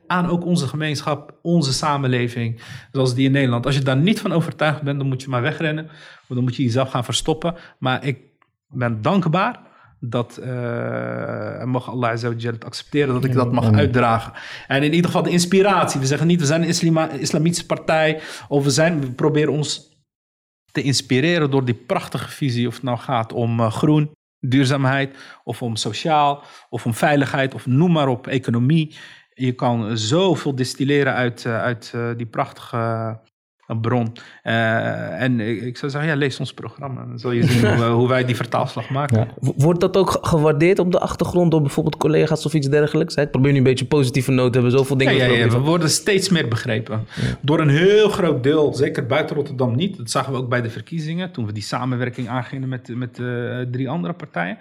[0.08, 2.62] aan ook onze gemeenschap, onze samenleving,
[2.92, 3.66] zoals die in Nederland.
[3.66, 5.86] Als je daar niet van overtuigd bent, dan moet je maar wegrennen.
[6.22, 7.56] Of dan moet je jezelf gaan verstoppen.
[7.80, 8.20] Maar ik
[8.68, 9.60] ben dankbaar
[10.06, 14.34] dat uh, mag Allah het accepteren dat ik dat mag uitdragen.
[14.68, 16.00] En in ieder geval de inspiratie.
[16.00, 18.22] We zeggen niet, we zijn een islama, islamitische partij.
[18.48, 20.02] Of we, zijn, we proberen ons
[20.72, 22.68] te inspireren door die prachtige visie.
[22.68, 25.18] Of het nou gaat om uh, groen, duurzaamheid.
[25.44, 26.44] Of om sociaal.
[26.70, 27.54] Of om veiligheid.
[27.54, 28.96] Of noem maar op, economie.
[29.34, 33.20] Je kan zoveel distilleren uit, uh, uit die prachtige
[33.68, 34.12] een bron.
[34.44, 37.06] Uh, en ik, zou zeggen, ja, lees ons programma.
[37.06, 39.18] Dan zul je zien hoe, hoe, wij die vertaalslag maken.
[39.18, 39.52] Ja.
[39.58, 43.16] Wordt dat ook gewaardeerd op de achtergrond door bijvoorbeeld collega's of iets dergelijks?
[43.16, 44.78] Ik probeer nu een beetje positieve noot te hebben.
[44.78, 45.16] Zoveel dingen.
[45.16, 47.08] Ja, ja, ja we worden steeds meer begrepen.
[47.42, 49.98] Door een heel groot deel, zeker buiten Rotterdam niet.
[49.98, 51.32] Dat zagen we ook bij de verkiezingen.
[51.32, 54.58] Toen we die samenwerking aangingen met, met uh, drie andere partijen.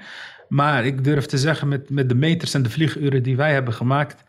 [0.48, 3.74] Maar ik durf te zeggen, met, met de meters en de vlieguren die wij hebben
[3.74, 4.24] gemaakt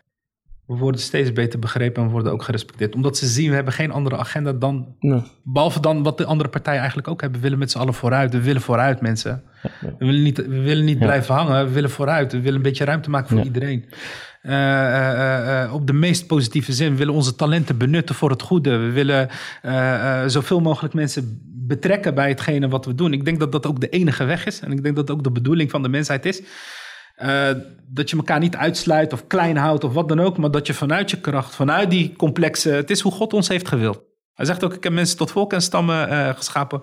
[0.66, 2.94] we worden steeds beter begrepen en we worden ook gerespecteerd.
[2.94, 4.94] Omdat ze zien, we hebben geen andere agenda dan...
[5.00, 5.22] Nee.
[5.42, 7.38] Behalve dan wat de andere partijen eigenlijk ook hebben.
[7.38, 8.32] We willen met z'n allen vooruit.
[8.32, 9.42] We willen vooruit, mensen.
[9.62, 9.94] Ja, ja.
[9.98, 11.04] We willen niet, we willen niet ja.
[11.04, 11.66] blijven hangen.
[11.66, 12.32] We willen vooruit.
[12.32, 13.84] We willen een beetje ruimte maken voor iedereen.
[14.42, 16.90] Uh, uh, uh, op de meest positieve zin.
[16.90, 18.76] We willen onze talenten benutten voor het goede.
[18.76, 19.28] We willen
[20.30, 23.12] zoveel mogelijk mensen betrekken bij hetgene wat we doen.
[23.12, 24.60] Ik denk dat dat ook de enige weg is.
[24.60, 26.42] En ik denk dat dat ook de bedoeling van de mensheid is.
[27.22, 27.50] Uh,
[27.86, 30.74] dat je elkaar niet uitsluit of klein houdt of wat dan ook, maar dat je
[30.74, 34.00] vanuit je kracht, vanuit die complexe, het is hoe God ons heeft gewild.
[34.32, 36.80] Hij zegt ook, ik heb mensen tot volk en stammen uh, geschapen,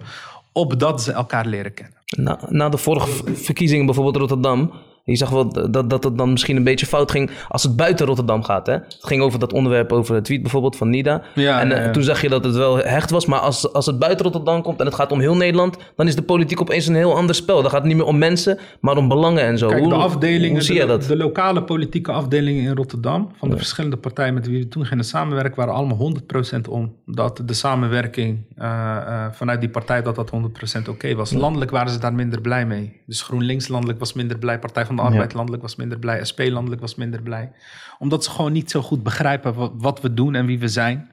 [0.51, 1.97] opdat ze elkaar leren kennen.
[2.17, 6.55] Na, na de vorige verkiezingen, bijvoorbeeld Rotterdam, je zag wel dat, dat het dan misschien
[6.55, 8.67] een beetje fout ging als het buiten Rotterdam gaat.
[8.67, 8.73] Hè?
[8.73, 11.21] Het ging over dat onderwerp, over het tweet bijvoorbeeld van Nida.
[11.35, 11.91] Ja, en ja, ja.
[11.91, 13.25] toen zag je dat het wel hecht was.
[13.25, 15.77] Maar als, als het buiten Rotterdam komt en het gaat om heel Nederland...
[15.95, 17.61] dan is de politiek opeens een heel ander spel.
[17.61, 19.67] Dan gaat het niet meer om mensen, maar om belangen en zo.
[19.67, 21.03] Kijk, hoe, de afdelingen, hoe zie je dat?
[21.03, 23.31] de lokale politieke afdelingen in Rotterdam...
[23.37, 25.55] van de verschillende partijen met wie we toen gingen samenwerken...
[25.55, 26.13] waren allemaal
[26.55, 30.01] 100% om dat de samenwerking uh, uh, vanuit die partij...
[30.01, 31.31] dat dat 100% oké okay was.
[31.33, 32.99] Landelijk waren ze daar minder blij mee.
[33.05, 34.59] Dus GroenLinks landelijk was minder blij.
[34.59, 36.25] Partij van de Arbeid landelijk was minder blij.
[36.29, 37.51] SP landelijk was minder blij.
[37.99, 41.09] Omdat ze gewoon niet zo goed begrijpen wat, wat we doen en wie we zijn.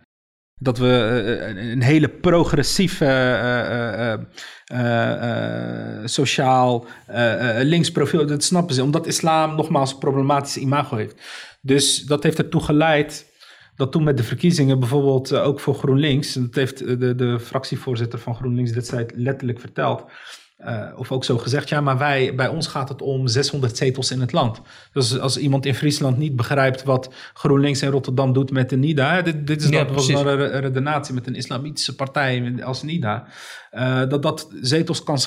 [0.59, 3.07] dat we een hele progressieve,
[6.05, 6.87] sociaal
[7.63, 11.23] links profiel, dat snappen ze, omdat islam nogmaals een problematisch imago heeft.
[11.61, 13.27] Dus dat heeft ertoe geleid
[13.77, 18.19] dat toen met de verkiezingen bijvoorbeeld ook voor GroenLinks, en dat heeft de, de fractievoorzitter
[18.19, 20.05] van GroenLinks destijds letterlijk verteld,
[20.59, 24.11] uh, of ook zo gezegd, ja, maar wij, bij ons gaat het om 600 zetels
[24.11, 24.61] in het land.
[24.93, 29.23] Dus als iemand in Friesland niet begrijpt wat GroenLinks in Rotterdam doet met de NIDA,
[29.23, 33.27] dit, dit is ja, dat was een redenatie met een islamitische partij als NIDA,
[33.73, 35.19] uh, dat dat zetels kan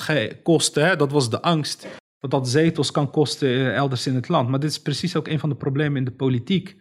[0.42, 1.86] kosten, hè, dat was de angst,
[2.20, 4.48] dat dat zetels kan kosten eh, elders in het land.
[4.48, 6.76] Maar dit is precies ook een van de problemen in de politiek.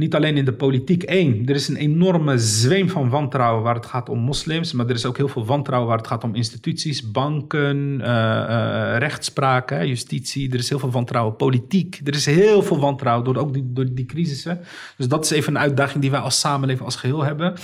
[0.00, 1.46] Niet alleen in de politiek één.
[1.46, 4.72] Er is een enorme zweem van wantrouwen waar het gaat om moslims.
[4.72, 9.70] Maar er is ook heel veel wantrouwen waar het gaat om instituties, banken, uh, rechtspraak,
[9.70, 10.52] justitie.
[10.52, 11.36] Er is heel veel wantrouwen.
[11.36, 12.00] Politiek.
[12.04, 14.60] Er is heel veel wantrouwen door, ook die, door die crisissen.
[14.96, 17.54] Dus dat is even een uitdaging die wij als samenleving als geheel hebben.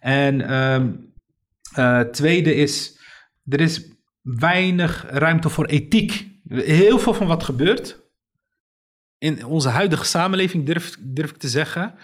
[0.00, 0.40] En
[1.78, 2.98] uh, tweede is,
[3.48, 3.82] er is
[4.22, 6.30] weinig ruimte voor ethiek.
[6.48, 8.01] Heel veel van wat gebeurt,
[9.22, 11.94] in onze huidige samenleving, durf, durf ik te zeggen,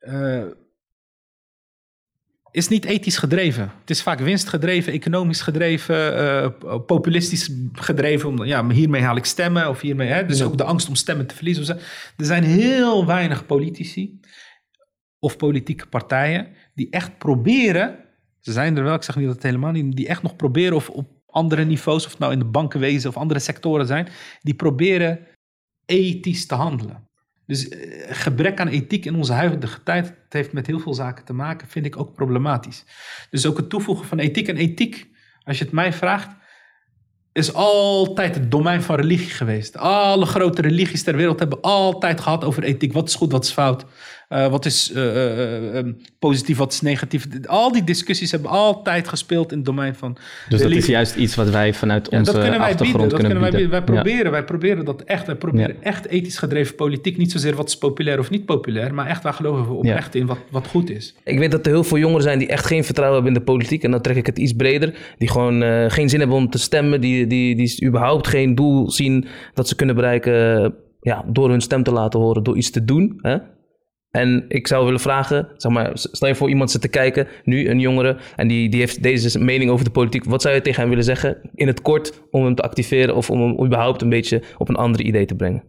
[0.00, 0.44] uh,
[2.50, 3.72] is niet ethisch gedreven.
[3.80, 5.96] Het is vaak winstgedreven, economisch gedreven,
[6.64, 8.28] uh, populistisch gedreven.
[8.28, 10.08] Om, ja, hiermee haal ik stemmen of hiermee.
[10.08, 11.78] Hè, dus ook de angst om stemmen te verliezen.
[12.16, 14.20] Er zijn heel weinig politici
[15.18, 17.98] of politieke partijen die echt proberen.
[18.40, 20.76] Ze zijn er wel, ik zeg niet dat het helemaal niet, die echt nog proberen
[20.76, 24.08] of op andere niveaus, of het nou in de bankenwezen of andere sectoren zijn,
[24.42, 25.26] die proberen
[25.86, 27.08] ethisch te handelen.
[27.46, 27.78] Dus eh,
[28.08, 31.68] gebrek aan ethiek in onze huidige tijd, het heeft met heel veel zaken te maken,
[31.68, 32.84] vind ik ook problematisch.
[33.30, 35.08] Dus ook het toevoegen van ethiek en ethiek,
[35.42, 36.30] als je het mij vraagt,
[37.32, 39.76] is altijd het domein van religie geweest.
[39.76, 42.92] Alle grote religies ter wereld hebben altijd gehad over ethiek.
[42.92, 43.84] Wat is goed, wat is fout.
[44.34, 47.26] Uh, wat is uh, uh, positief, wat is negatief.
[47.46, 50.16] Al die discussies hebben altijd gespeeld in het domein van
[50.48, 53.28] Dus dat is juist iets wat wij vanuit onze dat kunnen wij achtergrond bieden, dat
[53.28, 53.70] kunnen, bieden.
[53.70, 55.26] Wij, wij, proberen, wij proberen dat echt.
[55.26, 57.16] Wij proberen echt ethisch gedreven politiek.
[57.16, 58.94] Niet zozeer wat is populair of niet populair.
[58.94, 61.14] Maar echt, waar geloven we oprecht in wat, wat goed is.
[61.24, 63.52] Ik weet dat er heel veel jongeren zijn die echt geen vertrouwen hebben in de
[63.52, 63.82] politiek.
[63.82, 64.94] En dan trek ik het iets breder.
[65.18, 67.00] Die gewoon geen zin hebben om te stemmen.
[67.00, 71.82] Die, die, die überhaupt geen doel zien dat ze kunnen bereiken ja, door hun stem
[71.82, 73.18] te laten horen, door iets te doen.
[73.20, 73.36] Hè?
[74.14, 77.68] En ik zou willen vragen, zeg maar, stel je voor iemand zit te kijken, nu
[77.68, 80.24] een jongere, en die, die heeft deze mening over de politiek.
[80.24, 83.30] Wat zou je tegen hem willen zeggen in het kort om hem te activeren of
[83.30, 85.62] om hem überhaupt een beetje op een ander idee te brengen?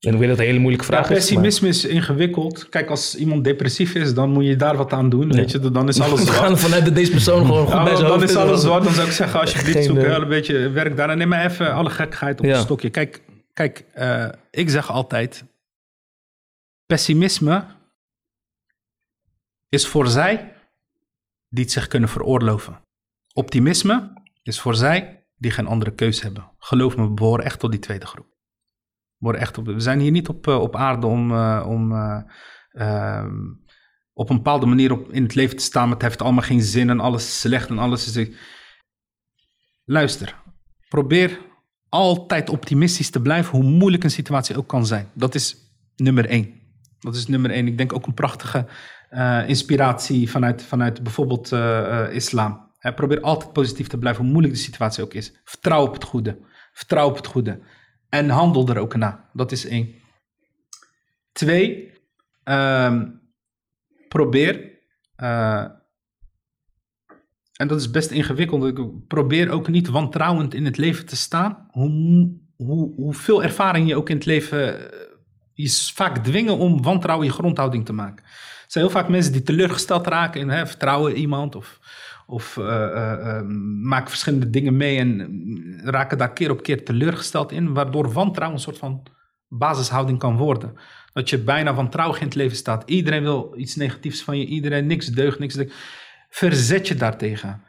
[0.00, 1.84] En ik weet dat een hele moeilijke vraag ja, pessimisme is.
[1.84, 2.68] ingewikkeld.
[2.68, 5.32] Kijk, als iemand depressief is, dan moet je daar wat aan doen.
[5.32, 6.36] Weet je, dan is alles zwart.
[6.36, 8.84] We gaan vanuit deze persoon gewoon goed bij Dan is alles zwart.
[8.84, 11.10] Dan zou ik zeggen, alsjeblieft, zoek uh, een beetje werk daar.
[11.10, 12.54] En neem maar even alle gekkigheid op ja.
[12.54, 12.90] een stokje.
[12.90, 13.20] Kijk,
[13.52, 15.44] kijk uh, ik zeg altijd,
[16.86, 17.66] Pessimisme
[19.68, 20.54] is voor zij
[21.48, 22.82] die het zich kunnen veroorloven.
[23.32, 26.50] Optimisme is voor zij die geen andere keus hebben.
[26.58, 28.26] Geloof me, we behoren echt tot die tweede groep.
[29.16, 32.22] We, echt op, we zijn hier niet op, eh, op aarde om, uh, om uh,
[32.72, 33.26] uh,
[34.12, 35.84] op een bepaalde manier op, in het leven te staan.
[35.84, 38.36] Maar het heeft allemaal geen zin en alles is slecht en alles is...
[39.84, 40.42] Luister,
[40.88, 41.40] probeer
[41.88, 45.10] altijd optimistisch te blijven, hoe moeilijk een situatie ook kan zijn.
[45.14, 45.56] Dat is
[45.96, 46.63] nummer één.
[47.04, 47.66] Dat is nummer één.
[47.66, 48.66] Ik denk ook een prachtige
[49.10, 52.70] uh, inspiratie vanuit, vanuit bijvoorbeeld uh, islam.
[52.94, 55.40] probeer altijd positief te blijven, hoe moeilijk de situatie ook is.
[55.44, 56.38] Vertrouw op het goede.
[56.72, 57.60] Vertrouw op het goede.
[58.08, 59.30] En handel er ook naar.
[59.32, 59.94] Dat is één.
[61.32, 61.92] Twee,
[62.44, 63.02] uh,
[64.08, 64.72] probeer,
[67.56, 71.66] en dat is best ingewikkeld, probeer ook niet wantrouwend in het leven te staan.
[71.70, 74.90] Hoe, hoe, hoeveel ervaring je ook in het leven
[75.54, 78.24] je vaak dwingen om wantrouwen je grondhouding te maken.
[78.24, 81.78] Er zijn heel vaak mensen die teleurgesteld raken in hè, vertrouwen iemand of,
[82.26, 83.40] of uh, uh,
[83.82, 88.64] maken verschillende dingen mee en raken daar keer op keer teleurgesteld in, waardoor wantrouwen een
[88.64, 89.06] soort van
[89.48, 90.74] basishouding kan worden.
[91.12, 92.90] Dat je bijna wantrouwig in het leven staat.
[92.90, 95.74] Iedereen wil iets negatiefs van je, iedereen niks deugt, niks deugt.
[96.30, 97.62] Verzet je daartegen.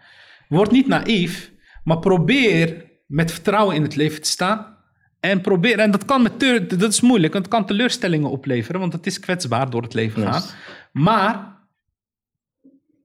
[0.47, 1.51] Word niet naïef,
[1.83, 4.74] maar probeer met vertrouwen in het leven te staan
[5.29, 6.39] en probeer, en dat kan met
[6.69, 10.23] dat is moeilijk, want het kan teleurstellingen opleveren, want het is kwetsbaar door het leven
[10.23, 10.43] gaan.
[10.91, 11.57] Maar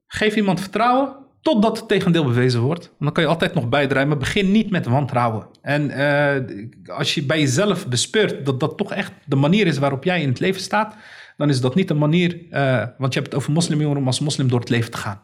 [0.06, 2.92] geef iemand vertrouwen totdat het tegendeel bewezen wordt.
[2.98, 5.46] dan kan je altijd nog bijdragen, maar begin niet met wantrouwen.
[5.62, 10.04] En uh, als je bij jezelf bespeurt dat dat toch echt de manier is waarop
[10.04, 10.94] jij in het leven staat,
[11.36, 14.20] dan is dat niet een manier, uh, want je hebt het over moslimjongeren om als
[14.20, 15.22] moslim door het leven te gaan.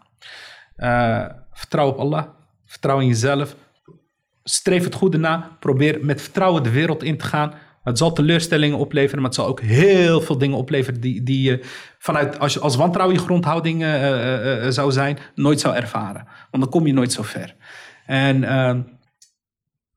[0.76, 2.24] Uh, vertrouw op Allah,
[2.64, 3.56] vertrouw in jezelf,
[4.48, 5.56] streef het goede na.
[5.60, 7.54] Probeer met vertrouwen de wereld in te gaan.
[7.82, 11.60] Het zal teleurstellingen opleveren, maar het zal ook heel veel dingen opleveren die, die je
[11.98, 16.26] vanuit, als, je, als je grondhouding uh, zou zijn, nooit zou ervaren.
[16.50, 17.54] Want dan kom je nooit zo ver.
[18.06, 18.80] En ehm,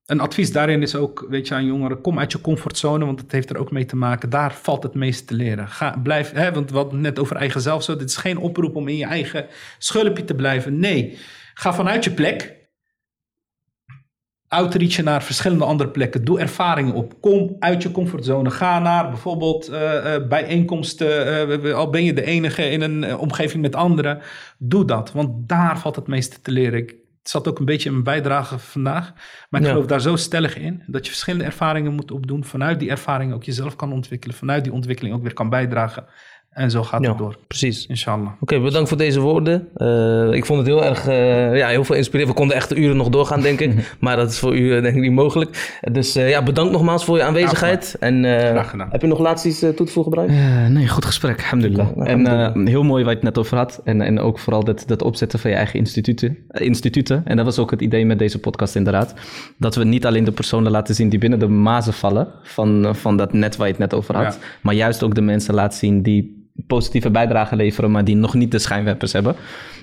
[0.05, 3.31] een advies daarin is ook, weet je, aan jongeren, kom uit je comfortzone, want het
[3.31, 4.29] heeft er ook mee te maken.
[4.29, 5.67] Daar valt het meest te leren.
[5.67, 7.95] Ga, blijf, hè, want hadden net over eigen zelf zo.
[7.95, 9.45] Dit is geen oproep om in je eigen
[9.77, 10.79] schulpje te blijven.
[10.79, 11.17] Nee,
[11.53, 12.58] ga vanuit je plek.
[14.49, 16.25] Outreachen naar verschillende andere plekken.
[16.25, 17.21] Doe ervaringen op.
[17.21, 18.49] Kom uit je comfortzone.
[18.49, 21.49] Ga naar bijvoorbeeld uh, uh, bijeenkomsten.
[21.63, 24.21] Uh, al ben je de enige in een omgeving met anderen.
[24.57, 28.03] Doe dat, want daar valt het meeste te leren zat ook een beetje in mijn
[28.03, 29.13] bijdrage vandaag.
[29.49, 32.43] Maar ik geloof daar zo stellig in dat je verschillende ervaringen moet opdoen.
[32.43, 34.35] Vanuit die ervaringen ook jezelf kan ontwikkelen.
[34.35, 36.05] Vanuit die ontwikkeling ook weer kan bijdragen
[36.49, 37.37] en zo gaat het door.
[37.47, 37.85] Precies.
[37.85, 38.27] Inshallah.
[38.39, 39.67] Oké, bedankt voor deze woorden.
[39.77, 42.31] Uh, ik vond het heel erg, uh, ja, heel veel inspirerend.
[42.31, 43.73] We konden echt uren nog doorgaan, denk ik.
[43.99, 45.77] maar dat is voor u uh, denk ik niet mogelijk.
[45.91, 47.95] Dus ja, bedankt nogmaals voor je aanwezigheid.
[47.99, 50.73] En heb je nog laatst iets toe te voegen, Brian?
[50.73, 51.87] nee, goed gesprek, alhamdulillah.
[51.97, 53.81] en heel mooi wat je het net over had.
[53.83, 57.21] En, en ook vooral dat, dat opzetten van je eigen instituten, instituten.
[57.25, 59.13] En dat was ook het idee met deze podcast inderdaad.
[59.57, 63.17] Dat we niet alleen de personen laten zien die binnen de mazen vallen van, van
[63.17, 64.39] dat net waar je het net over had.
[64.61, 68.51] Maar juist ook de mensen laten zien die positieve bijdrage leveren, maar die nog niet
[68.51, 69.35] de schijnwerpers hebben.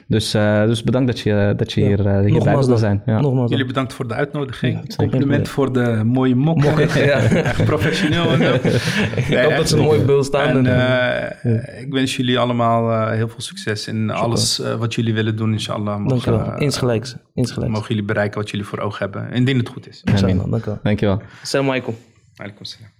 [0.08, 3.02] Dus, uh, dus bedankt dat je, dat je hier, uh, hierbij wilde zijn.
[3.06, 3.20] Ja.
[3.20, 4.80] Nogmaals Jullie bedankt voor de uitnodiging.
[4.86, 6.36] Ja, Compliment voor de mooie
[6.94, 7.20] ja.
[7.20, 8.24] Echt professioneel.
[8.36, 8.42] En
[9.16, 10.66] ik hoop dat ze een mooie beeld staan.
[10.66, 15.52] En, uh, ik wens jullie allemaal heel veel succes in alles wat jullie willen doen,
[15.52, 15.98] inshallah.
[15.98, 16.58] Mogen, dank je wel.
[16.58, 17.16] Insgelijks.
[17.34, 17.74] Insgelijks.
[17.74, 19.32] Mogen jullie bereiken wat jullie voor ogen hebben.
[19.32, 20.02] Indien het goed is.
[20.04, 20.50] Inshallah.
[20.50, 20.78] Dank je wel.
[20.82, 21.22] Dank je wel.
[21.42, 21.94] Assalamu alaikum.
[22.36, 22.90] Alaikum salam.